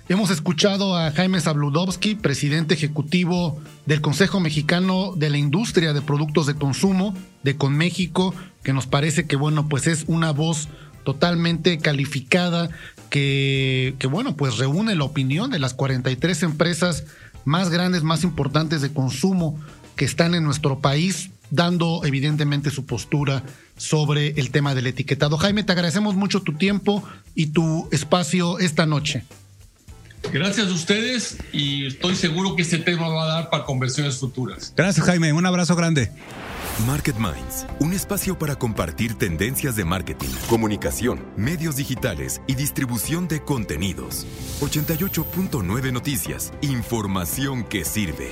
Hemos 0.08 0.32
escuchado 0.32 0.98
a 0.98 1.12
Jaime 1.12 1.40
Zabludovsky, 1.40 2.16
presidente 2.16 2.74
ejecutivo 2.74 3.62
del 3.86 4.02
Consejo 4.02 4.40
Mexicano 4.40 5.14
de 5.16 5.30
la 5.30 5.38
Industria 5.38 5.94
de 5.94 6.02
Productos 6.02 6.48
de 6.48 6.56
Consumo 6.56 7.14
de 7.44 7.56
Conméxico, 7.56 8.34
que 8.64 8.74
nos 8.74 8.88
parece 8.88 9.28
que 9.28 9.36
bueno, 9.36 9.70
pues 9.70 9.86
es 9.86 10.06
una 10.08 10.32
voz 10.32 10.68
totalmente 11.04 11.78
calificada 11.78 12.70
que, 13.12 13.96
que 14.00 14.08
bueno, 14.08 14.36
pues 14.36 14.58
reúne 14.58 14.96
la 14.96 15.04
opinión 15.04 15.52
de 15.52 15.60
las 15.60 15.76
43 15.76 16.44
empresas 16.44 17.06
más 17.46 17.70
grandes, 17.70 18.04
más 18.04 18.24
importantes 18.24 18.82
de 18.82 18.92
consumo 18.92 19.60
que 19.96 20.06
están 20.06 20.34
en 20.34 20.44
nuestro 20.44 20.80
país, 20.80 21.30
dando 21.52 22.02
evidentemente 22.06 22.72
su 22.72 22.86
postura 22.86 23.44
sobre 23.78 24.30
el 24.40 24.52
tema 24.52 24.76
del 24.76 24.88
etiquetado. 24.88 25.38
Jaime, 25.38 25.64
te 25.64 25.72
agradecemos 25.72 26.16
mucho 26.16 26.42
tu 26.42 26.54
tiempo 26.54 27.04
y 27.36 27.48
tu 27.48 27.88
espacio 27.92 28.60
esta 28.60 28.86
noche. 28.86 29.24
Gracias 30.32 30.68
a 30.68 30.74
ustedes 30.74 31.38
y 31.54 31.88
estoy 31.88 32.16
seguro 32.16 32.56
que 32.56 32.62
este 32.62 32.78
tema 32.78 33.08
va 33.08 33.24
a 33.24 33.28
dar 33.28 33.50
para 33.50 33.64
conversiones 33.64 34.18
futuras. 34.18 34.74
Gracias 34.76 35.06
Jaime, 35.06 35.34
un 35.34 35.46
abrazo 35.46 35.76
grande. 35.76 36.12
Market 36.86 37.18
Minds, 37.18 37.66
un 37.80 37.94
espacio 37.94 38.38
para 38.38 38.56
compartir 38.56 39.16
tendencias 39.16 39.76
de 39.76 39.86
marketing, 39.86 40.30
comunicación, 40.48 41.26
medios 41.36 41.76
digitales 41.76 42.42
y 42.48 42.56
distribución 42.56 43.28
de 43.28 43.42
contenidos. 43.42 44.26
88.9 44.62 45.92
Noticias, 45.92 46.54
información 46.62 47.64
que 47.64 47.84
sirve. 47.84 48.30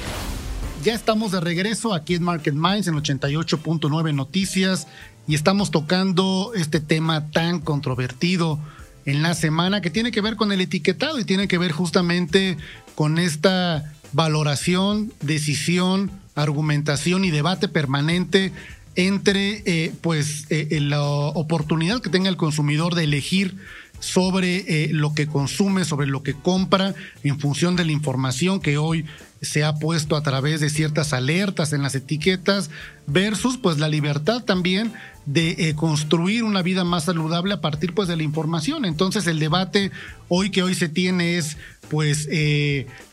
Ya 0.88 0.94
estamos 0.94 1.34
de 1.34 1.42
regreso 1.42 1.94
aquí 1.94 2.14
en 2.14 2.24
Market 2.24 2.54
Minds 2.54 2.88
en 2.88 2.94
88.9 2.94 4.16
Noticias 4.16 4.88
y 5.28 5.36
estamos 5.36 5.70
tocando 5.70 6.54
este 6.56 6.80
tema 6.80 7.30
tan 7.30 7.60
controvertido 7.60 8.58
en 9.06 9.22
la 9.22 9.34
semana 9.34 9.82
que 9.82 9.90
tiene 9.90 10.12
que 10.12 10.22
ver 10.22 10.38
con 10.38 10.54
el 10.54 10.62
etiquetado 10.62 11.20
y 11.20 11.26
tiene 11.26 11.50
que 11.50 11.58
ver 11.58 11.74
justamente 11.74 12.56
con 12.96 13.18
esta 13.18 13.94
valoración, 14.14 15.12
decisión, 15.20 16.10
argumentación 16.36 17.26
y 17.26 17.32
debate 17.32 17.68
permanente 17.68 18.54
entre 18.96 19.64
eh, 19.66 19.92
pues 20.00 20.46
eh, 20.50 20.80
la 20.80 21.04
oportunidad 21.04 22.00
que 22.00 22.10
tenga 22.10 22.30
el 22.30 22.38
consumidor 22.38 22.96
de 22.96 23.04
elegir 23.04 23.58
sobre 24.00 24.86
eh, 24.86 24.90
lo 24.94 25.14
que 25.14 25.28
consume, 25.28 25.86
sobre 25.86 26.08
lo 26.08 26.24
que 26.24 26.34
compra, 26.34 26.96
en 27.24 27.40
función 27.40 27.76
de 27.76 27.86
la 27.86 27.92
información 27.92 28.60
que 28.60 28.78
hoy 28.78 29.06
se 29.42 29.64
ha 29.64 29.76
puesto 29.76 30.16
a 30.16 30.24
través 30.24 30.60
de 30.60 30.70
ciertas 30.70 31.14
alertas 31.14 31.74
en 31.74 31.82
las 31.82 31.96
etiquetas, 31.96 32.70
versus 33.06 33.58
pues 33.58 33.78
la 33.78 33.88
libertad 33.88 34.44
también 34.44 34.94
de 35.26 35.74
construir 35.76 36.44
una 36.44 36.62
vida 36.62 36.84
más 36.84 37.06
saludable 37.06 37.54
a 37.54 37.62
partir 37.62 37.94
pues 37.94 38.08
de 38.08 38.16
la 38.16 38.24
información. 38.24 38.86
Entonces 38.86 39.28
el 39.28 39.40
debate 39.40 39.92
hoy 40.30 40.50
que 40.50 40.64
hoy 40.64 40.74
se 40.74 40.90
tiene 40.90 41.38
es 41.38 41.58
pues 41.90 42.30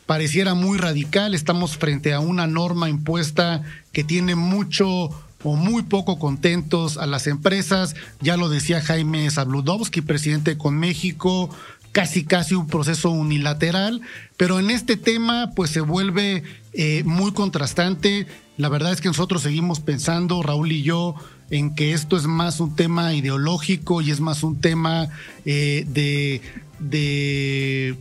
pareciera 0.07 0.55
muy 0.55 0.79
radical, 0.79 1.35
estamos 1.35 1.77
frente 1.77 2.13
a 2.13 2.21
una 2.21 2.47
norma 2.47 2.89
impuesta 2.89 3.63
que 3.93 4.05
tiene 4.05 4.35
mucho 4.35 5.11
o 5.47 5.57
muy 5.57 5.83
poco 5.83 6.19
contentos 6.19 6.97
a 6.97 7.07
las 7.07 7.27
empresas, 7.27 7.95
ya 8.21 8.39
lo 8.39 8.49
decía 8.49 8.81
Jaime 8.81 9.31
Zabludovsky, 9.31 10.01
presidente 10.01 10.57
con 10.57 10.79
México, 10.79 11.51
casi 11.95 12.25
casi 12.25 12.57
un 12.57 12.67
proceso 12.67 13.11
unilateral, 13.11 14.01
pero 14.37 14.59
en 14.59 14.71
este 14.71 14.97
tema 14.97 15.53
pues 15.55 15.71
se 15.71 15.81
vuelve 15.81 16.43
eh, 16.73 17.05
muy 17.05 17.33
contrastante. 17.33 18.27
La 18.59 18.69
verdad 18.69 18.93
es 18.93 19.01
que 19.01 19.09
nosotros 19.09 19.43
seguimos 19.43 19.79
pensando, 19.79 20.43
Raúl 20.43 20.73
y 20.73 20.83
yo, 20.83 21.15
en 21.51 21.77
que 21.77 21.93
esto 21.93 22.17
es 22.17 22.27
más 22.27 22.59
un 22.59 22.75
tema 22.75 23.15
ideológico 23.15 24.03
y 24.03 24.11
es 24.11 24.19
más 24.19 24.43
un 24.43 24.61
tema 24.61 25.09
eh, 25.45 25.85
de, 25.87 26.43
de 26.81 27.97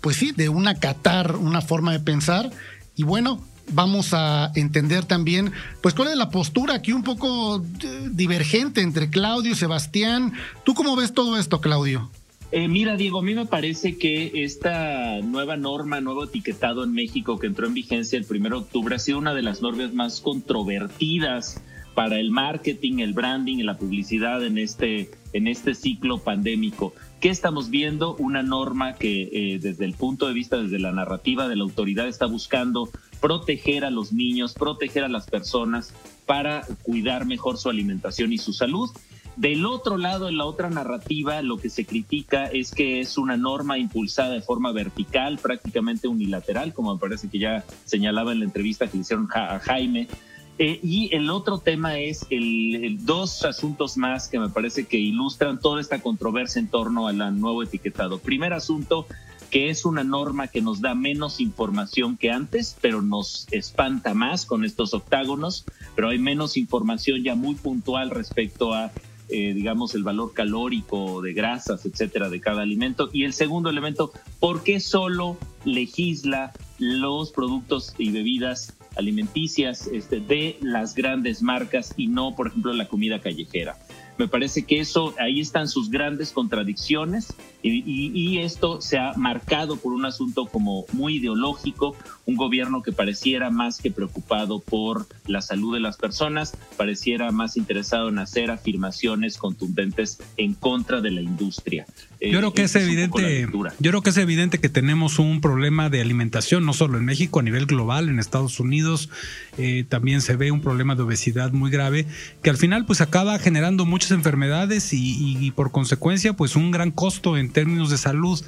pues 0.00 0.16
sí, 0.16 0.30
de 0.30 0.48
una 0.48 0.76
catar, 0.76 1.34
una 1.34 1.60
forma 1.60 1.90
de 1.90 2.00
pensar 2.00 2.52
Y 2.94 3.02
bueno, 3.02 3.42
vamos 3.72 4.14
a 4.14 4.52
entender 4.54 5.06
también, 5.06 5.50
pues, 5.82 5.92
cuál 5.94 6.08
es 6.08 6.16
la 6.16 6.30
postura 6.30 6.74
aquí 6.74 6.92
un 6.92 7.02
poco 7.02 7.64
eh, 7.82 8.08
divergente 8.12 8.80
entre 8.80 9.10
Claudio 9.10 9.50
y 9.50 9.56
Sebastián. 9.56 10.34
¿Tú 10.64 10.74
cómo 10.74 10.94
ves 10.94 11.14
todo 11.14 11.36
esto, 11.36 11.60
Claudio? 11.60 12.10
Eh, 12.52 12.68
mira, 12.68 12.96
Diego, 12.96 13.18
a 13.18 13.22
mí 13.22 13.34
me 13.34 13.46
parece 13.46 13.98
que 13.98 14.44
esta 14.44 15.20
nueva 15.22 15.56
norma, 15.56 16.00
nuevo 16.00 16.24
etiquetado 16.24 16.84
en 16.84 16.92
México 16.92 17.38
que 17.38 17.48
entró 17.48 17.66
en 17.66 17.74
vigencia 17.74 18.18
el 18.18 18.26
1 18.28 18.48
de 18.48 18.54
octubre 18.54 18.94
ha 18.94 18.98
sido 18.98 19.18
una 19.18 19.34
de 19.34 19.42
las 19.42 19.60
normas 19.60 19.92
más 19.92 20.20
controvertidas 20.20 21.60
para 21.94 22.18
el 22.18 22.30
marketing, 22.30 22.98
el 22.98 23.12
branding 23.12 23.58
y 23.58 23.62
la 23.62 23.78
publicidad 23.78 24.44
en 24.44 24.58
este, 24.58 25.10
en 25.32 25.46
este 25.46 25.74
ciclo 25.74 26.18
pandémico. 26.18 26.92
¿Qué 27.20 27.30
estamos 27.30 27.70
viendo? 27.70 28.16
Una 28.16 28.42
norma 28.42 28.94
que 28.94 29.30
eh, 29.32 29.58
desde 29.58 29.84
el 29.84 29.94
punto 29.94 30.26
de 30.26 30.34
vista, 30.34 30.58
desde 30.58 30.78
la 30.78 30.92
narrativa 30.92 31.48
de 31.48 31.56
la 31.56 31.62
autoridad, 31.62 32.06
está 32.06 32.26
buscando 32.26 32.90
proteger 33.20 33.84
a 33.84 33.90
los 33.90 34.12
niños, 34.12 34.54
proteger 34.54 35.04
a 35.04 35.08
las 35.08 35.26
personas 35.26 35.94
para 36.26 36.66
cuidar 36.82 37.24
mejor 37.26 37.56
su 37.56 37.70
alimentación 37.70 38.32
y 38.32 38.38
su 38.38 38.52
salud. 38.52 38.90
Del 39.36 39.66
otro 39.66 39.96
lado, 39.96 40.28
en 40.28 40.36
la 40.36 40.44
otra 40.44 40.70
narrativa, 40.70 41.42
lo 41.42 41.58
que 41.58 41.68
se 41.68 41.84
critica 41.84 42.46
es 42.46 42.72
que 42.72 43.00
es 43.00 43.18
una 43.18 43.36
norma 43.36 43.78
impulsada 43.78 44.30
de 44.30 44.40
forma 44.42 44.70
vertical, 44.70 45.38
prácticamente 45.38 46.06
unilateral, 46.06 46.72
como 46.72 46.94
me 46.94 47.00
parece 47.00 47.28
que 47.28 47.40
ya 47.40 47.64
señalaba 47.84 48.32
en 48.32 48.40
la 48.40 48.44
entrevista 48.44 48.86
que 48.86 48.98
hicieron 48.98 49.28
a 49.34 49.58
Jaime, 49.58 50.08
eh, 50.56 50.78
y 50.84 51.12
el 51.12 51.30
otro 51.30 51.58
tema 51.58 51.98
es 51.98 52.26
el, 52.30 52.98
dos 53.00 53.44
asuntos 53.44 53.96
más 53.96 54.28
que 54.28 54.38
me 54.38 54.48
parece 54.48 54.84
que 54.86 54.98
ilustran 54.98 55.58
toda 55.58 55.80
esta 55.80 56.00
controversia 56.00 56.60
en 56.60 56.68
torno 56.68 57.08
al 57.08 57.40
nuevo 57.40 57.64
etiquetado. 57.64 58.18
Primer 58.18 58.52
asunto, 58.52 59.06
que 59.50 59.68
es 59.68 59.84
una 59.84 60.04
norma 60.04 60.46
que 60.46 60.62
nos 60.62 60.80
da 60.80 60.94
menos 60.94 61.40
información 61.40 62.16
que 62.16 62.30
antes, 62.30 62.76
pero 62.80 63.02
nos 63.02 63.48
espanta 63.50 64.14
más 64.14 64.46
con 64.46 64.64
estos 64.64 64.94
octágonos, 64.94 65.64
pero 65.96 66.10
hay 66.10 66.18
menos 66.18 66.56
información 66.56 67.24
ya 67.24 67.34
muy 67.34 67.56
puntual 67.56 68.10
respecto 68.10 68.74
a 68.74 68.92
eh, 69.28 69.54
digamos, 69.54 69.94
el 69.94 70.02
valor 70.02 70.32
calórico 70.32 71.22
de 71.22 71.32
grasas, 71.32 71.86
etcétera, 71.86 72.28
de 72.28 72.40
cada 72.40 72.62
alimento. 72.62 73.10
Y 73.12 73.24
el 73.24 73.32
segundo 73.32 73.70
elemento, 73.70 74.12
¿por 74.40 74.62
qué 74.62 74.80
solo 74.80 75.36
legisla 75.64 76.52
los 76.78 77.32
productos 77.32 77.94
y 77.98 78.10
bebidas 78.10 78.76
alimenticias 78.96 79.86
este, 79.86 80.20
de 80.20 80.56
las 80.60 80.94
grandes 80.94 81.42
marcas 81.42 81.94
y 81.96 82.08
no, 82.08 82.34
por 82.34 82.48
ejemplo, 82.48 82.72
la 82.72 82.88
comida 82.88 83.20
callejera. 83.20 83.76
Me 84.16 84.28
parece 84.28 84.64
que 84.64 84.78
eso, 84.78 85.12
ahí 85.18 85.40
están 85.40 85.66
sus 85.66 85.90
grandes 85.90 86.30
contradicciones 86.30 87.36
y, 87.62 88.38
esto 88.38 88.80
se 88.80 88.98
ha 88.98 89.14
marcado 89.16 89.76
por 89.76 89.92
un 89.92 90.04
asunto 90.04 90.46
como 90.46 90.84
muy 90.92 91.16
ideológico, 91.16 91.96
un 92.26 92.36
gobierno 92.36 92.82
que 92.82 92.92
pareciera 92.92 93.50
más 93.50 93.80
que 93.80 93.90
preocupado 93.90 94.60
por 94.60 95.06
la 95.26 95.40
salud 95.40 95.74
de 95.74 95.80
las 95.80 95.96
personas, 95.96 96.56
pareciera 96.76 97.32
más 97.32 97.56
interesado 97.56 98.10
en 98.10 98.18
hacer 98.18 98.50
afirmaciones 98.50 99.38
contundentes 99.38 100.18
en 100.36 100.54
contra 100.54 101.00
de 101.00 101.10
la 101.10 101.22
industria. 101.22 101.86
Eh, 102.24 102.30
yo 102.30 102.38
creo 102.38 102.52
que 102.54 102.62
es 102.62 102.74
evidente, 102.74 103.46
yo 103.78 103.90
creo 103.90 104.02
que 104.02 104.10
es 104.10 104.16
evidente 104.16 104.58
que 104.58 104.70
tenemos 104.70 105.18
un 105.18 105.42
problema 105.42 105.90
de 105.90 106.00
alimentación, 106.00 106.64
no 106.64 106.72
solo 106.72 106.96
en 106.96 107.04
México, 107.04 107.40
a 107.40 107.42
nivel 107.42 107.66
global, 107.66 108.08
en 108.08 108.18
Estados 108.18 108.60
Unidos 108.60 109.10
eh, 109.58 109.84
también 109.86 110.22
se 110.22 110.36
ve 110.36 110.50
un 110.50 110.62
problema 110.62 110.94
de 110.94 111.02
obesidad 111.02 111.52
muy 111.52 111.70
grave, 111.70 112.06
que 112.42 112.48
al 112.48 112.56
final 112.56 112.86
pues 112.86 113.02
acaba 113.02 113.38
generando 113.38 113.84
muchas 113.84 114.12
enfermedades 114.12 114.88
y, 114.92 115.50
por 115.54 115.70
consecuencia 115.70 116.32
pues 116.32 116.56
un 116.56 116.70
gran 116.70 116.90
costo 116.90 117.36
en 117.36 117.50
términos 117.50 117.90
de 117.90 117.98
salud. 117.98 118.42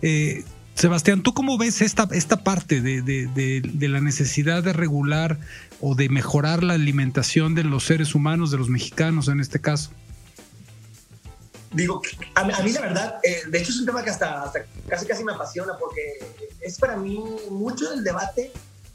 Eh, 0.00 0.44
Sebastián, 0.74 1.22
¿tú 1.22 1.34
cómo 1.34 1.58
ves 1.58 1.82
esta, 1.82 2.08
esta 2.12 2.44
parte 2.44 2.80
de, 2.80 3.02
de, 3.02 3.88
la 3.88 4.00
necesidad 4.00 4.62
de 4.62 4.72
regular 4.72 5.38
o 5.80 5.94
de 5.94 6.08
mejorar 6.08 6.62
la 6.62 6.74
alimentación 6.74 7.54
de 7.54 7.64
los 7.64 7.84
seres 7.84 8.14
humanos, 8.14 8.50
de 8.50 8.58
los 8.58 8.68
mexicanos 8.68 9.28
en 9.28 9.40
este 9.40 9.60
caso? 9.60 9.90
Digo, 11.72 12.00
a, 12.34 12.44
mí 12.44 12.72
la 12.72 12.80
verdad, 12.80 13.20
eh, 13.22 13.42
de 13.46 13.58
hecho 13.58 13.70
es 13.70 13.80
un 13.80 13.86
tema 13.86 14.02
que 14.02 14.10
hasta, 14.10 14.42
hasta, 14.42 14.64
casi 14.88 15.06
casi 15.06 15.22
me 15.22 15.32
apasiona 15.32 15.76
porque 15.78 16.18
es 16.60 16.78
para 16.78 16.96
mí 16.96 17.22
mucho 17.50 17.90
del 17.90 18.02
debate, 18.02 18.52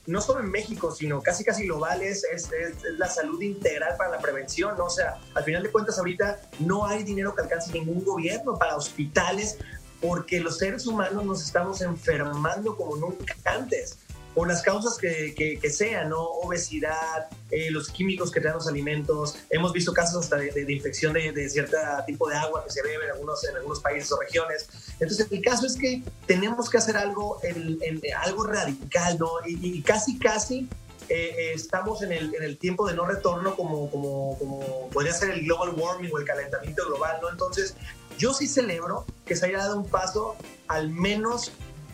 no 0.07 0.19
solo 0.19 0.39
en 0.39 0.49
México, 0.49 0.91
sino 0.91 1.21
casi 1.21 1.43
casi 1.43 1.65
global, 1.65 2.01
es, 2.01 2.23
es, 2.23 2.49
la 2.97 3.07
salud 3.07 3.41
integral 3.41 3.95
para 3.97 4.09
la 4.11 4.19
prevención. 4.19 4.79
O 4.81 4.89
sea, 4.89 5.19
al 5.35 5.43
final 5.43 5.63
de 5.63 5.71
cuentas 5.71 5.97
ahorita 5.97 6.41
no 6.59 6.85
hay 6.85 7.03
dinero 7.03 7.35
que 7.35 7.43
alcance 7.43 7.71
ningún 7.71 8.03
gobierno 8.03 8.57
para 8.57 8.75
hospitales 8.75 9.57
porque 10.01 10.41
los 10.41 10.57
seres 10.57 10.85
humanos 10.85 11.23
nos 11.23 11.43
estamos 11.43 11.81
enfermando 11.81 12.75
como 12.75 12.97
nunca 12.97 13.35
antes 13.45 13.99
por 14.33 14.47
las 14.47 14.61
causas 14.61 14.97
que, 14.97 15.33
que, 15.61 15.69
sean, 15.69 16.09
¿no? 16.09 16.21
Obesidad, 16.21 17.27
eh, 17.51 17.69
los 17.69 17.89
químicos 17.89 18.31
que 18.31 18.41
traen 18.41 18.55
los 18.55 18.67
alimentos. 18.67 19.35
Hemos 19.49 19.71
visto 19.73 19.93
casos 19.93 20.23
hasta 20.23 20.37
de, 20.37 20.71
infección 20.71 21.13
de, 21.13 21.31
de 21.31 21.49
cierto 21.49 21.77
tipo 22.07 22.27
de 22.27 22.35
agua 22.35 22.63
que 22.63 22.71
se 22.71 22.81
bebe 22.81 23.05
en 23.05 23.11
algunos, 23.11 23.43
en 23.47 23.55
algunos 23.55 23.79
países 23.79 24.11
o 24.11 24.19
regiones. 24.19 24.67
Entonces, 24.99 25.27
el 25.29 25.41
caso 25.41 25.67
es 25.67 25.75
que 25.75 26.01
tenemos 26.25 26.69
que 26.69 26.77
hacer 26.77 26.97
algo, 26.97 27.39
en, 27.43 28.01
algo 28.17 28.45
radical, 28.45 29.19
¿no? 29.19 29.29
Y, 29.45 29.81
casi, 29.83 30.17
casi 30.17 30.67
eh, 31.09 31.51
estamos 31.53 32.01
en 32.01 32.11
el, 32.11 32.33
en 32.33 32.43
el, 32.43 32.57
tiempo 32.57 32.87
de 32.87 32.95
no 32.95 33.05
retorno 33.05 33.55
como, 33.55 33.89
como, 33.91 34.37
como 34.39 34.89
podría 34.89 35.13
ser 35.13 35.31
el 35.31 35.43
global 35.43 35.75
warming 35.77 36.11
o 36.11 36.17
el 36.17 36.25
calentamiento 36.25 36.85
global, 36.87 37.19
¿no? 37.21 37.29
Entonces, 37.29 37.75
yo 38.17 38.33
sí 38.33 38.47
celebro 38.47 39.05
que 39.25 39.35
se 39.35 39.45
haya 39.45 39.59
dado 39.59 39.77
un 39.77 39.87
paso 39.87 40.35
al 40.67 40.89
menos 40.89 41.51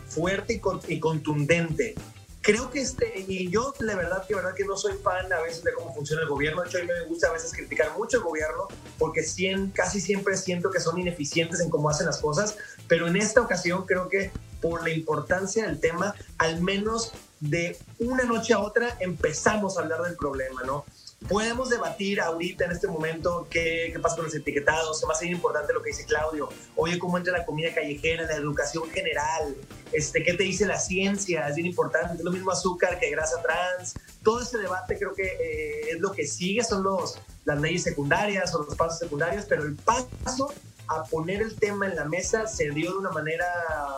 fuerte 0.08 0.54
y, 0.54 0.94
y 0.94 1.00
contundente 1.00 1.96
creo 2.42 2.70
que 2.70 2.82
este, 2.82 3.26
y 3.28 3.50
yo 3.50 3.74
la 3.80 3.96
verdad 3.96 4.26
que 4.28 4.36
verdad 4.36 4.54
que 4.56 4.66
no 4.66 4.78
soy 4.78 4.94
fan 5.04 5.32
a 5.32 5.42
veces 5.42 5.64
de 5.64 5.74
cómo 5.74 5.94
funciona 5.94 6.22
el 6.24 6.30
gobierno, 6.30 6.62
de 6.62 6.70
hecho 6.70 6.78
a 6.78 6.82
mí 6.82 6.88
me 6.88 7.08
gusta 7.08 7.28
a 7.28 7.34
veces 7.34 7.52
criticar 7.54 7.98
mucho 7.98 8.18
el 8.18 8.24
gobierno 8.24 8.68
porque 8.98 9.26
casi 9.74 10.02
siempre 10.02 10.38
siento 10.38 10.70
que 10.70 10.80
son 10.80 10.98
ineficientes 11.00 11.60
en 11.60 11.70
cómo 11.70 11.90
hacen 11.90 12.06
las 12.06 12.20
cosas, 12.20 12.58
pero 12.88 13.08
en 13.08 13.18
esta 13.18 13.42
ocasión 13.42 13.86
creo 13.86 14.10
que 14.10 14.32
por 14.62 14.84
la 14.84 14.90
importancia 14.90 15.66
del 15.66 15.80
tema, 15.80 16.16
al 16.38 16.62
menos 16.62 17.14
de 17.40 17.78
una 18.00 18.24
noche 18.24 18.54
a 18.54 18.60
otra 18.60 18.98
empezamos 19.00 19.78
a 19.78 19.82
hablar 19.82 20.02
del 20.02 20.16
problema, 20.16 20.64
¿no? 20.64 20.86
Podemos 21.28 21.70
debatir 21.70 22.22
ahorita 22.22 22.66
en 22.66 22.72
este 22.72 22.88
momento 22.88 23.48
qué, 23.50 23.90
qué 23.92 24.00
pasa 24.00 24.16
con 24.16 24.26
los 24.26 24.36
etiquetados, 24.36 25.04
va 25.08 25.14
a 25.14 25.16
ser 25.16 25.30
importante 25.30 25.74
lo 25.74 25.82
que 25.82 25.90
dice 25.90 26.06
Claudio. 26.06 26.50
Oye, 26.76 26.98
cómo 26.98 27.18
entra 27.18 27.38
la 27.38 27.46
comida 27.46 27.74
callejera, 27.74 28.24
la 28.24 28.36
educación 28.36 28.90
general, 28.90 29.56
este, 29.92 30.24
qué 30.24 30.34
te 30.34 30.44
dice 30.44 30.66
la 30.66 30.80
ciencia, 30.80 31.48
es 31.48 31.56
bien 31.56 31.68
importante. 31.68 32.18
Es 32.18 32.24
lo 32.24 32.32
mismo 32.32 32.52
azúcar 32.52 33.00
que 33.00 33.10
grasa 33.10 33.42
trans. 33.42 33.96
Todo 34.24 34.42
este 34.42 34.58
debate 34.60 34.98
creo 34.98 35.14
que 35.14 35.24
eh, 35.24 35.92
es 35.92 36.00
lo 36.00 36.12
que 36.12 36.26
sigue, 36.26 36.64
son 36.64 36.84
los, 36.84 37.20
las 37.46 37.60
leyes 37.60 37.84
secundarias 37.84 38.54
o 38.56 38.64
los 38.64 38.76
pasos 38.76 39.00
secundarios, 39.00 39.46
pero 39.48 39.64
el 39.64 39.76
paso 39.76 40.54
a 40.88 41.04
poner 41.04 41.42
el 41.42 41.56
tema 41.56 41.88
en 41.88 41.96
la 41.96 42.06
mesa 42.06 42.48
se 42.48 42.70
dio 42.72 42.94
de 42.94 42.98
una 42.98 43.12
manera, 43.12 43.46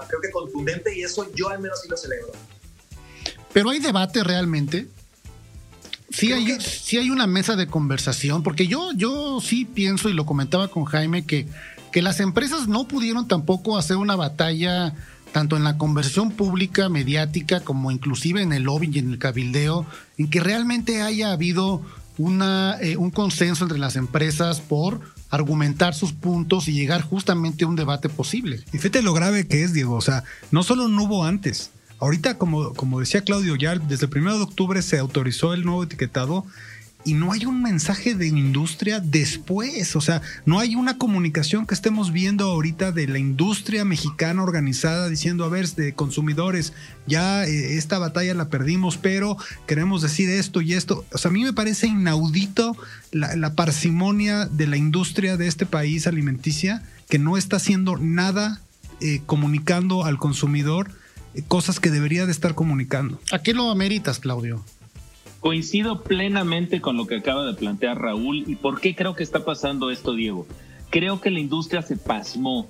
creo 0.07 0.19
que 0.21 0.31
contundente 0.31 0.95
y 0.95 1.03
eso 1.03 1.31
yo 1.33 1.49
al 1.49 1.59
menos 1.59 1.81
sí 1.81 1.87
lo 1.87 1.97
celebro. 1.97 2.31
Pero 3.53 3.69
hay 3.69 3.79
debate 3.79 4.23
realmente 4.23 4.87
sí 6.11 6.31
hay, 6.31 6.57
hay 6.99 7.09
una 7.09 7.27
mesa 7.27 7.55
de 7.55 7.67
conversación, 7.67 8.43
porque 8.43 8.67
yo, 8.67 8.91
yo 8.93 9.39
sí 9.41 9.65
pienso, 9.65 10.09
y 10.09 10.13
lo 10.13 10.25
comentaba 10.25 10.67
con 10.69 10.85
Jaime, 10.85 11.25
que, 11.25 11.47
que 11.91 12.01
las 12.01 12.19
empresas 12.19 12.67
no 12.67 12.87
pudieron 12.87 13.27
tampoco 13.27 13.77
hacer 13.77 13.97
una 13.97 14.15
batalla 14.15 14.93
tanto 15.31 15.55
en 15.55 15.63
la 15.63 15.77
conversión 15.77 16.31
pública, 16.31 16.89
mediática, 16.89 17.61
como 17.61 17.91
inclusive 17.91 18.41
en 18.41 18.53
el 18.53 18.63
lobby 18.63 18.89
y 18.93 18.99
en 18.99 19.11
el 19.11 19.17
cabildeo, 19.17 19.85
en 20.17 20.29
que 20.29 20.41
realmente 20.41 21.01
haya 21.01 21.31
habido 21.31 21.81
una, 22.17 22.77
eh, 22.81 22.97
un 22.97 23.11
consenso 23.11 23.63
entre 23.63 23.79
las 23.79 23.95
empresas 23.95 24.59
por 24.59 24.99
argumentar 25.29 25.95
sus 25.95 26.11
puntos 26.11 26.67
y 26.67 26.73
llegar 26.73 27.01
justamente 27.01 27.63
a 27.63 27.67
un 27.67 27.75
debate 27.75 28.09
posible. 28.09 28.61
Y 28.73 28.77
fíjate 28.77 29.01
lo 29.01 29.13
grave 29.13 29.47
que 29.47 29.63
es, 29.63 29.73
Diego, 29.73 29.95
o 29.95 30.01
sea, 30.01 30.23
no 30.51 30.63
solo 30.63 30.89
no 30.89 31.03
hubo 31.03 31.23
antes, 31.23 31.71
Ahorita, 32.01 32.37
como, 32.37 32.73
como 32.73 32.99
decía 32.99 33.21
Claudio, 33.21 33.55
ya 33.55 33.75
desde 33.75 34.07
el 34.07 34.17
1 34.17 34.37
de 34.37 34.43
octubre 34.43 34.81
se 34.81 34.97
autorizó 34.97 35.53
el 35.53 35.63
nuevo 35.63 35.83
etiquetado 35.83 36.45
y 37.03 37.13
no 37.13 37.31
hay 37.31 37.45
un 37.45 37.61
mensaje 37.61 38.15
de 38.15 38.27
industria 38.27 38.99
después, 38.99 39.95
o 39.95 40.01
sea, 40.01 40.21
no 40.45 40.59
hay 40.59 40.75
una 40.75 40.97
comunicación 40.97 41.65
que 41.65 41.73
estemos 41.73 42.11
viendo 42.11 42.45
ahorita 42.45 42.91
de 42.91 43.07
la 43.07 43.17
industria 43.17 43.85
mexicana 43.85 44.43
organizada 44.43 45.09
diciendo, 45.09 45.43
a 45.43 45.49
ver, 45.49 45.67
de 45.69 45.93
consumidores, 45.93 46.73
ya 47.07 47.45
eh, 47.45 47.77
esta 47.77 47.99
batalla 47.99 48.33
la 48.33 48.49
perdimos, 48.49 48.97
pero 48.97 49.37
queremos 49.67 50.01
decir 50.01 50.29
esto 50.29 50.61
y 50.61 50.73
esto. 50.73 51.05
O 51.11 51.17
sea, 51.17 51.29
a 51.29 51.33
mí 51.33 51.43
me 51.43 51.53
parece 51.53 51.87
inaudito 51.87 52.75
la, 53.11 53.53
parsimonia 53.53 54.45
de 54.45 54.67
la 54.67 54.77
industria 54.77 55.37
de 55.37 55.47
este 55.47 55.65
país 55.65 56.07
alimenticia 56.07 56.83
que 57.09 57.19
no 57.19 57.37
está 57.37 57.57
haciendo 57.57 57.97
nada 57.97 58.61
eh, 59.01 59.21
comunicando 59.25 60.05
al 60.05 60.17
consumidor 60.17 60.91
cosas 61.47 61.79
que 61.79 61.89
debería 61.89 62.25
de 62.25 62.31
estar 62.31 62.55
comunicando. 62.55 63.19
¿A 63.31 63.41
qué 63.41 63.53
lo 63.53 63.69
ameritas, 63.69 64.19
Claudio? 64.19 64.63
Coincido 65.39 66.03
plenamente 66.03 66.81
con 66.81 66.97
lo 66.97 67.07
que 67.07 67.15
acaba 67.15 67.45
de 67.45 67.53
plantear 67.53 67.99
Raúl 67.99 68.43
y 68.47 68.55
por 68.55 68.79
qué 68.79 68.95
creo 68.95 69.15
que 69.15 69.23
está 69.23 69.43
pasando 69.43 69.89
esto, 69.89 70.13
Diego. 70.13 70.45
Creo 70.89 71.21
que 71.21 71.31
la 71.31 71.39
industria 71.39 71.81
se 71.81 71.97
pasmó 71.97 72.67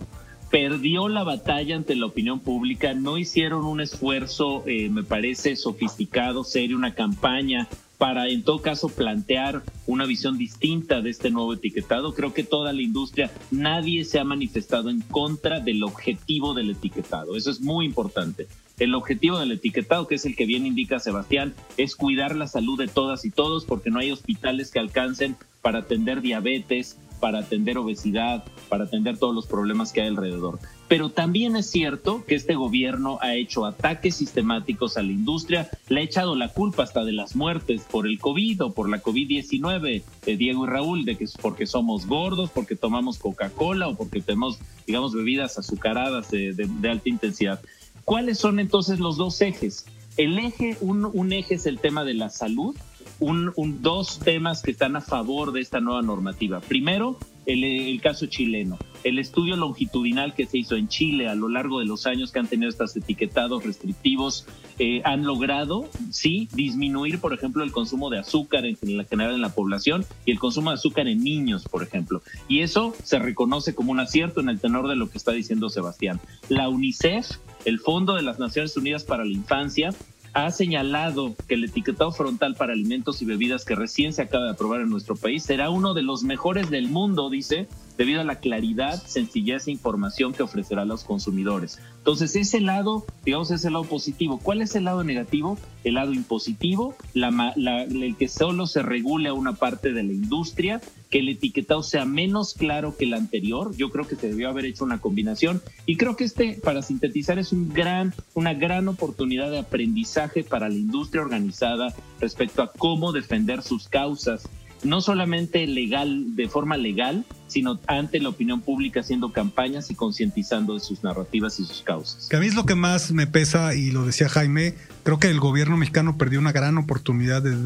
perdió 0.52 1.08
la 1.08 1.24
batalla 1.24 1.78
ante 1.78 1.96
la 1.96 2.06
opinión 2.06 2.42
pública, 2.42 2.94
no 2.94 3.18
hicieron 3.18 3.66
un 3.66 3.80
esfuerzo, 3.80 4.64
eh, 4.68 4.90
me 4.90 5.02
parece, 5.02 5.56
sofisticado, 5.56 6.44
serio, 6.44 6.76
una 6.76 6.94
campaña 6.94 7.70
para 8.02 8.30
en 8.30 8.42
todo 8.42 8.64
caso 8.64 8.90
plantear 8.90 9.62
una 9.86 10.08
visión 10.08 10.36
distinta 10.36 11.02
de 11.02 11.12
este 11.12 11.30
nuevo 11.30 11.54
etiquetado. 11.54 12.16
Creo 12.16 12.34
que 12.34 12.44
toda 12.44 12.74
la 12.74 12.82
industria, 12.82 13.30
nadie 13.52 14.06
se 14.06 14.18
ha 14.18 14.24
manifestado 14.24 14.90
en 14.90 15.02
contra 15.02 15.60
del 15.60 15.84
objetivo 15.84 16.56
del 16.56 16.72
etiquetado. 16.72 17.38
Eso 17.38 17.52
es 17.52 17.62
muy 17.62 17.86
importante. 17.86 18.48
El 18.80 18.96
objetivo 18.96 19.38
del 19.38 19.52
etiquetado, 19.52 20.08
que 20.08 20.16
es 20.16 20.26
el 20.26 20.36
que 20.36 20.48
bien 20.48 20.66
indica 20.66 20.98
Sebastián, 20.98 21.54
es 21.78 21.96
cuidar 21.96 22.36
la 22.36 22.48
salud 22.48 22.80
de 22.80 22.88
todas 22.88 23.24
y 23.24 23.30
todos 23.30 23.66
porque 23.66 23.92
no 23.92 24.00
hay 24.00 24.12
hospitales 24.12 24.72
que 24.72 24.80
alcancen 24.80 25.36
para 25.62 25.82
atender 25.82 26.22
diabetes, 26.22 26.98
para 27.20 27.38
atender 27.38 27.78
obesidad, 27.78 28.44
para 28.68 28.86
atender 28.86 29.20
todos 29.20 29.36
los 29.36 29.46
problemas 29.46 29.94
que 29.94 30.02
hay 30.02 30.08
alrededor. 30.08 30.58
Pero 30.92 31.10
también 31.10 31.56
es 31.56 31.70
cierto 31.70 32.26
que 32.26 32.36
este 32.36 32.54
gobierno 32.54 33.18
ha 33.22 33.34
hecho 33.36 33.66
ataques 33.66 34.14
sistemáticos 34.14 34.98
a 34.98 35.02
la 35.02 35.14
industria, 35.14 35.70
le 35.88 36.02
ha 36.02 36.04
echado 36.04 36.36
la 36.36 36.50
culpa 36.50 36.84
hasta 36.84 37.06
de 37.06 37.14
las 37.14 37.34
muertes 37.34 37.84
por 37.90 38.06
el 38.06 38.20
COVID 38.20 38.64
o 38.64 38.74
por 38.74 38.90
la 38.90 39.02
COVID-19, 39.02 40.04
de 40.26 40.36
Diego 40.36 40.66
y 40.66 40.68
Raúl, 40.68 41.06
de 41.06 41.16
que 41.16 41.30
porque 41.42 41.66
somos 41.66 42.08
gordos, 42.08 42.50
porque 42.50 42.76
tomamos 42.76 43.20
Coca-Cola 43.20 43.88
o 43.88 43.96
porque 43.96 44.20
tenemos, 44.20 44.60
digamos, 44.86 45.14
bebidas 45.14 45.58
azucaradas 45.58 46.30
de, 46.30 46.70
alta 46.84 47.08
intensidad. 47.08 47.62
¿Cuáles 48.04 48.38
son 48.40 48.60
entonces 48.60 49.00
los 49.00 49.16
dos 49.16 49.40
ejes? 49.40 49.86
El 50.18 50.40
eje, 50.40 50.76
un, 50.82 51.32
eje 51.32 51.56
es 51.56 51.68
el 51.68 51.80
tema 51.80 52.04
de 52.04 52.16
la 52.16 52.30
salud, 52.30 52.76
un, 53.22 53.54
dos 53.82 54.20
temas 54.20 54.62
que 54.62 54.72
están 54.72 54.98
a 54.98 55.02
favor 55.02 55.54
de 55.54 55.62
esta 55.62 55.80
nueva 55.80 56.02
normativa. 56.02 56.60
Primero, 56.60 57.18
el, 57.52 58.02
caso 58.02 58.26
chileno, 58.28 58.78
el 59.04 59.20
estudio 59.20 59.56
longitudinal 59.56 60.34
que 60.34 60.46
se 60.46 60.58
hizo 60.58 60.76
en 60.76 60.88
Chile 60.88 61.28
a 61.28 61.36
lo 61.36 61.50
largo 61.50 61.80
de 61.80 61.86
los 61.86 62.06
años 62.06 62.32
que 62.32 62.40
han 62.40 62.48
tenido 62.48 62.70
estos 62.70 62.96
etiquetados 62.96 63.64
restrictivos, 63.64 64.46
eh, 64.80 65.02
han 65.04 65.26
logrado, 65.26 65.90
sí, 66.12 66.48
disminuir, 66.54 67.20
por 67.20 67.34
ejemplo, 67.34 67.64
el 67.64 67.72
consumo 67.72 68.10
de 68.10 68.20
azúcar 68.20 68.66
en, 68.66 68.78
general 68.78 69.36
en 69.36 69.42
la 69.42 69.54
población 69.54 70.06
y 70.26 70.32
el 70.32 70.40
consumo 70.40 70.72
de 70.72 70.76
azúcar 70.76 71.08
en 71.08 71.24
niños, 71.24 71.66
por 71.70 71.84
ejemplo. 71.84 72.22
Y 72.48 72.62
eso 72.62 72.96
se 73.04 73.20
reconoce 73.20 73.76
como 73.76 73.92
un 73.92 74.00
acierto 74.00 74.40
en 74.40 74.50
el 74.50 74.60
tenor 74.60 74.88
de 74.88 74.96
lo 74.96 75.10
que 75.10 75.18
está 75.18 75.32
diciendo 75.32 75.70
Sebastián. 75.70 76.20
La 76.50 76.70
UNICEF, 76.70 77.38
el 77.66 77.80
Fondo 77.80 78.16
de 78.16 78.24
las 78.24 78.40
Naciones 78.40 78.76
Unidas 78.78 79.04
para 79.04 79.26
la 79.26 79.32
Infancia, 79.32 79.94
ha 80.34 80.50
señalado 80.52 81.36
que 81.48 81.56
el 81.56 81.66
etiquetado 81.66 82.12
frontal 82.12 82.56
para 82.56 82.74
alimentos 82.74 83.22
y 83.22 83.26
bebidas 83.26 83.66
que 83.66 83.76
recién 83.76 84.14
se 84.14 84.22
acaba 84.22 84.46
de 84.46 84.52
aprobar 84.52 84.82
en 84.82 84.90
nuestro 84.90 85.16
país 85.16 85.44
será 85.44 85.70
uno 85.70 85.94
de 85.94 86.04
los 86.04 86.24
mejores 86.24 86.70
del 86.70 86.90
mundo, 86.90 87.30
dice, 87.30 87.68
debido 87.98 88.22
a 88.22 88.24
la 88.24 88.40
claridad, 88.40 89.02
sencillez 89.06 89.68
e 89.68 89.72
información 89.72 90.34
que 90.34 90.44
ofrecerá 90.44 90.84
a 90.84 90.86
los 90.86 91.04
consumidores. 91.04 91.80
Entonces, 91.98 92.36
ese 92.36 92.62
lado, 92.62 93.06
digamos, 93.26 93.52
es 93.52 93.66
el 93.66 93.74
lado 93.74 93.86
positivo. 93.86 94.40
¿Cuál 94.42 94.62
es 94.62 94.76
el 94.76 94.86
lado 94.86 95.04
negativo? 95.04 95.58
El 95.84 95.96
lado 95.96 96.14
impositivo, 96.14 96.96
el 97.14 98.16
que 98.18 98.28
solo 98.28 98.68
se 98.68 98.82
regule 98.82 99.30
a 99.30 99.34
una 99.34 99.54
parte 99.54 99.92
de 99.92 100.04
la 100.04 100.14
industria, 100.14 100.82
que 101.12 101.20
el 101.20 101.30
etiquetado 101.30 101.84
sea 101.84 102.06
menos 102.06 102.56
claro 102.56 102.96
que 102.98 103.06
el 103.06 103.14
anterior. 103.14 103.76
Yo 103.76 103.92
creo 103.92 104.08
que 104.08 104.16
se 104.16 104.30
debió 104.30 104.50
haber 104.50 104.66
hecho 104.66 104.86
una 104.86 105.02
combinación 105.02 105.62
y 105.86 105.98
creo 105.98 106.16
que 106.16 106.24
este, 106.24 106.60
para 106.64 106.82
sintetizar, 106.82 107.38
es 107.38 107.52
un 107.52 107.70
gran, 107.70 108.14
una 108.34 108.54
gran 108.54 108.88
oportunidad 108.88 109.52
de 109.52 109.60
aprendizaje 109.60 110.44
para 110.44 110.70
la 110.70 110.76
industria 110.76 111.22
organizada 111.22 111.94
respecto 112.20 112.64
a 112.64 112.72
cómo 112.72 113.12
defender 113.12 113.62
sus 113.62 113.90
causas 113.90 114.50
no 114.84 115.02
solamente 115.02 115.66
legal, 115.68 116.36
de 116.36 116.48
forma 116.48 116.78
legal, 116.78 117.26
sino 117.48 117.80
ante 117.88 118.20
la 118.20 118.30
opinión 118.30 118.62
pública 118.62 119.02
haciendo 119.02 119.32
campañas 119.32 119.92
y 119.92 119.96
concientizando 119.96 120.76
de 120.76 120.80
sus 120.80 121.04
narrativas 121.04 121.60
y 121.60 121.66
sus 121.66 121.82
causas. 121.82 122.28
Que 122.30 122.38
a 122.38 122.40
mí 122.40 122.48
es 122.48 122.56
lo 122.56 122.66
que 122.66 122.76
más 122.76 123.12
me 123.12 123.28
pesa, 123.28 123.76
y 123.76 123.92
lo 123.92 124.06
decía 124.06 124.30
Jaime, 124.30 124.76
creo 125.04 125.20
que 125.20 125.28
el 125.28 125.40
gobierno 125.40 125.78
mexicano 125.78 126.18
perdió 126.18 126.40
una 126.40 126.52
gran 126.52 126.78
oportunidad 126.78 127.42
de, 127.42 127.62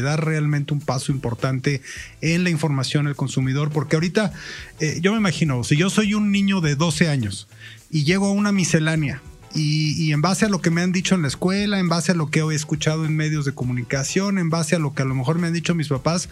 dar 0.00 0.24
realmente 0.24 0.72
un 0.72 0.80
paso 0.80 1.12
importante 1.12 1.82
en 2.20 2.44
la 2.44 2.50
información 2.50 3.06
al 3.06 3.16
consumidor, 3.16 3.70
porque 3.70 3.96
ahorita 3.96 4.32
eh, 4.80 4.98
yo 5.02 5.12
me 5.12 5.18
imagino, 5.18 5.64
si 5.64 5.76
yo 5.76 5.90
soy 5.90 6.14
un 6.14 6.32
niño 6.32 6.60
de 6.60 6.74
12 6.74 7.08
años 7.08 7.48
y 7.90 8.04
llego 8.04 8.26
a 8.26 8.32
una 8.32 8.52
miscelánea, 8.52 9.20
y, 9.54 10.12
en 10.12 10.20
base 10.20 10.46
a 10.46 10.48
lo 10.48 10.60
que 10.60 10.70
me 10.70 10.82
han 10.82 10.90
dicho 10.90 11.14
en 11.14 11.22
la 11.22 11.28
escuela, 11.28 11.78
en 11.78 11.88
base 11.88 12.12
a 12.12 12.14
lo 12.14 12.28
que 12.28 12.40
he 12.40 12.54
escuchado 12.54 13.04
en 13.04 13.16
medios 13.16 13.44
de 13.44 13.54
comunicación, 13.54 14.38
en 14.38 14.50
base 14.50 14.74
a 14.74 14.80
lo 14.80 14.94
que 14.94 15.02
a 15.02 15.04
lo 15.04 15.14
mejor 15.14 15.38
me 15.38 15.46
han 15.46 15.52
dicho 15.52 15.74
mis 15.74 15.88
papás, 15.88 16.28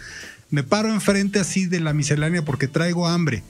me 0.50 0.64
paro 0.64 0.92
enfrente 0.92 1.38
así 1.38 1.66
de 1.66 1.80
la 1.80 1.92
miscelánea 1.92 2.44
porque 2.44 2.68
traigo 2.68 3.06
hambre. 3.06 3.42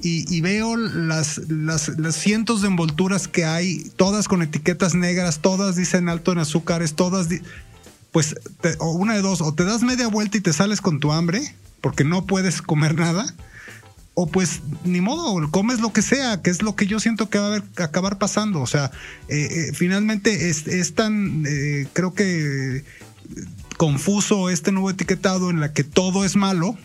Y, 0.00 0.40
veo 0.42 0.76
las, 0.76 1.38
las, 1.48 1.90
cientos 2.12 2.62
de 2.62 2.68
envolturas 2.68 3.26
que 3.26 3.44
hay, 3.44 3.90
todas 3.96 4.28
con 4.28 4.42
etiquetas 4.42 4.94
negras, 4.94 5.40
todas 5.40 5.74
dicen 5.74 6.08
alto 6.08 6.30
en 6.32 6.38
azúcares, 6.38 6.94
todas... 6.94 7.26
pues 8.12 8.36
o 8.78 8.92
una 8.92 9.14
de 9.14 9.22
dos, 9.22 9.40
o 9.40 9.52
te 9.52 9.64
das 9.64 9.82
media 9.82 10.06
vuelta 10.06 10.38
y 10.38 10.40
te 10.40 10.52
sales 10.52 10.80
con 10.80 11.00
tu 11.00 11.10
hambre, 11.10 11.52
porque 11.80 12.04
no 12.04 12.26
puedes 12.26 12.62
comer 12.62 12.94
nada, 12.94 13.34
o 14.20 14.26
pues 14.26 14.62
ni 14.82 15.00
modo, 15.00 15.48
comes 15.52 15.78
lo 15.78 15.92
que 15.92 16.02
sea, 16.02 16.42
que 16.42 16.50
es 16.50 16.60
lo 16.60 16.74
que 16.74 16.88
yo 16.88 16.98
siento 16.98 17.30
que 17.30 17.38
va 17.38 17.54
a 17.54 17.84
acabar 17.84 18.18
pasando. 18.18 18.60
O 18.60 18.66
sea, 18.66 18.90
eh, 19.28 19.68
eh, 19.68 19.72
finalmente 19.74 20.50
es, 20.50 20.94
tan, 20.96 21.44
eh, 21.46 21.86
creo 21.92 22.14
que 22.14 22.82
confuso 23.76 24.50
este 24.50 24.72
nuevo 24.72 24.90
etiquetado 24.90 25.50
en 25.50 25.60
la 25.60 25.72
que 25.72 25.84
todo 25.84 26.24
es 26.24 26.34
malo, 26.34 26.76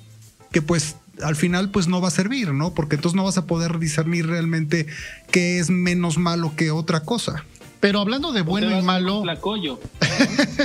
que 0.51 0.61
pues 0.61 0.95
al 1.23 1.35
final 1.35 1.71
pues 1.71 1.87
no 1.87 2.01
va 2.01 2.09
a 2.09 2.11
servir, 2.11 2.53
¿no? 2.53 2.75
Porque 2.75 2.97
entonces 2.97 3.15
no 3.15 3.23
vas 3.23 3.39
a 3.39 3.47
poder 3.47 3.79
discernir 3.79 4.27
realmente 4.27 4.85
qué 5.31 5.57
es 5.57 5.71
menos 5.71 6.19
malo 6.19 6.55
que 6.55 6.69
otra 6.69 6.99
cosa. 6.99 7.45
Pero 7.83 7.99
hablando 7.99 8.31
de 8.31 8.43
bueno 8.43 8.79
y 8.79 8.81
malo. 8.81 9.15
Por 9.15 9.23
tlacoyo. 9.23 9.77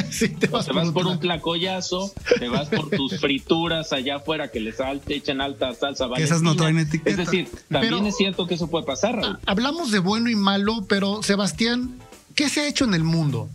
sí, 0.09 0.29
te 0.29 0.47
vas, 0.47 0.69
por, 0.69 1.09
un 1.09 1.19
tlacoyazo, 1.19 2.13
te 2.39 2.49
vas 2.49 2.69
por 2.69 2.91
tus 2.91 3.19
frituras 3.21 3.93
allá 3.93 4.19
afuera 4.19 4.53
que 4.53 4.61
les 4.61 4.77
salte, 4.77 5.17
echan 5.17 5.41
alta 5.41 5.75
salsa. 5.75 6.07
Esas 6.17 6.43
no 6.43 6.55
traen 6.55 6.79
etiqueta. 6.79 7.11
Es 7.11 7.17
decir, 7.17 7.51
también 7.69 8.07
es 8.07 8.17
cierto 8.17 8.47
que 8.47 8.55
eso 8.55 8.71
puede 8.71 8.87
pasar, 8.87 9.17
Raúl. 9.17 9.37
Hablamos 9.47 9.91
de 9.91 9.99
bueno 9.99 10.31
y 10.31 10.37
malo, 10.37 10.87
pero 10.89 11.25
Sebastián, 11.25 11.99
¿qué 12.37 12.49
se 12.49 12.61
ha 12.61 12.69
hecho 12.69 12.85
en 12.85 12.95
el 12.95 13.03
mundo? 13.03 13.49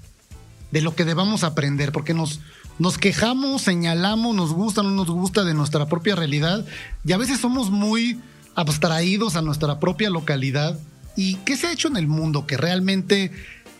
De 0.71 0.81
lo 0.81 0.93
que 0.93 1.05
debamos 1.05 1.45
aprender, 1.45 1.93
porque 1.93 2.13
nos, 2.13 2.41
nos 2.79 2.97
quejamos, 2.97 3.61
señalamos, 3.61 4.35
nos 4.35 4.51
gusta, 4.51 4.81
o 4.81 4.83
no 4.83 4.91
nos 4.91 5.09
gusta 5.09 5.45
de 5.45 5.53
nuestra 5.53 5.85
propia 5.85 6.17
realidad, 6.17 6.65
y 7.05 7.13
a 7.13 7.17
veces 7.17 7.39
somos 7.39 7.69
muy 7.69 8.19
abstraídos 8.55 9.37
a 9.37 9.41
nuestra 9.41 9.79
propia 9.79 10.09
localidad 10.09 10.77
¿Y 11.15 11.35
qué 11.37 11.57
se 11.57 11.67
ha 11.67 11.71
hecho 11.71 11.87
en 11.87 11.97
el 11.97 12.07
mundo 12.07 12.47
que 12.47 12.57
realmente 12.57 13.31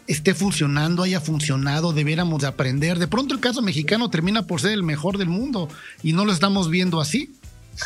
esté 0.08 0.34
funcionando, 0.34 1.04
haya 1.04 1.22
funcionado, 1.22 1.94
debiéramos 1.94 2.42
de 2.42 2.48
aprender? 2.48 3.00
De 3.00 3.08
pronto 3.08 3.34
el 3.34 3.40
caso 3.40 3.62
mexicano 3.62 4.10
termina 4.10 4.46
por 4.46 4.62
ser 4.62 4.72
el 4.72 4.84
mejor 4.84 5.18
del 5.18 5.30
mundo 5.30 5.70
y 6.02 6.14
no 6.14 6.26
lo 6.26 6.32
estamos 6.32 6.70
viendo 6.70 7.02
así. 7.02 7.36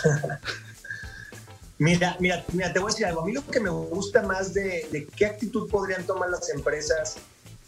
mira, 1.77 2.17
mira, 2.19 2.43
mira, 2.53 2.73
te 2.73 2.79
voy 2.79 2.89
a 2.89 2.93
decir 2.93 3.05
algo. 3.05 3.21
A 3.21 3.25
mí 3.25 3.33
lo 3.33 3.45
que 3.45 3.59
me 3.59 3.69
gusta 3.69 4.23
más 4.23 4.53
de, 4.53 4.87
de 4.91 5.07
qué 5.15 5.25
actitud 5.25 5.69
podrían 5.69 6.05
tomar 6.05 6.29
las 6.29 6.49
empresas 6.49 7.17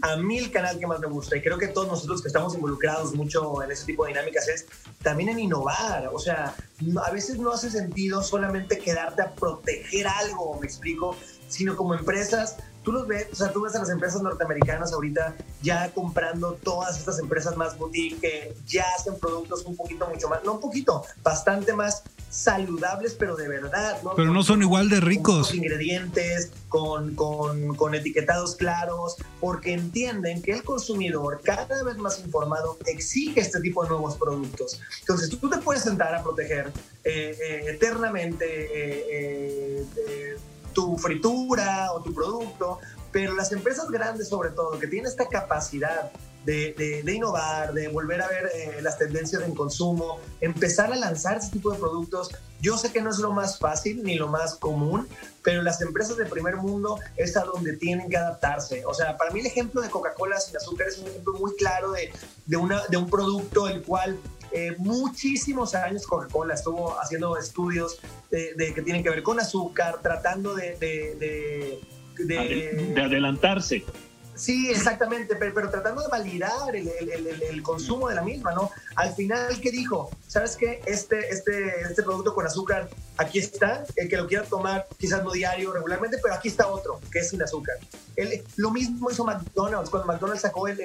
a 0.02 0.16
mí 0.16 0.38
el 0.38 0.52
canal 0.52 0.80
que 0.80 0.88
más 0.88 1.00
me 1.00 1.08
gusta, 1.08 1.36
y 1.36 1.42
creo 1.42 1.58
que 1.58 1.68
todos 1.68 1.88
nosotros 1.88 2.22
que 2.22 2.30
estamos 2.30 2.56
involucrados 2.56 3.14
mucho 3.16 3.62
en 3.62 3.72
ese 3.72 3.86
tipo 3.86 4.06
de 4.06 4.10
dinámicas, 4.10 4.48
es 4.48 4.66
también 5.02 5.30
en 5.30 5.40
innovar. 5.40 6.10
O 6.14 6.20
sea, 6.20 6.56
a 7.04 7.12
veces 7.12 7.38
no 7.38 7.52
hace 7.52 7.70
sentido 7.70 8.24
solamente 8.24 8.80
quedarte 8.80 9.22
a 9.22 9.32
proteger 9.32 10.08
algo, 10.08 10.58
me 10.60 10.68
explico, 10.68 11.18
sino 11.50 11.76
como 11.76 11.94
empresas, 11.94 12.56
tú 12.84 12.94
los 12.94 13.08
ves, 13.08 13.28
o 13.34 13.36
sea, 13.36 13.52
tú 13.52 13.62
ves 13.62 13.76
a 13.76 13.80
las 13.80 13.90
empresas 13.90 14.22
norteamericanas 14.22 14.94
ahorita 14.94 15.36
ya 15.62 15.92
comprando 15.92 16.54
todas 16.64 16.98
estas 16.98 17.20
empresas 17.20 17.58
más 17.58 17.78
boutique 17.78 18.20
que 18.22 18.56
ya 18.66 18.86
hacen 18.98 19.20
productos 19.20 19.66
un 19.66 19.76
poquito 19.76 20.08
mucho 20.08 20.30
más, 20.30 20.44
no 20.44 20.54
un 20.54 20.62
poquito, 20.62 21.04
bastante 21.22 21.74
más 21.74 22.04
saludables, 22.30 23.16
pero 23.18 23.36
de 23.36 23.48
verdad. 23.48 24.02
¿no? 24.04 24.14
Pero 24.16 24.32
no 24.32 24.44
son 24.44 24.62
igual 24.62 24.90
de 24.90 25.00
ricos. 25.00 25.48
Con 25.48 25.58
ingredientes, 25.58 26.52
con, 26.70 27.16
con, 27.16 27.76
con, 27.76 27.96
etiquetados 27.96 28.56
claros, 28.56 29.18
porque 29.40 29.74
entienden 29.74 30.42
que 30.42 30.52
el 30.52 30.64
consumidor, 30.64 31.42
cada 31.44 31.84
vez 31.84 31.98
más 31.98 32.20
informado, 32.20 32.78
exige 32.86 33.42
este 33.42 33.60
tipo 33.62 33.84
de 33.84 33.90
nuevos 33.90 34.16
productos. 34.18 34.80
Entonces, 35.00 35.30
tú 35.30 35.50
te 35.50 35.58
puedes 35.58 35.84
sentar 35.84 36.14
a 36.14 36.24
proteger 36.24 36.72
eh, 37.04 37.38
eh, 37.42 37.66
eternamente. 37.70 38.46
Eh, 38.46 40.38
tu 40.74 40.98
fritura 40.98 41.92
o 41.94 42.02
tu 42.02 42.14
producto, 42.14 42.80
pero 43.12 43.34
las 43.34 43.52
empresas 43.52 43.90
grandes 43.90 44.30
sobre 44.30 44.50
todo, 44.52 44.78
que 44.80 44.88
tienen 44.88 45.08
esta 45.08 45.28
capacidad 45.28 46.12
de, 46.46 47.04
innovar, 47.14 47.74
de 47.74 47.90
volver 47.90 48.22
a 48.22 48.28
ver 48.28 48.50
eh, 48.56 48.82
las 48.82 48.98
tendencias 48.98 49.44
en 49.44 49.54
consumo, 49.54 50.20
empezar 50.42 50.92
a 50.92 50.96
lanzar 50.96 51.38
ese 51.38 51.52
tipo 51.52 51.72
de 51.72 51.78
productos. 51.78 52.30
Yo 52.62 52.78
sé 52.78 52.92
que 52.92 53.02
no 53.02 53.10
es 53.10 53.20
lo 53.20 53.32
más 53.32 53.60
fácil 53.60 54.04
ni 54.04 54.16
lo 54.16 54.28
más 54.28 54.56
común, 54.56 55.08
pero 55.44 55.62
las 55.62 55.82
empresas 55.82 56.18
de 56.18 56.26
primer 56.26 56.58
mundo 56.58 56.98
es 57.18 57.38
a 57.38 57.44
donde 57.44 57.78
tienen 57.78 58.10
que 58.10 58.18
adaptarse. 58.18 58.84
O 58.86 58.94
sea, 58.94 59.18
para 59.18 59.32
mí 59.32 59.42
el 59.42 59.46
ejemplo 59.46 59.82
de 59.82 59.90
Coca-Cola 59.90 60.40
sin 60.40 60.58
azúcar 60.58 60.88
es 60.88 60.98
un 60.98 61.08
ejemplo 61.08 61.34
muy 61.34 61.56
claro 61.56 61.92
de, 61.92 62.12
de 62.48 62.98
un 62.98 63.10
producto 63.10 63.68
el 63.68 63.84
cual 63.84 64.20
eh, 64.52 64.76
muchísimos 64.78 65.76
años 65.76 66.06
Coca-Cola 66.06 66.54
estuvo 66.54 67.00
haciendo 67.00 67.38
estudios 67.38 68.00
de, 68.32 68.74
que 68.74 68.82
tienen 68.82 69.04
que 69.04 69.10
ver 69.10 69.24
con 69.24 69.40
azúcar, 69.40 70.00
tratando 70.02 70.56
de, 70.56 70.78
de, 70.78 71.80
de 72.26 73.02
adelantarse. 73.02 73.84
Sí, 74.40 74.70
exactamente, 74.72 75.36
pero, 75.36 75.70
tratando 75.70 76.02
de 76.02 76.08
validar 76.08 76.74
el, 76.74 77.62
consumo 77.62 78.08
de 78.08 78.16
la 78.16 78.22
misma, 78.22 78.54
¿no? 78.54 78.72
Al 78.96 79.14
final, 79.14 79.60
¿qué 79.60 79.70
dijo? 79.70 80.10
¿Sabes 80.28 80.56
qué? 80.56 80.82
Este, 80.86 81.30
este, 81.30 81.82
este 81.82 82.04
producto 82.04 82.34
con 82.34 82.48
azúcar, 82.48 82.90
aquí 83.18 83.40
está, 83.40 83.84
el 83.98 84.08
que 84.08 84.16
lo 84.16 84.28
quiera 84.28 84.46
tomar, 84.46 84.88
quizás 84.98 85.26
no 85.26 85.32
diario, 85.32 85.74
regularmente, 85.74 86.20
pero 86.24 86.36
aquí 86.36 86.48
está 86.48 86.68
otro, 86.68 87.02
que 87.12 87.20
es 87.20 87.30
sin 87.30 87.44
azúcar. 87.44 87.76
lo 88.56 88.72
mismo 88.72 89.12
hizo 89.12 89.26
McDonald's, 89.26 89.90
cuando 89.90 90.08
McDonald's 90.08 90.42
sacó 90.42 90.70
el, 90.70 90.80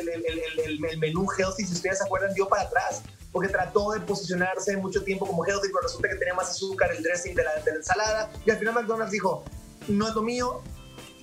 menú 0.98 1.28
healthy, 1.38 1.64
si 1.64 1.74
ustedes 1.74 1.98
se 1.98 2.04
acuerdan, 2.04 2.34
dio 2.34 2.48
para 2.48 2.62
atrás, 2.62 3.02
porque 3.30 3.52
trató 3.52 3.92
de 3.92 4.00
posicionarse 4.00 4.76
mucho 4.78 5.04
tiempo 5.04 5.26
como 5.26 5.46
healthy, 5.46 5.68
pero 5.68 5.82
resulta 5.82 6.08
que 6.08 6.16
tenía 6.16 6.34
más 6.34 6.50
azúcar 6.50 6.90
el 6.90 7.04
dressing 7.04 7.36
de 7.36 7.44
la, 7.44 7.54
de 7.64 7.70
la 7.70 7.76
ensalada, 7.76 8.32
y 8.44 8.50
al 8.50 8.58
final 8.58 8.74
McDonald's 8.74 9.12
dijo, 9.12 9.44
no 9.86 10.08
es 10.08 10.14
lo 10.16 10.22
mío, 10.22 10.60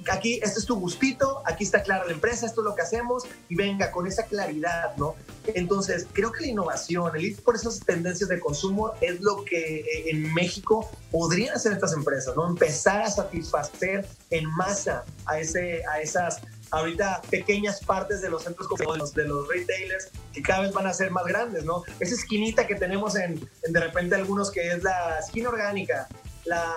aquí, 0.10 0.40
este 0.42 0.60
es 0.60 0.66
tu 0.66 0.80
gustito, 0.80 1.42
aquí 1.46 1.64
está 1.64 1.84
clara 1.84 2.06
la 2.06 2.14
empresa, 2.14 2.46
esto 2.46 2.62
es 2.62 2.66
lo 2.66 2.76
que 2.76 2.82
hacemos 2.82 3.24
y 3.50 3.56
venga 3.56 3.92
con 3.92 4.08
esa 4.08 4.26
claridad, 4.26 4.96
¿no? 4.98 5.16
Entonces, 5.48 6.08
creo 6.14 6.32
que 6.32 6.42
la 6.42 6.48
innovación, 6.48 7.16
el 7.16 7.26
ir 7.26 7.42
por 7.42 7.56
esas 7.56 7.80
tendencias 7.80 8.30
de 8.30 8.40
consumo 8.40 8.94
es 9.02 9.22
lo 9.22 9.44
que 9.44 9.80
eh, 9.80 10.10
en 10.12 10.34
México 10.34 10.90
podrían 11.12 11.56
hacer 11.56 11.74
estas 11.74 11.94
empresas, 11.94 12.36
¿no? 12.36 12.48
Empezar 12.48 13.02
a 13.02 13.10
satisfacer 13.10 14.06
en 14.30 14.46
masa 14.56 15.04
a, 15.26 15.40
ese, 15.40 15.84
a 15.86 16.02
esas 16.02 16.42
ahorita 16.72 17.22
pequeñas 17.30 17.84
partes 17.84 18.22
de 18.22 18.30
los 18.30 18.44
centros 18.44 18.68
comerciales, 18.68 19.14
de 19.14 19.26
los 19.26 19.48
retailers, 19.48 20.10
que 20.32 20.42
cada 20.42 20.62
vez 20.62 20.74
van 20.74 20.88
a 20.88 20.94
ser 20.94 21.12
más 21.12 21.26
grandes, 21.26 21.66
¿no? 21.66 21.84
Esa 22.00 22.16
esquinita 22.16 22.66
que 22.66 22.76
tenemos 22.76 23.16
en, 23.16 23.46
en 23.64 23.74
de 23.74 23.80
repente 23.80 24.16
algunos 24.16 24.52
que 24.52 24.68
es 24.68 24.84
la 24.84 25.20
esquina 25.20 25.50
orgánica, 25.50 26.08
la 26.46 26.74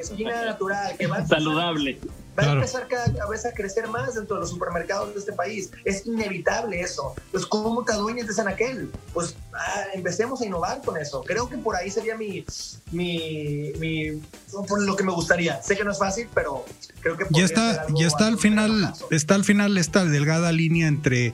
esquina 0.00 0.44
natural, 0.44 0.96
que 0.96 1.06
va 1.06 1.24
saludable 1.26 2.00
va 2.38 2.42
a 2.44 2.52
empezar 2.52 2.88
cada 2.88 3.28
vez 3.28 3.46
a 3.46 3.52
crecer 3.52 3.88
más 3.88 4.14
dentro 4.14 4.36
de 4.36 4.40
los 4.40 4.50
supermercados 4.50 5.14
de 5.14 5.20
este 5.20 5.32
país. 5.32 5.70
Es 5.84 6.06
inevitable 6.06 6.80
eso. 6.80 7.14
Pues, 7.30 7.46
¿cómo 7.46 7.84
te 7.84 7.92
adueñas 7.92 8.26
de 8.26 8.34
San 8.34 8.48
Aquel? 8.48 8.90
Pues, 9.12 9.36
ah, 9.52 9.84
empecemos 9.94 10.40
a 10.40 10.46
innovar 10.46 10.82
con 10.82 10.96
eso. 10.96 11.22
Creo 11.22 11.48
que 11.48 11.58
por 11.58 11.76
ahí 11.76 11.90
sería 11.90 12.16
mi, 12.16 12.44
mi, 12.92 13.72
mi, 13.78 14.22
por 14.68 14.82
lo 14.82 14.96
que 14.96 15.04
me 15.04 15.12
gustaría. 15.12 15.62
Sé 15.62 15.76
que 15.76 15.84
no 15.84 15.92
es 15.92 15.98
fácil, 15.98 16.28
pero 16.34 16.64
creo 17.00 17.16
que 17.16 17.26
ya 17.30 17.44
está, 17.44 17.86
ya 17.94 18.06
está 18.06 18.26
al 18.26 18.38
final, 18.38 18.92
está 19.10 19.34
al 19.34 19.44
final 19.44 19.78
esta 19.78 20.04
delgada 20.04 20.52
línea 20.52 20.88
entre 20.88 21.32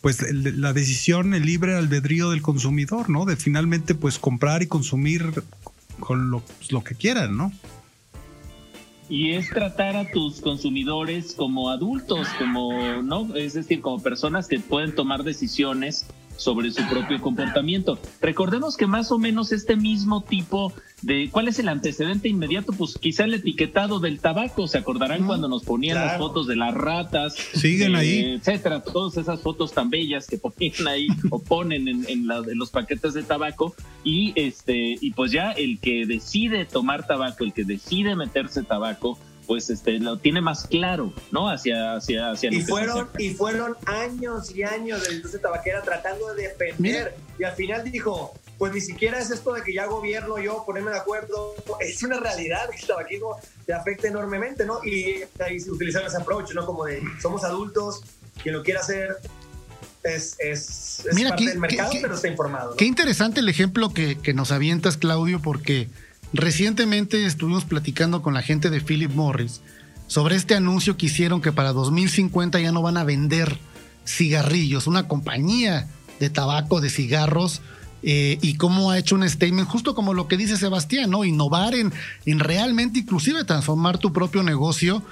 pues 0.00 0.22
la 0.32 0.72
decisión, 0.72 1.34
el 1.34 1.44
libre 1.44 1.76
albedrío 1.76 2.30
del 2.30 2.40
consumidor, 2.40 3.10
¿no? 3.10 3.26
De 3.26 3.36
finalmente 3.36 3.94
pues 3.94 4.18
comprar 4.18 4.62
y 4.62 4.66
consumir 4.66 5.44
con 5.98 6.30
lo, 6.30 6.42
lo 6.70 6.82
que 6.82 6.94
quieran, 6.94 7.36
¿no? 7.36 7.52
Y 9.10 9.32
es 9.32 9.50
tratar 9.50 9.96
a 9.96 10.08
tus 10.08 10.40
consumidores 10.40 11.34
como 11.34 11.68
adultos, 11.68 12.28
como, 12.38 13.02
¿no? 13.02 13.34
Es 13.34 13.54
decir, 13.54 13.80
como 13.80 14.00
personas 14.00 14.46
que 14.46 14.60
pueden 14.60 14.94
tomar 14.94 15.24
decisiones 15.24 16.06
sobre 16.40 16.70
su 16.72 16.82
propio 16.88 17.20
comportamiento. 17.20 17.98
Recordemos 18.20 18.76
que 18.76 18.86
más 18.86 19.12
o 19.12 19.18
menos 19.18 19.52
este 19.52 19.76
mismo 19.76 20.22
tipo 20.22 20.72
de 21.02 21.28
cuál 21.30 21.48
es 21.48 21.58
el 21.58 21.68
antecedente 21.68 22.28
inmediato, 22.28 22.72
pues 22.72 22.98
quizá 22.98 23.24
el 23.24 23.34
etiquetado 23.34 24.00
del 24.00 24.20
tabaco, 24.20 24.66
se 24.66 24.78
acordarán 24.78 25.26
cuando 25.26 25.48
nos 25.48 25.64
ponían 25.64 25.96
las 25.96 26.18
fotos 26.18 26.46
de 26.46 26.56
las 26.56 26.74
ratas, 26.74 27.34
siguen 27.34 27.94
ahí, 27.94 28.36
etcétera, 28.38 28.82
todas 28.82 29.16
esas 29.16 29.40
fotos 29.40 29.72
tan 29.72 29.90
bellas 29.90 30.26
que 30.26 30.38
ponen 30.38 30.88
ahí 30.88 31.08
o 31.30 31.38
ponen 31.38 31.88
en, 31.88 32.06
en, 32.08 32.26
los 32.58 32.70
paquetes 32.70 33.14
de 33.14 33.22
tabaco. 33.22 33.74
Y 34.04 34.32
este 34.34 34.96
y 35.00 35.12
pues 35.12 35.32
ya 35.32 35.52
el 35.52 35.78
que 35.78 36.06
decide 36.06 36.64
tomar 36.64 37.06
tabaco, 37.06 37.44
el 37.44 37.52
que 37.52 37.64
decide 37.64 38.16
meterse 38.16 38.62
tabaco, 38.62 39.18
pues 39.50 39.68
este 39.68 39.98
lo 39.98 40.16
tiene 40.16 40.40
más 40.40 40.68
claro, 40.68 41.12
¿no? 41.32 41.50
Hacia 41.50 41.96
hacia 41.96 42.30
hacia 42.30 42.54
y 42.54 42.60
fueron 42.60 43.08
y 43.18 43.30
fueron 43.30 43.76
años 43.84 44.54
y 44.54 44.62
años 44.62 45.02
de 45.02 45.08
la 45.08 45.14
industria 45.16 45.42
tabaquera 45.42 45.82
tratando 45.82 46.32
de 46.34 46.42
defender. 46.44 47.16
Y 47.36 47.42
al 47.42 47.54
final 47.54 47.82
dijo 47.90 48.32
pues 48.58 48.72
ni 48.72 48.80
siquiera 48.80 49.18
es 49.18 49.28
esto 49.32 49.52
de 49.52 49.62
que 49.64 49.74
ya 49.74 49.86
gobierno 49.86 50.38
yo 50.38 50.62
ponerme 50.64 50.92
de 50.92 50.98
acuerdo. 50.98 51.56
Es 51.80 52.00
una 52.04 52.20
realidad 52.20 52.70
que 52.70 52.76
el 52.76 52.86
tabaquismo 52.86 53.40
te 53.66 53.74
afecta 53.74 54.06
enormemente 54.06 54.64
no 54.64 54.84
y 54.84 55.24
ahí 55.44 55.58
se 55.58 55.72
utilizaron 55.72 56.06
ese 56.06 56.18
approach 56.18 56.54
no 56.54 56.64
como 56.64 56.84
de 56.84 57.02
somos 57.20 57.42
adultos 57.42 58.02
quien 58.40 58.54
lo 58.54 58.62
quiera 58.62 58.78
hacer 58.78 59.16
es, 60.04 60.36
es, 60.38 61.02
parte 61.28 61.44
del 61.44 61.58
mercado, 61.58 61.90
pero 62.00 62.14
está 62.14 62.28
informado. 62.28 62.76
Qué 62.76 62.84
interesante 62.84 63.40
el 63.40 63.48
ejemplo 63.48 63.92
que, 63.92 64.16
que 64.16 64.32
nos 64.32 64.52
avientas, 64.52 64.96
Claudio, 64.96 65.42
porque 65.42 65.88
Recientemente 66.32 67.26
estuvimos 67.26 67.64
platicando 67.64 68.22
con 68.22 68.34
la 68.34 68.42
gente 68.42 68.70
de 68.70 68.80
Philip 68.80 69.12
Morris 69.12 69.60
sobre 70.06 70.36
este 70.36 70.54
anuncio 70.54 70.96
que 70.96 71.06
hicieron 71.06 71.40
que 71.40 71.52
para 71.52 71.72
2050 71.72 72.60
ya 72.60 72.72
no 72.72 72.82
van 72.82 72.96
a 72.96 73.04
vender 73.04 73.58
cigarrillos, 74.06 74.86
una 74.86 75.08
compañía 75.08 75.88
de 76.18 76.30
tabaco, 76.30 76.80
de 76.80 76.90
cigarros, 76.90 77.62
eh, 78.02 78.38
y 78.40 78.54
cómo 78.54 78.90
ha 78.90 78.98
hecho 78.98 79.14
un 79.14 79.28
statement, 79.28 79.68
justo 79.68 79.94
como 79.94 80.14
lo 80.14 80.26
que 80.26 80.36
dice 80.36 80.56
Sebastián, 80.56 81.10
¿no? 81.10 81.24
Innovar 81.24 81.74
en, 81.74 81.92
en 82.24 82.38
realmente 82.38 83.00
inclusive 83.00 83.44
transformar 83.44 83.98
tu 83.98 84.12
propio 84.12 84.42
negocio. 84.42 85.02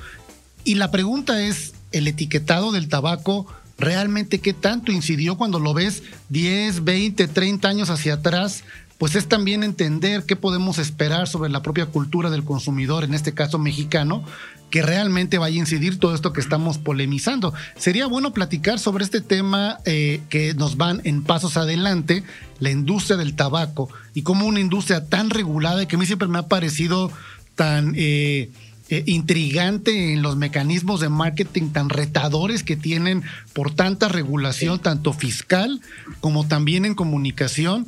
Y 0.65 0.77
la 0.77 0.91
pregunta 0.91 1.43
es, 1.43 1.75
¿el 1.93 2.09
etiquetado 2.09 2.73
del 2.73 2.89
tabaco 2.89 3.47
realmente 3.79 4.41
qué 4.41 4.55
tanto 4.55 4.91
incidió 4.91 5.37
cuando 5.37 5.61
lo 5.61 5.75
ves 5.75 6.03
10, 6.31 6.83
20, 6.85 7.29
30 7.29 7.69
años 7.69 7.91
hacia 7.91 8.15
atrás 8.15 8.65
pues 8.99 9.15
es 9.15 9.29
también 9.29 9.63
entender 9.63 10.25
qué 10.25 10.35
podemos 10.35 10.79
esperar 10.79 11.29
sobre 11.29 11.51
la 11.51 11.63
propia 11.63 11.87
cultura 11.87 12.31
del 12.31 12.45
consumidor, 12.45 13.05
en 13.05 13.15
este 13.15 13.33
caso 13.33 13.59
mexicano, 13.59 14.25
que 14.71 14.83
realmente 14.83 15.39
vaya 15.39 15.57
a 15.57 15.61
incidir 15.61 15.99
todo 15.99 16.15
esto 16.15 16.33
que 16.33 16.41
estamos 16.41 16.79
polemizando. 16.79 17.55
Sería 17.77 18.07
bueno 18.07 18.33
platicar 18.33 18.79
sobre 18.79 19.05
este 19.05 19.21
tema 19.21 19.79
eh, 19.85 20.21
que 20.29 20.53
nos 20.55 20.77
van 20.77 21.01
en 21.05 21.23
pasos 21.23 21.57
adelante, 21.57 22.25
la 22.59 22.71
industria 22.71 23.17
del 23.17 23.35
tabaco, 23.35 23.89
y 24.15 24.23
cómo 24.23 24.47
una 24.47 24.61
industria 24.61 25.07
tan 25.07 25.31
regulada 25.31 25.83
y 25.83 25.87
que 25.87 25.97
a 25.97 25.99
mí 25.99 26.05
siempre 26.05 26.29
me 26.29 26.39
ha 26.39 26.49
parecido 26.49 27.11
tan... 27.55 27.95
Eh, 27.97 28.51
eh, 28.91 29.03
intrigante 29.05 30.15
en 30.15 30.23
los 30.23 30.37
mecanismos 30.37 31.01
de 31.01 31.11
marketing 31.11 31.73
tan 31.73 31.91
retadores 31.91 32.63
que 32.63 32.75
tienen 32.75 33.23
por 33.53 33.75
tanta 33.75 34.09
regulación, 34.09 34.79
tanto 34.79 35.13
fiscal 35.13 35.83
como 36.21 36.49
también 36.49 36.87
en 36.87 36.95
comunicación, 36.95 37.87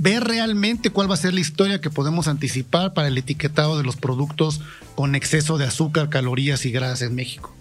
ver 0.00 0.24
realmente 0.24 0.88
cuál 0.88 1.10
va 1.10 1.14
a 1.14 1.18
ser 1.18 1.34
la 1.34 1.40
historia 1.40 1.82
que 1.82 1.90
podemos 1.90 2.26
anticipar 2.26 2.94
para 2.94 3.08
el 3.08 3.18
etiquetado 3.18 3.76
de 3.76 3.84
los 3.84 3.96
productos 3.96 4.62
con 4.94 5.14
exceso 5.14 5.58
de 5.58 5.66
azúcar, 5.66 6.08
calorías 6.08 6.64
y 6.64 6.70
grasas 6.70 7.02
en 7.02 7.14
México. 7.14 7.54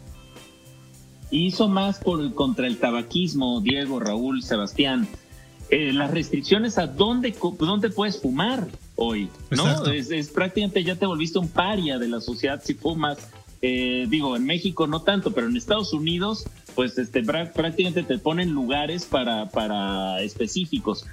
Hizo 1.32 1.68
más 1.68 2.00
por, 2.00 2.34
contra 2.34 2.68
el 2.68 2.78
tabaquismo, 2.78 3.60
Diego, 3.60 4.00
Raúl, 4.00 4.42
Sebastián. 4.42 5.06
Eh, 5.70 5.92
las 5.92 6.12
restricciones 6.12 6.78
a 6.78 6.88
dónde, 6.88 7.36
dónde 7.60 7.90
puedes 7.90 8.22
fumar 8.22 8.70
hoy, 8.96 9.30
¿no? 9.52 9.86
Es, 9.88 10.30
prácticamente 10.30 10.84
ya 10.86 10.96
te 10.96 11.06
volviste 11.06 11.40
un 11.40 11.50
paria 11.50 12.00
de 12.00 12.08
la 12.08 12.22
sociedad 12.22 12.62
si 12.64 12.74
fumas. 12.74 13.18
Eh, 13.62 14.08
digo, 14.10 14.38
en 14.38 14.46
México 14.46 14.88
no 14.88 15.02
tanto, 15.02 15.32
pero 15.32 15.48
en 15.50 15.58
Estados 15.58 15.92
Unidos, 15.92 16.46
pues 16.74 16.98
este, 16.98 17.22
prácticamente 17.22 18.04
te 18.04 18.18
ponen 18.18 18.52
lugares 18.52 19.04
para, 19.04 19.50
para 19.50 20.22
específicos 20.22 21.06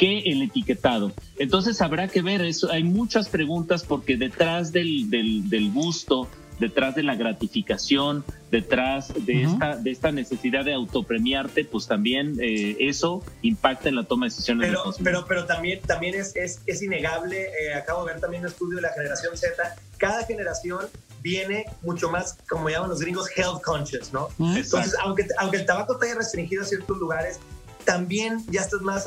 que 0.00 0.20
el 0.20 0.40
etiquetado. 0.40 1.12
Entonces 1.38 1.82
habrá 1.82 2.08
que 2.08 2.22
ver 2.22 2.40
eso. 2.40 2.70
Hay 2.72 2.84
muchas 2.84 3.28
preguntas 3.28 3.84
porque 3.84 4.16
detrás 4.16 4.72
del, 4.72 5.10
del, 5.10 5.70
gusto, 5.72 6.26
detrás 6.58 6.94
de 6.94 7.02
la 7.02 7.16
gratificación, 7.16 8.24
detrás 8.50 9.12
de, 9.26 9.42
esta, 9.42 9.76
de 9.76 9.90
esta 9.90 10.10
necesidad 10.10 10.64
de 10.64 10.72
autopremiarte, 10.72 11.66
pues 11.66 11.86
también 11.86 12.38
eh, 12.40 12.78
eso 12.80 13.22
impacta 13.42 13.90
en 13.90 13.96
la 13.96 14.04
toma 14.04 14.24
de 14.24 14.30
decisiones. 14.30 14.70
Pero, 14.70 14.94
pero, 15.04 15.24
pero 15.28 15.44
también, 15.44 15.82
también 15.82 16.14
es, 16.14 16.34
es, 16.34 16.62
es 16.64 16.80
innegable, 16.80 17.42
eh, 17.42 17.74
acabo 17.74 18.06
de 18.06 18.14
ver 18.14 18.22
también 18.22 18.44
un 18.44 18.48
estudio 18.48 18.76
de 18.76 18.82
la 18.82 18.94
generación 18.94 19.36
Z, 19.36 19.76
cada 19.98 20.24
generación 20.24 20.86
viene 21.20 21.66
mucho 21.82 22.10
más, 22.10 22.38
como 22.48 22.70
llaman 22.70 22.88
los 22.88 23.00
gringos, 23.00 23.28
health 23.36 23.60
conscious, 23.62 24.14
¿no? 24.14 24.28
Entonces, 24.38 24.96
aunque, 25.02 25.26
aunque 25.38 25.58
el 25.58 25.66
tabaco 25.66 25.98
te 25.98 26.06
haya 26.06 26.14
restringido 26.14 26.62
a 26.62 26.64
ciertos 26.64 26.96
lugares, 26.96 27.38
también 27.84 28.44
ya 28.50 28.60
estás 28.62 28.80
más, 28.82 29.06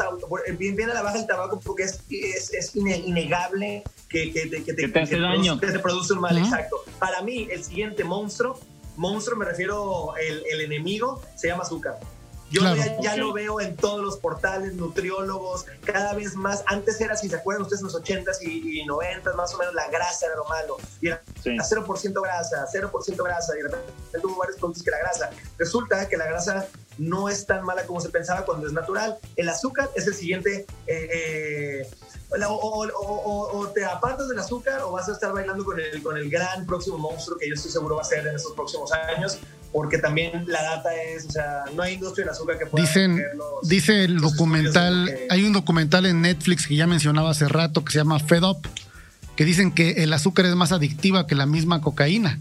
bien, 0.58 0.76
viene 0.76 0.92
a 0.92 0.96
la 0.96 1.02
baja 1.02 1.20
el 1.20 1.28
tabaco 1.28 1.60
porque 1.60 1.84
es, 1.84 2.02
es, 2.10 2.54
es 2.54 2.76
innegable 2.76 3.84
que, 4.10 4.32
que, 4.32 4.50
que, 4.64 4.74
te, 4.74 5.00
hace 5.00 5.20
daño. 5.20 5.60
Que 5.60 5.68
te 5.68 5.80
produce 5.80 6.14
un 6.14 6.20
mal, 6.20 6.38
exacto. 6.38 6.78
Para 7.00 7.22
mí, 7.22 7.48
el 7.52 7.64
siguiente 7.64 8.04
monstruo, 8.04 8.60
monstruo 8.96 9.38
me 9.38 9.46
refiero, 9.46 10.16
el, 10.18 10.44
el 10.52 10.62
enemigo, 10.62 11.22
se 11.36 11.48
llama 11.48 11.64
azúcar. 11.64 12.00
Yo 12.54 12.62
ya, 13.02 13.18
lo 13.18 13.34
veo 13.34 13.60
en 13.60 13.76
todos 13.76 14.04
los 14.04 14.18
portales, 14.18 14.76
nutriólogos, 14.76 15.66
cada 15.84 16.14
vez 16.14 16.36
más. 16.36 16.64
Antes 16.68 17.02
era, 17.02 17.16
si 17.16 17.28
se 17.28 17.36
acuerdan 17.36 17.64
ustedes, 17.64 17.82
en 17.82 17.88
los 17.88 18.00
80s 18.00 18.38
y, 18.44 18.86
90s, 18.86 19.34
más 19.34 19.56
o 19.56 19.58
menos 19.58 19.74
la 19.74 19.88
grasa 19.90 20.28
era 20.28 20.36
lo 20.36 20.46
malo. 20.46 20.78
Y 21.02 21.08
era 21.08 21.24
0% 21.44 22.22
grasa, 22.22 22.68
0% 22.72 23.24
grasa. 23.24 23.54
Y 23.58 23.64
de 23.64 23.70
repente 23.70 24.20
tuvo 24.22 24.38
varios 24.38 24.58
productos 24.58 24.84
que 24.84 24.92
la 24.92 25.00
grasa. 25.00 25.32
Resulta 25.58 26.08
que 26.08 26.16
la 26.16 26.28
grasa 26.28 26.68
no 26.98 27.30
es 27.30 27.46
tan 27.46 27.64
mala 27.66 27.86
como 27.86 28.00
se 28.00 28.10
pensaba 28.10 28.46
cuando 28.46 28.68
es 28.68 28.74
natural. 28.74 29.18
El 29.36 29.50
azúcar 29.50 29.90
es 29.96 30.08
el 30.08 30.14
siguiente... 30.14 30.66
Eh, 30.88 31.10
eh, 31.14 31.88
o, 32.50 33.72
te 33.74 33.86
apartas 33.86 34.28
del 34.28 34.40
azúcar 34.40 34.82
o 34.82 34.92
vas 34.92 35.08
a 35.08 35.12
estar 35.12 35.32
bailando 35.32 35.64
con 35.64 35.80
el, 35.80 36.02
con 36.02 36.18
el 36.18 36.30
gran 36.30 36.66
próximo 36.66 36.98
monstruo 36.98 37.38
que 37.38 37.48
yo 37.48 37.54
estoy 37.54 37.72
seguro 37.72 37.96
va 37.96 38.02
a 38.02 38.06
ser 38.06 38.26
en 38.26 38.36
estos 38.36 38.54
próximos 38.54 38.92
años, 38.92 39.38
porque 39.72 39.98
también 39.98 40.46
la 40.48 40.64
data 40.64 40.96
es, 40.96 41.26
o 41.26 41.32
sea, 41.32 41.64
no 41.76 41.84
hay 41.84 41.94
industria 41.94 42.26
del 42.26 42.34
azúcar 42.34 42.58
que 42.58 42.66
pueda... 42.66 42.84
Dicen, 42.84 43.24
dice 43.64 44.04
el 44.04 44.20
documental, 44.20 45.16
hay 45.30 45.44
un 45.44 45.54
documental 45.54 46.06
en 46.06 46.22
Netflix 46.22 46.68
que 46.68 46.76
ya 46.76 46.88
mencionaba 46.88 47.32
hace 47.32 47.48
rato 47.48 47.84
que 47.86 47.92
se 47.92 48.00
llama 48.00 48.20
Fed 48.20 48.44
Up, 48.44 48.68
que 49.36 49.46
dicen 49.46 49.72
que 49.72 50.04
el 50.04 50.14
azúcar 50.14 50.46
es 50.46 50.56
más 50.56 50.72
adictiva 50.72 51.28
que 51.28 51.36
la 51.36 51.46
misma 51.46 51.82
cocaína, 51.82 52.40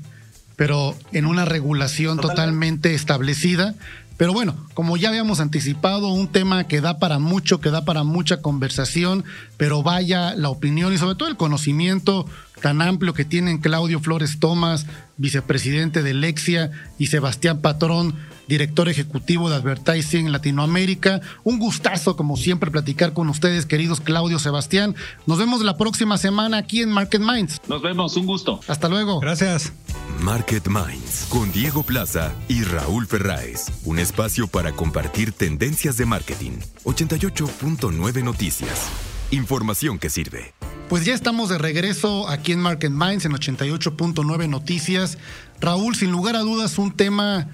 pero 0.56 0.94
en 1.12 1.26
una 1.26 1.44
regulación 1.44 2.18
totalmente 2.18 2.94
establecida 2.94 3.74
pero 4.22 4.32
bueno, 4.32 4.54
como 4.74 4.96
ya 4.96 5.08
habíamos 5.08 5.40
anticipado, 5.40 6.06
un 6.12 6.28
tema 6.28 6.68
que 6.68 6.80
da 6.80 7.00
para 7.00 7.18
mucho, 7.18 7.60
que 7.60 7.72
da 7.72 7.84
para 7.84 8.04
mucha 8.04 8.40
conversación, 8.40 9.24
pero 9.56 9.82
vaya 9.82 10.36
la 10.36 10.48
opinión 10.48 10.92
y 10.92 10.96
sobre 10.96 11.16
todo 11.16 11.28
el 11.28 11.36
conocimiento 11.36 12.24
tan 12.60 12.82
amplio 12.82 13.14
que 13.14 13.24
tienen 13.24 13.58
Claudio 13.58 13.98
Flores 13.98 14.38
Tomás, 14.38 14.86
vicepresidente 15.16 16.04
de 16.04 16.14
Lexia, 16.14 16.70
y 17.00 17.08
Sebastián 17.08 17.62
Patrón, 17.62 18.14
director 18.46 18.88
ejecutivo 18.88 19.50
de 19.50 19.56
Advertising 19.56 20.26
en 20.26 20.30
Latinoamérica. 20.30 21.20
Un 21.42 21.58
gustazo, 21.58 22.14
como 22.14 22.36
siempre, 22.36 22.70
platicar 22.70 23.14
con 23.14 23.28
ustedes, 23.28 23.66
queridos 23.66 24.00
Claudio, 24.00 24.38
Sebastián. 24.38 24.94
Nos 25.26 25.38
vemos 25.38 25.62
la 25.62 25.76
próxima 25.76 26.16
semana 26.16 26.58
aquí 26.58 26.80
en 26.80 26.90
Market 26.90 27.22
Minds. 27.22 27.60
Nos 27.66 27.82
vemos, 27.82 28.16
un 28.16 28.26
gusto. 28.26 28.60
Hasta 28.68 28.88
luego. 28.88 29.18
Gracias. 29.18 29.72
Market 30.20 30.68
Minds 30.68 31.26
con 31.28 31.50
Diego 31.52 31.82
Plaza 31.82 32.32
y 32.48 32.62
Raúl 32.62 33.06
Ferráez. 33.06 33.66
Un 33.84 33.98
espacio 33.98 34.46
para 34.46 34.72
compartir 34.72 35.32
tendencias 35.32 35.96
de 35.96 36.06
marketing. 36.06 36.52
88.9 36.84 38.22
Noticias. 38.22 38.88
Información 39.30 39.98
que 39.98 40.10
sirve. 40.10 40.54
Pues 40.88 41.04
ya 41.04 41.14
estamos 41.14 41.48
de 41.48 41.58
regreso 41.58 42.28
aquí 42.28 42.52
en 42.52 42.60
Market 42.60 42.92
Minds 42.92 43.24
en 43.24 43.32
88.9 43.32 44.48
Noticias. 44.48 45.18
Raúl, 45.60 45.96
sin 45.96 46.12
lugar 46.12 46.36
a 46.36 46.40
dudas, 46.40 46.78
un 46.78 46.92
tema 46.92 47.48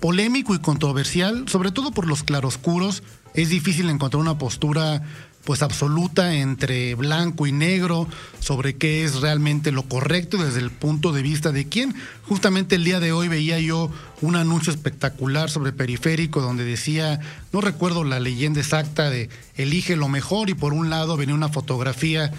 polémico 0.00 0.54
y 0.54 0.58
controversial, 0.58 1.48
sobre 1.48 1.70
todo 1.70 1.92
por 1.92 2.06
los 2.06 2.22
claroscuros. 2.22 3.02
Es 3.34 3.48
difícil 3.48 3.88
encontrar 3.90 4.20
una 4.20 4.38
postura 4.38 5.02
pues 5.44 5.62
absoluta 5.62 6.34
entre 6.34 6.94
blanco 6.94 7.46
y 7.46 7.52
negro 7.52 8.06
sobre 8.40 8.76
qué 8.76 9.04
es 9.04 9.20
realmente 9.20 9.72
lo 9.72 9.84
correcto 9.84 10.36
desde 10.36 10.60
el 10.60 10.70
punto 10.70 11.12
de 11.12 11.22
vista 11.22 11.50
de 11.50 11.66
quién. 11.66 11.94
Justamente 12.26 12.76
el 12.76 12.84
día 12.84 13.00
de 13.00 13.12
hoy 13.12 13.28
veía 13.28 13.58
yo 13.58 13.90
un 14.20 14.36
anuncio 14.36 14.72
espectacular 14.72 15.50
sobre 15.50 15.72
periférico 15.72 16.40
donde 16.42 16.64
decía, 16.64 17.20
no 17.52 17.60
recuerdo 17.60 18.04
la 18.04 18.20
leyenda 18.20 18.60
exacta 18.60 19.08
de 19.08 19.30
elige 19.56 19.96
lo 19.96 20.08
mejor 20.08 20.50
y 20.50 20.54
por 20.54 20.74
un 20.74 20.90
lado 20.90 21.16
venía 21.16 21.34
una 21.34 21.48
fotografía 21.48 22.30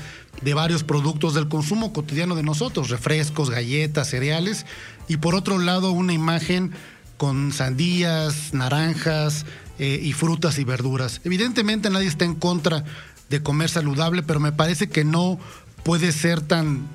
de 0.42 0.54
varios 0.54 0.84
productos 0.84 1.34
del 1.34 1.50
consumo 1.50 1.94
cotidiano 1.94 2.36
de 2.36 2.44
nosotros, 2.44 2.90
refrescos, 2.90 3.50
galletas, 3.50 4.10
cereales 4.10 4.66
y 5.08 5.18
por 5.18 5.36
otro 5.36 5.58
lado 5.58 5.92
una 5.92 6.14
imagen 6.14 6.72
con 7.18 7.52
sandías, 7.52 8.54
naranjas 8.54 9.46
eh, 9.82 10.00
y 10.00 10.14
frutas 10.14 10.60
y 10.60 10.64
verduras. 10.64 11.22
Evidentemente 11.24 11.90
nadie 11.90 12.08
está 12.08 12.24
en 12.24 12.36
contra 12.36 12.86
de 13.32 13.42
comer 13.42 13.68
saludable, 13.68 14.22
pero 14.22 14.40
me 14.40 14.52
parece 14.52 14.90
que 14.90 15.04
no 15.04 15.40
puede 15.84 16.12
ser 16.12 16.40
tan 16.40 16.88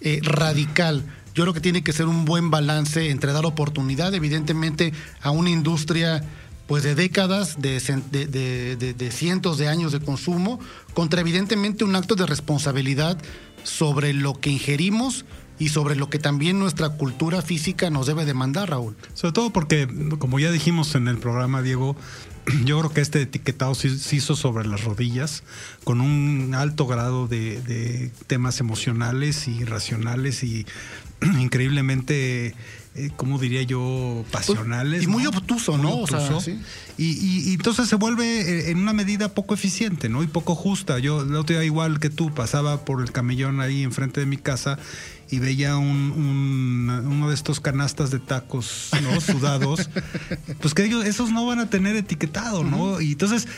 eh, 0.00 0.20
radical. 0.22 1.04
Yo 1.34 1.42
creo 1.42 1.52
que 1.52 1.60
tiene 1.60 1.82
que 1.82 1.92
ser 1.92 2.06
un 2.06 2.24
buen 2.24 2.52
balance 2.52 3.10
entre 3.10 3.32
dar 3.32 3.44
oportunidad, 3.44 4.14
evidentemente, 4.14 4.92
a 5.20 5.32
una 5.32 5.50
industria 5.50 6.22
pues 6.68 6.84
de 6.84 6.94
décadas, 6.94 7.60
de, 7.60 7.80
de, 7.80 9.10
cientos 9.10 9.58
de 9.58 9.66
años 9.66 9.90
de 9.90 9.98
consumo, 9.98 10.60
contra 10.94 11.22
evidentemente 11.22 11.82
un 11.82 11.96
acto 11.96 12.14
de 12.14 12.24
responsabilidad 12.24 13.18
sobre 13.64 14.12
lo 14.12 14.38
que 14.38 14.50
ingerimos 14.50 15.24
y 15.58 15.70
sobre 15.70 15.96
lo 15.96 16.08
que 16.08 16.18
también 16.18 16.58
nuestra 16.58 16.90
cultura 16.90 17.42
física 17.42 17.90
nos 17.90 18.06
debe 18.06 18.24
demandar, 18.24 18.70
Raúl. 18.70 18.96
Sobre 19.14 19.32
todo 19.32 19.50
porque, 19.50 19.88
como 20.18 20.38
ya 20.38 20.52
dijimos 20.52 20.94
en 20.94 21.08
el 21.08 21.18
programa, 21.18 21.62
Diego, 21.62 21.96
yo 22.64 22.78
creo 22.78 22.92
que 22.92 23.00
este 23.00 23.22
etiquetado 23.22 23.74
se, 23.74 23.88
hizo 24.16 24.36
sobre 24.36 24.66
las 24.66 24.84
rodillas, 24.84 25.42
con 25.84 26.00
un 26.00 26.54
alto 26.54 26.86
grado 26.86 27.26
de, 27.26 28.10
temas 28.26 28.60
emocionales 28.60 29.48
y 29.48 29.64
racionales 29.64 30.42
y 30.42 30.66
increíblemente 31.38 32.54
eh, 32.94 33.10
¿cómo 33.16 33.38
diría 33.38 33.62
yo? 33.62 34.24
Pasionales. 34.32 35.04
Y 35.04 35.06
muy 35.06 35.24
obtuso, 35.26 35.78
¿no? 35.78 36.04
y, 36.96 37.54
entonces 37.54 37.88
se 37.88 37.94
vuelve 37.94 38.40
eh, 38.40 38.70
en 38.70 38.78
una 38.78 38.92
medida 38.92 39.28
poco 39.34 39.54
eficiente, 39.54 40.08
¿no? 40.08 40.22
Y 40.22 40.26
poco 40.26 40.56
justa. 40.56 40.98
Yo 40.98 41.22
el 41.22 41.34
otro 41.36 41.54
día, 41.56 41.64
igual 41.64 42.00
que 42.00 42.10
tú, 42.10 42.34
pasaba 42.34 42.84
por 42.84 43.00
el 43.02 43.12
camellón 43.12 43.60
ahí 43.60 43.84
enfrente 43.84 44.20
de 44.20 44.26
mi 44.26 44.36
casa 44.36 44.78
y 45.30 45.38
veía 45.38 45.76
un, 45.76 46.90
uno 47.06 47.28
de 47.28 47.34
estos 47.34 47.60
canastas 47.60 48.10
de 48.10 48.18
tacos 48.18 48.90
¿no? 49.02 49.20
sudados, 49.20 49.90
pues 50.60 50.74
que 50.74 50.84
ellos, 50.84 51.04
esos 51.04 51.30
no 51.30 51.46
van 51.46 51.60
a 51.60 51.68
tener 51.68 51.96
etiquetado, 51.96 52.64
¿no? 52.64 53.00
Y 53.00 53.12
entonces, 53.12 53.48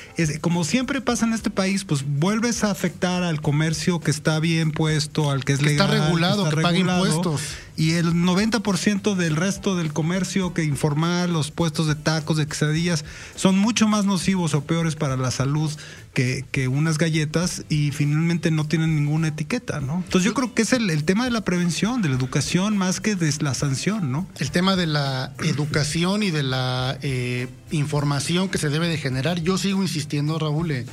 como 0.40 0.64
siempre 0.64 1.00
pasa 1.00 1.26
en 1.26 1.32
este 1.32 1.50
país, 1.50 1.84
pues 1.84 2.04
vuelves 2.06 2.64
a 2.64 2.70
afectar 2.70 3.22
al 3.22 3.40
comercio 3.40 4.00
que 4.00 4.10
está 4.10 4.40
bien 4.40 4.72
puesto, 4.72 5.30
al 5.30 5.44
que 5.44 5.52
es 5.52 5.62
legal. 5.62 5.90
Está 5.90 6.06
regulado, 6.06 6.48
que, 6.50 6.56
paga 6.56 6.78
impuestos. 6.78 7.40
Y 7.80 7.92
el 7.92 8.12
90% 8.12 9.14
del 9.14 9.36
resto 9.36 9.74
del 9.74 9.94
comercio 9.94 10.52
que 10.52 10.64
informal, 10.64 11.32
los 11.32 11.50
puestos 11.50 11.86
de 11.86 11.94
tacos, 11.94 12.36
de 12.36 12.46
quesadillas, 12.46 13.06
son 13.36 13.58
mucho 13.58 13.88
más 13.88 14.04
nocivos 14.04 14.52
o 14.52 14.60
peores 14.64 14.96
para 14.96 15.16
la 15.16 15.30
salud 15.30 15.72
que, 16.12 16.44
que, 16.52 16.68
unas 16.68 16.98
galletas 16.98 17.64
y 17.70 17.90
finalmente 17.92 18.50
no 18.50 18.66
tienen 18.66 18.96
ninguna 18.96 19.28
etiqueta, 19.28 19.80
¿no? 19.80 20.02
Entonces 20.04 20.24
yo 20.24 20.34
creo 20.34 20.52
que 20.52 20.60
es 20.60 20.74
el, 20.74 21.04
tema 21.04 21.24
de 21.24 21.30
la 21.30 21.40
prevención, 21.40 22.02
de 22.02 22.10
la 22.10 22.16
educación, 22.16 22.76
más 22.76 23.00
que 23.00 23.16
de 23.16 23.32
la 23.40 23.54
sanción, 23.54 24.12
¿no? 24.12 24.28
El 24.38 24.50
tema 24.50 24.76
de 24.76 24.86
la 24.86 25.32
educación 25.42 26.22
y 26.22 26.30
de 26.30 26.42
la 26.42 26.98
eh, 27.00 27.48
información 27.70 28.50
que 28.50 28.58
se 28.58 28.68
debe 28.68 28.88
de 28.88 28.98
generar. 28.98 29.40
Yo 29.40 29.56
sigo 29.56 29.80
insistiendo, 29.80 30.38
Raúl, 30.38 30.70
eh, 30.72 30.84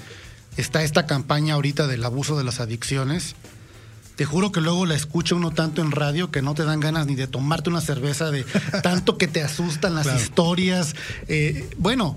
está 0.55 0.83
esta 0.83 1.05
campaña 1.05 1.55
ahorita 1.55 1.85
del 1.85 2.05
abuso 2.05 2.37
de 2.37 2.45
las 2.45 2.61
adicciones. 2.61 3.35
Te 4.17 4.25
juro 4.25 4.51
que 4.51 4.61
luego 4.61 4.87
la 4.87 4.95
escucha 4.95 5.35
uno 5.35 5.51
tanto 5.51 5.83
en 5.83 5.91
radio 5.91 6.31
que 6.31 6.41
no 6.41 6.55
te 6.55 6.65
dan 6.65 6.79
ganas 6.79 7.05
ni 7.05 7.13
de 7.13 7.27
tomarte 7.27 7.69
una 7.69 7.81
cerveza 7.81 8.31
de 8.31 8.45
tanto 8.83 9.15
que 9.15 9.27
te 9.27 9.43
asustan 9.43 9.93
las 9.93 10.07
historias. 10.19 10.95
Eh, 11.27 11.69
bueno, 11.77 12.15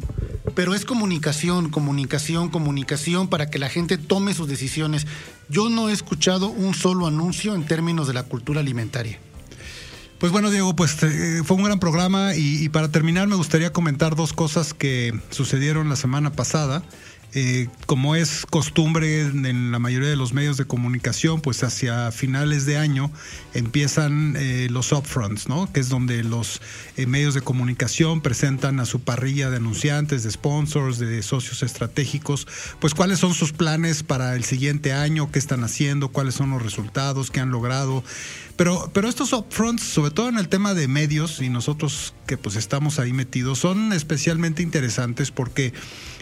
pero 0.54 0.74
es 0.74 0.86
comunicación, 0.86 1.68
comunicación, 1.68 2.48
comunicación 2.48 3.28
para 3.28 3.50
que 3.50 3.58
la 3.58 3.68
gente 3.68 3.98
tome 3.98 4.32
sus 4.32 4.48
decisiones. 4.48 5.06
Yo 5.50 5.68
no 5.68 5.90
he 5.90 5.92
escuchado 5.92 6.48
un 6.48 6.72
solo 6.72 7.06
anuncio 7.06 7.54
en 7.54 7.66
términos 7.66 8.06
de 8.06 8.14
la 8.14 8.22
cultura 8.22 8.60
alimentaria. 8.60 9.18
Pues 10.18 10.32
bueno, 10.32 10.50
Diego, 10.50 10.74
pues 10.74 11.02
eh, 11.02 11.42
fue 11.44 11.58
un 11.58 11.64
gran 11.64 11.80
programa 11.80 12.34
y, 12.34 12.68
para 12.70 12.90
terminar 12.90 13.26
me 13.26 13.36
gustaría 13.36 13.72
comentar 13.72 14.16
dos 14.16 14.32
cosas 14.32 14.72
que 14.72 15.18
sucedieron 15.30 15.90
la 15.90 15.96
semana 15.96 16.32
pasada. 16.32 16.82
Eh, 17.32 17.68
como 17.86 18.16
es 18.16 18.44
costumbre 18.50 19.20
en 19.20 19.70
la 19.70 19.78
mayoría 19.78 20.08
de 20.08 20.16
los 20.16 20.32
medios 20.32 20.56
de 20.56 20.64
comunicación, 20.64 21.40
pues 21.40 21.62
hacia 21.62 22.10
finales 22.10 22.66
de 22.66 22.76
año 22.76 23.10
empiezan 23.54 24.34
eh, 24.36 24.66
los 24.70 24.90
upfronts, 24.90 25.48
¿no? 25.48 25.72
Que 25.72 25.78
es 25.78 25.88
donde 25.88 26.24
los 26.24 26.60
eh, 26.96 27.06
medios 27.06 27.34
de 27.34 27.40
comunicación 27.40 28.20
presentan 28.20 28.80
a 28.80 28.84
su 28.84 29.00
parrilla 29.00 29.48
de 29.48 29.58
anunciantes, 29.58 30.24
de 30.24 30.30
sponsors, 30.32 30.98
de 30.98 31.22
socios 31.22 31.62
estratégicos, 31.62 32.48
pues 32.80 32.94
cuáles 32.94 33.20
son 33.20 33.34
sus 33.34 33.52
planes 33.52 34.02
para 34.02 34.34
el 34.34 34.42
siguiente 34.42 34.92
año, 34.92 35.30
qué 35.30 35.38
están 35.38 35.62
haciendo, 35.62 36.08
cuáles 36.08 36.34
son 36.34 36.50
los 36.50 36.62
resultados 36.62 37.30
que 37.30 37.38
han 37.38 37.50
logrado. 37.50 38.02
Pero, 38.60 38.90
pero 38.92 39.08
estos 39.08 39.32
upfronts, 39.32 39.82
sobre 39.82 40.10
todo 40.10 40.28
en 40.28 40.36
el 40.36 40.50
tema 40.50 40.74
de 40.74 40.86
medios 40.86 41.40
y 41.40 41.48
nosotros 41.48 42.12
que 42.26 42.36
pues 42.36 42.56
estamos 42.56 42.98
ahí 42.98 43.14
metidos, 43.14 43.58
son 43.58 43.94
especialmente 43.94 44.62
interesantes 44.62 45.30
porque 45.30 45.72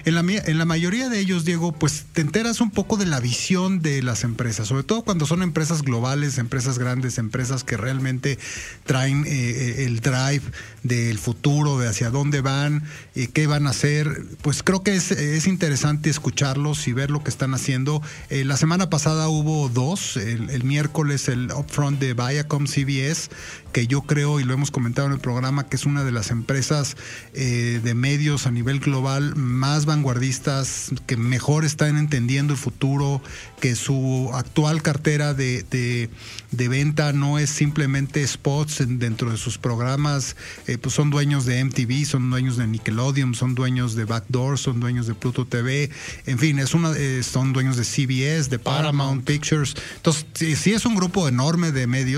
en 0.05 0.14
la, 0.14 0.20
en 0.20 0.59
la 0.59 0.64
mayoría 0.64 1.09
de 1.09 1.18
ellos, 1.18 1.45
Diego, 1.45 1.72
pues 1.72 2.07
te 2.12 2.20
enteras 2.20 2.61
un 2.61 2.70
poco 2.70 2.97
de 2.97 3.07
la 3.07 3.20
visión 3.20 3.82
de 3.82 4.03
las 4.03 4.24
empresas, 4.24 4.68
sobre 4.68 4.82
todo 4.82 5.03
cuando 5.03 5.26
son 5.26 5.43
empresas 5.43 5.82
globales, 5.82 6.39
empresas 6.39 6.78
grandes, 6.78 7.18
empresas 7.18 7.64
que 7.64 7.76
realmente 7.76 8.39
traen 8.86 9.26
eh, 9.26 9.30
eh, 9.30 9.84
el 9.84 10.01
drive 10.01 10.43
del 10.82 11.18
futuro, 11.18 11.78
de 11.78 11.89
hacia 11.89 12.11
dónde 12.11 12.41
van, 12.41 12.84
y 13.14 13.26
qué 13.26 13.47
van 13.47 13.66
a 13.66 13.70
hacer. 13.70 14.24
Pues 14.41 14.62
creo 14.62 14.82
que 14.82 14.95
es, 14.95 15.11
es, 15.11 15.47
interesante 15.47 16.09
escucharlos 16.09 16.89
y 16.89 16.93
ver 16.93 17.11
lo 17.11 17.22
que 17.22 17.30
están 17.30 17.53
haciendo. 17.53 18.01
Eh, 18.30 18.45
la 18.45 18.57
semana 18.57 18.89
pasada 18.89 19.28
hubo 19.28 19.68
dos, 19.68 20.16
el, 20.16 20.64
miércoles 20.64 21.28
el 21.28 21.51
upfront 21.53 21.99
de 21.99 22.14
Viacom 22.29 22.66
CBS, 22.66 23.31
que 23.72 23.87
yo 23.87 24.03
creo, 24.03 24.41
y 24.41 24.45
lo 24.45 24.55
hemos 24.55 24.70
comentado 24.70 25.07
en 25.09 25.14
el 25.14 25.20
programa, 25.20 25.68
que 25.68 25.76
es 25.76 25.87
una 25.87 26.05
de 26.05 26.12
las 26.12 26.31
empresas 26.31 26.97
eh, 27.35 27.81
de 27.83 27.95
medios 27.95 28.47
a 28.47 28.51
nivel 28.51 28.81
global 28.81 29.37
más 29.37 29.85
vanguardistas, 29.85 30.91
que 31.07 31.16
mejor 31.16 31.64
están 31.64 31.97
entendiendo 31.97 32.55
el 32.55 32.59
futuro, 32.59 33.22
que 33.61 33.76
su 33.76 34.31
actual 34.35 34.83
cartera 34.83 35.35
de, 35.35 35.62
de, 35.62 36.68
venta 36.68 37.12
no 37.12 37.39
es 37.39 37.51
simplemente 37.51 38.26
spots 38.26 38.85
dentro 38.87 39.31
de 39.31 39.37
sus 39.37 39.59
programas, 39.59 40.37
eh, 40.66 40.76
pues 40.79 40.95
son 40.95 41.11
dueños 41.11 41.47
de 41.47 41.64
MTV, 41.64 42.05
son 42.05 42.31
dueños 42.31 42.57
de 42.57 42.66
Nickelodeon, 42.66 43.35
son 43.35 43.55
dueños 43.55 43.95
de 43.95 44.05
Backdoor, 44.05 44.59
son 44.59 44.81
dueños 44.81 45.07
de 45.07 45.14
Pluto 45.14 45.47
TV, 45.47 45.91
en 46.26 46.39
fin, 46.39 46.59
es 46.59 46.74
una, 46.74 46.93
eh, 46.97 47.22
son 47.22 47.53
dueños 47.53 47.76
de 47.76 47.85
CBS, 47.85 48.51
de 48.51 48.59
Paramount 48.59 49.24
Pictures. 49.24 49.74
Entonces, 49.97 50.26
sí, 50.35 50.57
sí 50.57 50.72
es 50.72 50.85
un 50.85 50.95
grupo 50.95 51.29
enorme 51.29 51.72
de 51.72 51.87
medios. 51.87 52.18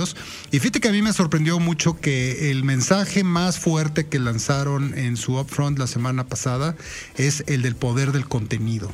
Y 0.51 0.59
fíjate 0.59 0.81
que 0.81 0.89
a 0.89 0.93
mí 0.93 1.03
me 1.03 1.13
sorprendió 1.13 1.59
mucho 1.59 2.01
que 2.01 2.51
el 2.51 2.65
mensaje 2.65 3.25
más 3.25 3.59
fuerte 3.59 4.07
que 4.07 4.19
lanzaron 4.19 4.97
en 4.97 5.17
su 5.17 5.39
upfront 5.39 5.79
la 5.79 5.87
semana 5.87 6.27
pasada 6.27 6.77
es 7.17 7.45
el 7.47 7.63
del 7.63 7.77
poder 7.77 8.13
del 8.13 8.27
contenido. 8.27 8.93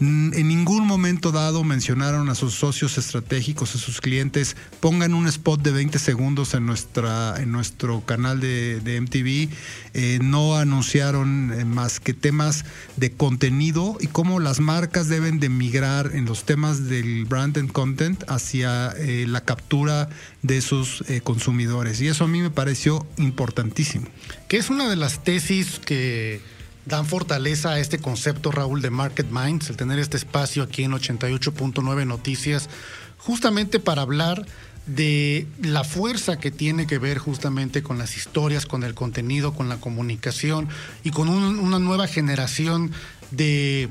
En 0.00 0.46
ningún 0.46 0.86
momento 0.86 1.32
dado 1.32 1.64
mencionaron 1.64 2.28
a 2.28 2.36
sus 2.36 2.54
socios 2.54 2.98
estratégicos, 2.98 3.74
a 3.74 3.78
sus 3.78 4.00
clientes, 4.00 4.56
pongan 4.80 5.12
un 5.12 5.26
spot 5.26 5.60
de 5.60 5.72
20 5.72 5.98
segundos 5.98 6.54
en, 6.54 6.66
nuestra, 6.66 7.34
en 7.40 7.50
nuestro 7.50 8.02
canal 8.02 8.40
de, 8.40 9.00
MTV. 9.00 9.52
Eh, 9.94 10.18
no 10.22 10.56
anunciaron 10.56 11.52
eh, 11.52 11.64
más 11.64 11.98
que 11.98 12.14
temas 12.14 12.64
de 12.96 13.10
contenido 13.10 13.96
y 14.00 14.06
cómo 14.06 14.38
las 14.38 14.60
marcas 14.60 15.08
deben 15.08 15.40
de 15.40 15.48
migrar 15.48 16.12
en 16.14 16.26
los 16.26 16.44
temas 16.44 16.88
del 16.88 17.24
brand 17.24 17.58
and 17.58 17.72
content 17.72 18.22
hacia 18.28 18.90
eh, 18.98 19.26
la 19.26 19.40
captura 19.40 20.08
de 20.42 20.60
sus 20.60 21.02
consumidores. 21.24 22.00
Y 22.00 22.06
eso 22.06 22.24
a 22.24 22.28
mí 22.28 22.40
me 22.40 22.50
pareció 22.50 23.04
importantísimo. 23.16 24.06
Que 24.46 24.58
es 24.58 24.70
una 24.70 24.88
de 24.88 24.96
las 24.96 25.24
tesis 25.24 25.80
que 25.84 26.40
dan 26.88 27.06
fortaleza 27.06 27.72
a 27.72 27.78
este 27.78 27.98
concepto, 27.98 28.50
Raúl, 28.50 28.80
de 28.80 28.90
Market 28.90 29.26
Minds, 29.30 29.68
el 29.68 29.76
tener 29.76 29.98
este 29.98 30.16
espacio 30.16 30.62
aquí 30.62 30.84
en 30.84 30.92
88.9 30.92 32.06
Noticias, 32.06 32.70
justamente 33.18 33.78
para 33.78 34.02
hablar 34.02 34.46
de 34.86 35.46
la 35.60 35.84
fuerza 35.84 36.38
que 36.38 36.50
tiene 36.50 36.86
que 36.86 36.98
ver 36.98 37.18
justamente 37.18 37.82
con 37.82 37.98
las 37.98 38.16
historias, 38.16 38.64
con 38.64 38.84
el 38.84 38.94
contenido, 38.94 39.52
con 39.52 39.68
la 39.68 39.76
comunicación 39.76 40.68
y 41.04 41.10
con 41.10 41.28
una 41.28 41.78
nueva 41.78 42.06
generación 42.06 42.90
de, 43.30 43.90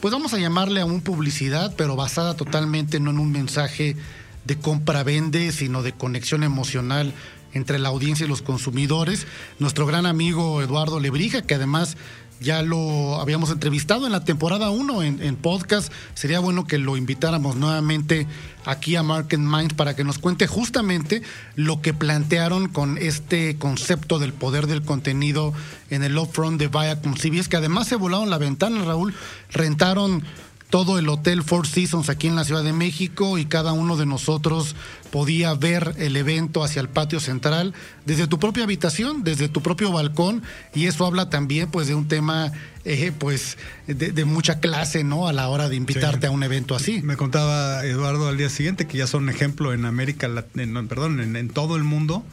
pues 0.00 0.12
vamos 0.12 0.32
a 0.32 0.38
llamarle 0.38 0.80
a 0.80 0.86
un 0.86 1.00
publicidad, 1.00 1.74
pero 1.76 1.96
basada 1.96 2.36
totalmente 2.36 3.00
no 3.00 3.10
en 3.10 3.18
un 3.18 3.32
mensaje 3.32 3.96
de 4.44 4.56
compra-vende, 4.56 5.50
sino 5.50 5.82
de 5.82 5.92
conexión 5.92 6.44
emocional 6.44 7.12
entre 7.52 7.78
la 7.78 7.88
audiencia 7.88 8.26
y 8.26 8.28
los 8.28 8.42
consumidores. 8.42 9.26
Nuestro 9.58 9.86
gran 9.86 10.06
amigo 10.06 10.62
Eduardo 10.62 11.00
Lebrija, 11.00 11.42
que 11.42 11.54
además 11.54 11.96
ya 12.40 12.62
lo 12.62 13.20
habíamos 13.20 13.50
entrevistado 13.50 14.06
en 14.06 14.12
la 14.12 14.24
temporada 14.24 14.70
1 14.70 15.02
en, 15.02 15.36
podcast. 15.36 15.92
Sería 16.14 16.40
bueno 16.40 16.66
que 16.66 16.78
lo 16.78 16.96
invitáramos 16.96 17.56
nuevamente 17.56 18.26
aquí 18.64 18.96
a 18.96 19.02
Market 19.02 19.40
Minds 19.40 19.74
para 19.74 19.94
que 19.96 20.04
nos 20.04 20.18
cuente 20.18 20.46
justamente 20.46 21.22
lo 21.54 21.80
que 21.80 21.94
plantearon 21.94 22.68
con 22.68 22.98
este 22.98 23.56
concepto 23.56 24.18
del 24.18 24.32
poder 24.32 24.66
del 24.66 24.82
contenido 24.82 25.54
en 25.90 26.02
el 26.02 26.18
upfront 26.18 26.58
de 26.58 26.68
Viacom 26.68 27.14
CBS, 27.14 27.48
que 27.48 27.56
además 27.56 27.88
se 27.88 27.96
volaron 27.96 28.30
la 28.30 28.38
ventana, 28.38 28.84
Raúl, 28.84 29.14
rentaron 29.50 30.22
todo 30.70 30.98
el 30.98 31.08
Hotel 31.08 31.42
Four 31.42 31.66
Seasons 31.66 32.08
aquí 32.08 32.26
en 32.26 32.36
la 32.36 32.44
Ciudad 32.44 32.64
de 32.64 32.72
México 32.72 33.38
y 33.38 33.46
cada 33.46 33.72
uno 33.72 33.96
de 33.96 34.06
nosotros 34.06 34.74
podía 35.10 35.54
ver 35.54 35.94
el 35.98 36.16
evento 36.16 36.64
hacia 36.64 36.80
el 36.80 36.88
patio 36.88 37.20
central 37.20 37.72
desde 38.04 38.26
tu 38.26 38.38
propia 38.38 38.64
habitación, 38.64 39.22
desde 39.22 39.48
tu 39.48 39.62
propio 39.62 39.92
balcón 39.92 40.42
y 40.74 40.86
eso 40.86 41.06
habla 41.06 41.30
también 41.30 41.70
pues 41.70 41.86
de 41.86 41.94
un 41.94 42.08
tema 42.08 42.52
eh, 42.84 43.12
pues 43.16 43.58
de, 43.86 44.24
mucha 44.24 44.60
clase, 44.60 45.04
¿no? 45.04 45.28
A 45.28 45.32
la 45.32 45.48
hora 45.48 45.68
de 45.68 45.76
invitarte 45.76 46.26
a 46.26 46.30
un 46.30 46.42
evento 46.42 46.74
así. 46.74 47.00
Me 47.02 47.16
contaba 47.16 47.84
Eduardo 47.84 48.28
al 48.28 48.36
día 48.36 48.50
siguiente 48.50 48.86
que 48.86 48.98
ya 48.98 49.06
son 49.06 49.28
ejemplo 49.28 49.72
en 49.72 49.84
América, 49.84 50.28
en, 50.56 50.88
perdón, 50.88 51.36
en 51.36 51.48
todo 51.48 51.76
el 51.76 51.84
mundo 51.84 52.24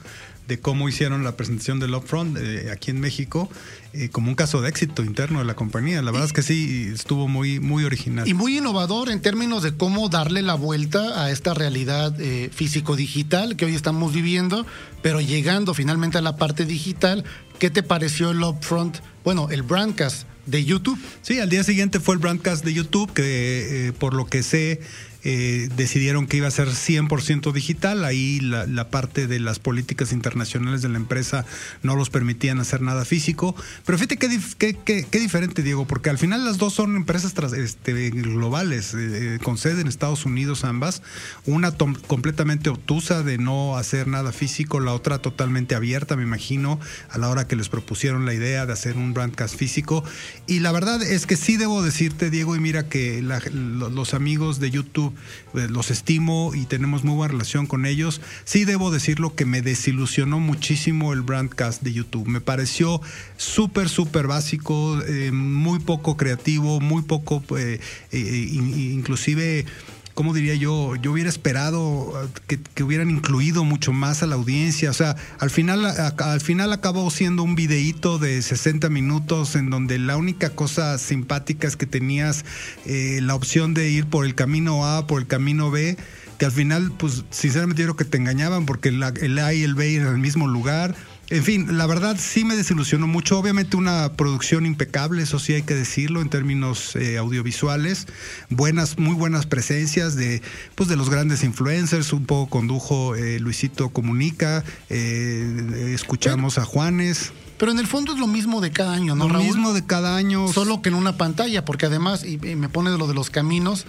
de 0.47 0.59
cómo 0.59 0.89
hicieron 0.89 1.23
la 1.23 1.35
presentación 1.35 1.79
del 1.79 1.93
Upfront 1.95 2.37
eh, 2.37 2.69
aquí 2.71 2.91
en 2.91 2.99
México 2.99 3.49
eh, 3.93 4.09
como 4.09 4.29
un 4.29 4.35
caso 4.35 4.61
de 4.61 4.69
éxito 4.69 5.03
interno 5.03 5.39
de 5.39 5.45
la 5.45 5.55
compañía. 5.55 6.01
La 6.01 6.11
verdad 6.11 6.27
es 6.27 6.33
que 6.33 6.41
sí, 6.41 6.89
estuvo 6.93 7.27
muy, 7.27 7.59
muy 7.59 7.85
original. 7.85 8.27
Y 8.27 8.33
muy 8.33 8.57
innovador 8.57 9.09
en 9.09 9.21
términos 9.21 9.63
de 9.63 9.75
cómo 9.75 10.09
darle 10.09 10.41
la 10.41 10.55
vuelta 10.55 11.23
a 11.23 11.31
esta 11.31 11.53
realidad 11.53 12.19
eh, 12.19 12.49
físico-digital 12.53 13.55
que 13.55 13.65
hoy 13.65 13.75
estamos 13.75 14.13
viviendo, 14.13 14.65
pero 15.01 15.21
llegando 15.21 15.73
finalmente 15.73 16.17
a 16.17 16.21
la 16.21 16.37
parte 16.37 16.65
digital. 16.65 17.23
¿Qué 17.59 17.69
te 17.69 17.83
pareció 17.83 18.31
el 18.31 18.41
Upfront? 18.43 18.97
Bueno, 19.23 19.49
el 19.51 19.61
Brandcast 19.61 20.27
de 20.45 20.65
YouTube. 20.65 20.99
Sí, 21.21 21.39
al 21.39 21.49
día 21.49 21.63
siguiente 21.63 21.99
fue 21.99 22.15
el 22.15 22.19
Brandcast 22.19 22.65
de 22.65 22.73
YouTube, 22.73 23.13
que 23.13 23.93
por 23.99 24.13
lo 24.13 24.25
que 24.25 24.43
sé 24.43 24.81
eh, 25.25 25.69
decidieron 25.77 26.27
que 26.27 26.37
iba 26.37 26.47
a 26.47 26.51
ser 26.51 26.67
100% 26.67 27.53
digital. 27.53 28.03
Ahí 28.03 28.39
la, 28.41 28.89
parte 28.89 29.27
de 29.27 29.39
las 29.39 29.59
políticas 29.59 30.11
internacionales 30.11 30.81
de 30.81 30.89
la 30.89 30.97
empresa 30.97 31.45
no 31.81 31.95
los 31.95 32.09
permitían 32.09 32.59
hacer 32.59 32.81
nada 32.81 33.05
físico. 33.05 33.55
Pero 33.85 33.97
fíjate 33.97 34.17
qué, 34.17 34.77
qué, 34.83 35.19
diferente, 35.19 35.63
Diego, 35.63 35.87
porque 35.87 36.09
al 36.09 36.17
final 36.17 36.43
las 36.43 36.57
dos 36.57 36.73
son 36.73 36.95
empresas 36.95 37.33
este, 37.53 38.09
globales, 38.09 38.93
eh, 38.93 39.39
con 39.41 39.57
sede 39.57 39.81
en 39.81 39.87
Estados 39.87 40.25
Unidos 40.25 40.65
ambas. 40.65 41.01
Una 41.45 41.71
completamente 41.71 42.69
obtusa 42.69 43.23
de 43.23 43.37
no 43.37 43.77
hacer 43.77 44.07
nada 44.07 44.31
físico, 44.33 44.79
la 44.79 44.93
otra 44.93 45.19
totalmente 45.19 45.75
abierta, 45.75 46.17
me 46.17 46.23
imagino, 46.23 46.79
a 47.09 47.17
la 47.17 47.29
hora 47.29 47.47
que 47.47 47.55
les 47.55 47.69
propusieron 47.69 48.25
la 48.25 48.33
idea 48.33 48.65
de 48.65 48.73
hacer 48.73 48.97
un 48.97 49.13
brandcast 49.13 49.55
físico. 49.55 50.03
Y 50.47 50.59
la 50.59 50.71
verdad 50.71 51.01
es 51.01 51.25
que 51.25 51.37
sí 51.37 51.57
debo 51.57 51.81
decirte, 51.81 52.29
Diego, 52.29 52.55
y 52.55 52.59
mira 52.59 52.89
que 52.89 53.21
los 53.21 54.13
amigos 54.13 54.59
de 54.59 54.69
YouTube 54.69 55.12
eh, 55.53 55.67
los 55.69 55.91
estimo 55.91 56.51
y 56.53 56.65
tenemos 56.65 57.03
muy 57.03 57.15
buena 57.15 57.31
relación 57.31 57.67
con 57.67 57.85
ellos. 57.85 58.21
Sí 58.45 58.65
debo 58.65 58.91
decirlo 58.91 59.35
que 59.35 59.45
me 59.45 59.61
desilusionó 59.61 60.39
muchísimo 60.39 61.13
el 61.13 61.21
brandcast 61.21 61.81
de 61.83 61.93
YouTube. 61.93 62.27
Me 62.27 62.41
pareció 62.41 63.01
súper, 63.37 63.89
súper 63.89 64.27
básico, 64.27 65.01
eh, 65.07 65.31
muy 65.31 65.79
poco 65.79 66.17
creativo, 66.17 66.79
muy 66.79 67.03
poco, 67.03 67.43
eh, 67.57 67.79
inclusive 68.11 69.65
¿cómo 70.13 70.33
diría 70.33 70.55
yo? 70.55 70.95
Yo 70.95 71.11
hubiera 71.11 71.29
esperado 71.29 72.29
que, 72.47 72.83
hubieran 72.83 73.09
incluido 73.09 73.63
mucho 73.63 73.93
más 73.93 74.23
a 74.23 74.27
la 74.27 74.35
audiencia. 74.35 74.89
O 74.89 74.93
sea, 74.93 75.15
al 75.39 75.49
final, 75.49 75.85
al 75.85 76.41
final 76.41 76.73
acabó 76.73 77.09
siendo 77.11 77.43
un 77.43 77.55
videíto 77.55 78.19
de 78.19 78.41
60 78.41 78.89
minutos 78.89 79.55
en 79.55 79.69
donde 79.69 79.99
la 79.99 80.17
única 80.17 80.49
cosa 80.51 80.97
simpática 80.97 81.67
es 81.67 81.75
que 81.75 81.85
tenías 81.85 82.45
eh, 82.85 83.19
la 83.21 83.35
opción 83.35 83.73
de 83.73 83.89
ir 83.89 84.05
por 84.05 84.25
el 84.25 84.35
camino 84.35 84.85
A, 84.85 85.07
por 85.07 85.21
el 85.21 85.27
camino 85.27 85.71
B 85.71 85.97
que 86.37 86.45
al 86.45 86.51
final, 86.51 86.91
pues 86.97 87.23
sinceramente 87.29 87.83
yo 87.83 87.89
creo 87.89 87.95
que 87.95 88.05
te 88.05 88.17
engañaban 88.17 88.65
porque 88.65 88.89
el 88.89 89.39
A 89.39 89.53
y 89.53 89.63
el 89.63 89.75
B 89.75 89.95
eran 89.95 90.07
en 90.07 90.13
el 90.13 90.19
mismo 90.19 90.47
lugar 90.47 90.95
en 91.29 91.43
fin, 91.43 91.77
la 91.77 91.87
verdad 91.87 92.17
sí 92.19 92.43
me 92.43 92.55
desilusionó 92.55 93.07
mucho. 93.07 93.39
Obviamente 93.39 93.77
una 93.77 94.13
producción 94.13 94.65
impecable, 94.65 95.23
eso 95.23 95.39
sí 95.39 95.53
hay 95.53 95.63
que 95.63 95.73
decirlo 95.73 96.21
en 96.21 96.29
términos 96.29 96.95
eh, 96.95 97.17
audiovisuales. 97.17 98.07
Buenas, 98.49 98.99
muy 98.99 99.15
buenas 99.15 99.45
presencias 99.45 100.15
de, 100.15 100.41
pues, 100.75 100.89
de 100.89 100.95
los 100.95 101.09
grandes 101.09 101.43
influencers. 101.43 102.11
Un 102.13 102.25
poco 102.25 102.49
condujo 102.49 103.15
eh, 103.15 103.39
Luisito 103.39 103.89
Comunica. 103.89 104.63
Eh, 104.89 105.91
escuchamos 105.95 106.57
a 106.57 106.65
Juanes. 106.65 107.31
Pero 107.57 107.71
en 107.71 107.79
el 107.79 107.87
fondo 107.87 108.13
es 108.13 108.19
lo 108.19 108.27
mismo 108.27 108.59
de 108.59 108.71
cada 108.71 108.93
año, 108.93 109.15
¿no? 109.15 109.29
Lo 109.29 109.39
mismo 109.39 109.73
de 109.73 109.85
cada 109.85 110.17
año. 110.17 110.47
Solo 110.49 110.81
que 110.81 110.89
en 110.89 110.95
una 110.95 111.17
pantalla, 111.17 111.63
porque 111.63 111.85
además, 111.85 112.25
y 112.25 112.37
me 112.37 112.67
pone 112.67 112.91
de 112.91 112.97
lo 112.97 113.07
de 113.07 113.13
los 113.13 113.29
caminos 113.29 113.85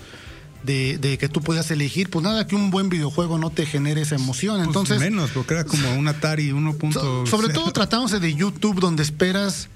de, 0.64 1.16
que 1.18 1.28
tú 1.28 1.40
podías 1.40 1.70
elegir, 1.70 2.10
pues 2.10 2.22
nada 2.22 2.46
que 2.46 2.56
un 2.56 2.70
buen 2.70 2.88
videojuego 2.88 3.38
no 3.38 3.50
te 3.50 3.66
genere 3.66 4.02
esa 4.02 4.14
emoción. 4.14 4.56
Pues 4.56 4.66
Entonces, 4.66 4.98
menos, 4.98 5.30
porque 5.30 5.54
era 5.54 5.64
como 5.64 5.92
un 5.94 6.08
Atari 6.08 6.52
1. 6.52 6.76
sobre 7.26 7.52
todo 7.52 7.72
tratándose 7.72 8.20
de 8.20 8.34
YouTube, 8.34 8.80
donde 8.80 9.02
esperas 9.02 9.68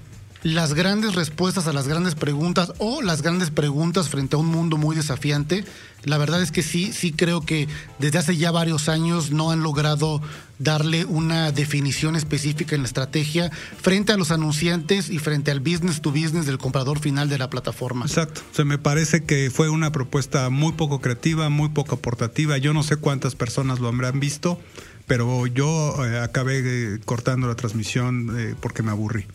las 0.43 0.73
grandes 0.73 1.15
respuestas 1.15 1.67
a 1.67 1.73
las 1.73 1.87
grandes 1.87 2.15
preguntas 2.15 2.73
o 2.77 3.01
las 3.01 3.21
grandes 3.21 3.51
preguntas 3.51 4.09
frente 4.09 4.35
a 4.35 4.39
un 4.39 4.47
mundo 4.47 4.77
muy 4.77 4.95
desafiante. 4.95 5.65
La 6.05 6.17
verdad 6.17 6.41
es 6.41 6.51
que 6.51 6.63
sí, 6.63 6.93
sí 6.93 7.11
creo 7.11 7.41
que 7.41 7.67
desde 7.97 8.19
hace 8.19 8.37
ya 8.37 8.51
varios 8.51 8.87
años 8.87 9.31
no 9.31 9.51
han 9.51 9.63
logrado 9.63 10.21
darle 10.57 11.03
una 11.05 11.51
definición 11.51 12.15
específica 12.15 12.75
en 12.75 12.83
la 12.83 12.87
estrategia 12.87 13.51
frente 13.81 14.13
a 14.13 14.17
los 14.17 14.31
anunciantes 14.31 15.09
y 15.09 15.19
frente 15.19 15.51
al 15.51 15.59
business 15.59 16.01
to 16.01 16.11
business 16.11 16.45
del 16.45 16.57
comprador 16.57 16.99
final 16.99 17.27
de 17.27 17.37
la 17.37 17.49
plataforma. 17.49 18.05
Exacto. 18.05 18.41
Se 18.53 18.63
me 18.63 18.77
parece 18.77 19.23
que 19.23 19.51
fue 19.51 19.69
una 19.69 19.91
propuesta 19.91 20.49
muy 20.49 20.73
poco 20.73 21.01
creativa, 21.01 21.49
muy 21.49 21.69
poco 21.69 21.95
aportativa. 21.95 22.57
Yo 22.57 22.73
no 22.73 22.83
sé 22.83 22.95
cuántas 22.95 23.35
personas 23.35 23.79
lo 23.79 23.89
habrán 23.89 24.21
visto, 24.21 24.59
pero 25.05 25.47
yo 25.47 26.05
eh, 26.05 26.19
acabé 26.19 26.61
eh, 26.63 26.99
cortando 27.03 27.47
la 27.47 27.55
transmisión 27.55 28.37
eh, 28.37 28.55
porque 28.59 28.83
me 28.83 28.91
aburrí. 28.91 29.25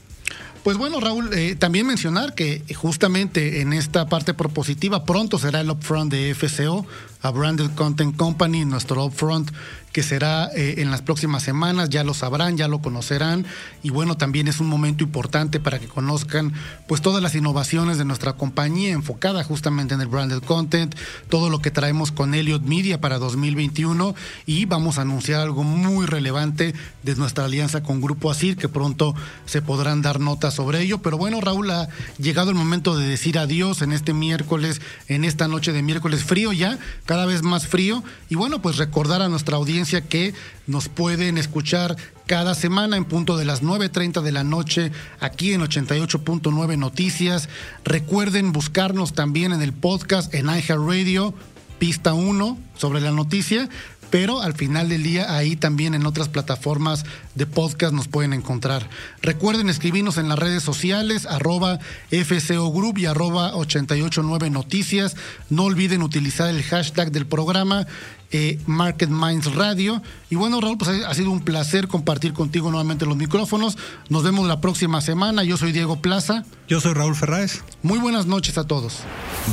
Pues 0.64 0.78
bueno, 0.78 0.98
Raúl, 0.98 1.28
eh, 1.34 1.56
también 1.56 1.86
mencionar 1.86 2.34
que 2.34 2.62
justamente 2.74 3.60
en 3.60 3.74
esta 3.74 4.06
parte 4.06 4.32
propositiva 4.32 5.04
pronto 5.04 5.38
será 5.38 5.60
el 5.60 5.68
upfront 5.68 6.10
de 6.10 6.34
FCO 6.34 6.86
a 7.20 7.30
Branded 7.30 7.72
Content 7.74 8.16
Company, 8.16 8.64
nuestro 8.64 9.04
upfront 9.04 9.50
que 9.94 10.02
será 10.02 10.50
eh, 10.56 10.74
en 10.78 10.90
las 10.90 11.02
próximas 11.02 11.44
semanas, 11.44 11.88
ya 11.88 12.02
lo 12.02 12.14
sabrán, 12.14 12.56
ya 12.56 12.66
lo 12.66 12.80
conocerán. 12.80 13.46
Y 13.84 13.90
bueno, 13.90 14.16
también 14.16 14.48
es 14.48 14.58
un 14.58 14.66
momento 14.66 15.04
importante 15.04 15.60
para 15.60 15.78
que 15.78 15.86
conozcan 15.86 16.52
pues 16.88 17.00
todas 17.00 17.22
las 17.22 17.36
innovaciones 17.36 17.96
de 17.96 18.04
nuestra 18.04 18.32
compañía 18.32 18.90
enfocada 18.90 19.44
justamente 19.44 19.94
en 19.94 20.00
el 20.00 20.08
branded 20.08 20.42
content, 20.42 20.96
todo 21.28 21.48
lo 21.48 21.60
que 21.60 21.70
traemos 21.70 22.10
con 22.10 22.34
Elliot 22.34 22.62
Media 22.62 23.00
para 23.00 23.20
2021 23.20 24.16
y 24.46 24.64
vamos 24.64 24.98
a 24.98 25.02
anunciar 25.02 25.40
algo 25.40 25.62
muy 25.62 26.06
relevante 26.06 26.74
de 27.04 27.14
nuestra 27.14 27.44
alianza 27.44 27.84
con 27.84 28.00
Grupo 28.00 28.32
Asir 28.32 28.56
que 28.56 28.68
pronto 28.68 29.14
se 29.46 29.62
podrán 29.62 30.02
dar 30.02 30.18
notas 30.18 30.54
sobre 30.54 30.80
ello, 30.80 30.98
pero 31.02 31.18
bueno, 31.18 31.40
Raúl 31.40 31.70
ha 31.70 31.88
llegado 32.18 32.50
el 32.50 32.56
momento 32.56 32.98
de 32.98 33.06
decir 33.06 33.38
adiós 33.38 33.80
en 33.80 33.92
este 33.92 34.12
miércoles, 34.12 34.80
en 35.06 35.24
esta 35.24 35.46
noche 35.46 35.70
de 35.72 35.82
miércoles 35.82 36.24
frío 36.24 36.52
ya, 36.52 36.80
cada 37.06 37.26
vez 37.26 37.44
más 37.44 37.68
frío. 37.68 38.02
Y 38.28 38.34
bueno, 38.34 38.60
pues 38.60 38.76
recordar 38.76 39.22
a 39.22 39.28
nuestra 39.28 39.56
que 39.84 40.34
nos 40.66 40.88
pueden 40.88 41.38
escuchar 41.38 41.96
cada 42.26 42.54
semana 42.54 42.96
en 42.96 43.04
punto 43.04 43.36
de 43.36 43.44
las 43.44 43.62
9.30 43.62 44.22
de 44.22 44.32
la 44.32 44.44
noche 44.44 44.92
aquí 45.20 45.52
en 45.52 45.60
88.9 45.60 46.78
Noticias. 46.78 47.48
Recuerden 47.84 48.52
buscarnos 48.52 49.12
también 49.12 49.52
en 49.52 49.62
el 49.62 49.72
podcast 49.72 50.32
en 50.34 50.46
iHeartRadio, 50.46 51.34
pista 51.78 52.14
1 52.14 52.58
sobre 52.76 53.00
la 53.00 53.10
noticia 53.10 53.68
pero 54.14 54.40
al 54.40 54.54
final 54.54 54.88
del 54.88 55.02
día 55.02 55.34
ahí 55.34 55.56
también 55.56 55.92
en 55.92 56.06
otras 56.06 56.28
plataformas 56.28 57.04
de 57.34 57.46
podcast 57.46 57.92
nos 57.92 58.06
pueden 58.06 58.32
encontrar. 58.32 58.88
Recuerden 59.22 59.68
escribirnos 59.68 60.18
en 60.18 60.28
las 60.28 60.38
redes 60.38 60.62
sociales, 60.62 61.26
arroba 61.26 61.80
FCO 62.12 62.70
Group 62.70 62.98
y 62.98 63.06
arroba 63.06 63.56
889 63.56 64.50
Noticias. 64.50 65.16
No 65.50 65.64
olviden 65.64 66.00
utilizar 66.00 66.48
el 66.48 66.62
hashtag 66.62 67.10
del 67.10 67.26
programa 67.26 67.88
eh, 68.34 68.58
Market 68.66 69.08
Minds 69.10 69.54
Radio. 69.54 70.02
Y 70.28 70.34
bueno, 70.34 70.60
Raúl, 70.60 70.76
pues 70.76 70.90
ha 70.90 71.14
sido 71.14 71.30
un 71.30 71.40
placer 71.40 71.86
compartir 71.86 72.32
contigo 72.32 72.68
nuevamente 72.68 73.06
los 73.06 73.16
micrófonos. 73.16 73.78
Nos 74.08 74.24
vemos 74.24 74.48
la 74.48 74.60
próxima 74.60 75.00
semana. 75.00 75.44
Yo 75.44 75.56
soy 75.56 75.70
Diego 75.70 76.00
Plaza. 76.00 76.44
Yo 76.66 76.80
soy 76.80 76.94
Raúl 76.94 77.14
Ferráez. 77.14 77.62
Muy 77.82 78.00
buenas 78.00 78.26
noches 78.26 78.58
a 78.58 78.66
todos. 78.66 79.02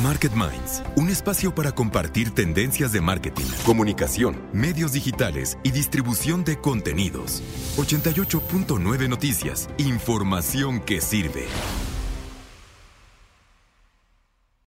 Market 0.02 0.32
Minds, 0.32 0.82
un 0.96 1.08
espacio 1.10 1.54
para 1.54 1.72
compartir 1.72 2.32
tendencias 2.32 2.90
de 2.92 3.00
marketing, 3.00 3.46
comunicación, 3.64 4.36
medios 4.52 4.92
digitales 4.92 5.58
y 5.62 5.70
distribución 5.70 6.42
de 6.42 6.58
contenidos. 6.58 7.40
88.9 7.76 9.08
Noticias, 9.08 9.70
información 9.78 10.80
que 10.80 11.00
sirve. 11.00 11.46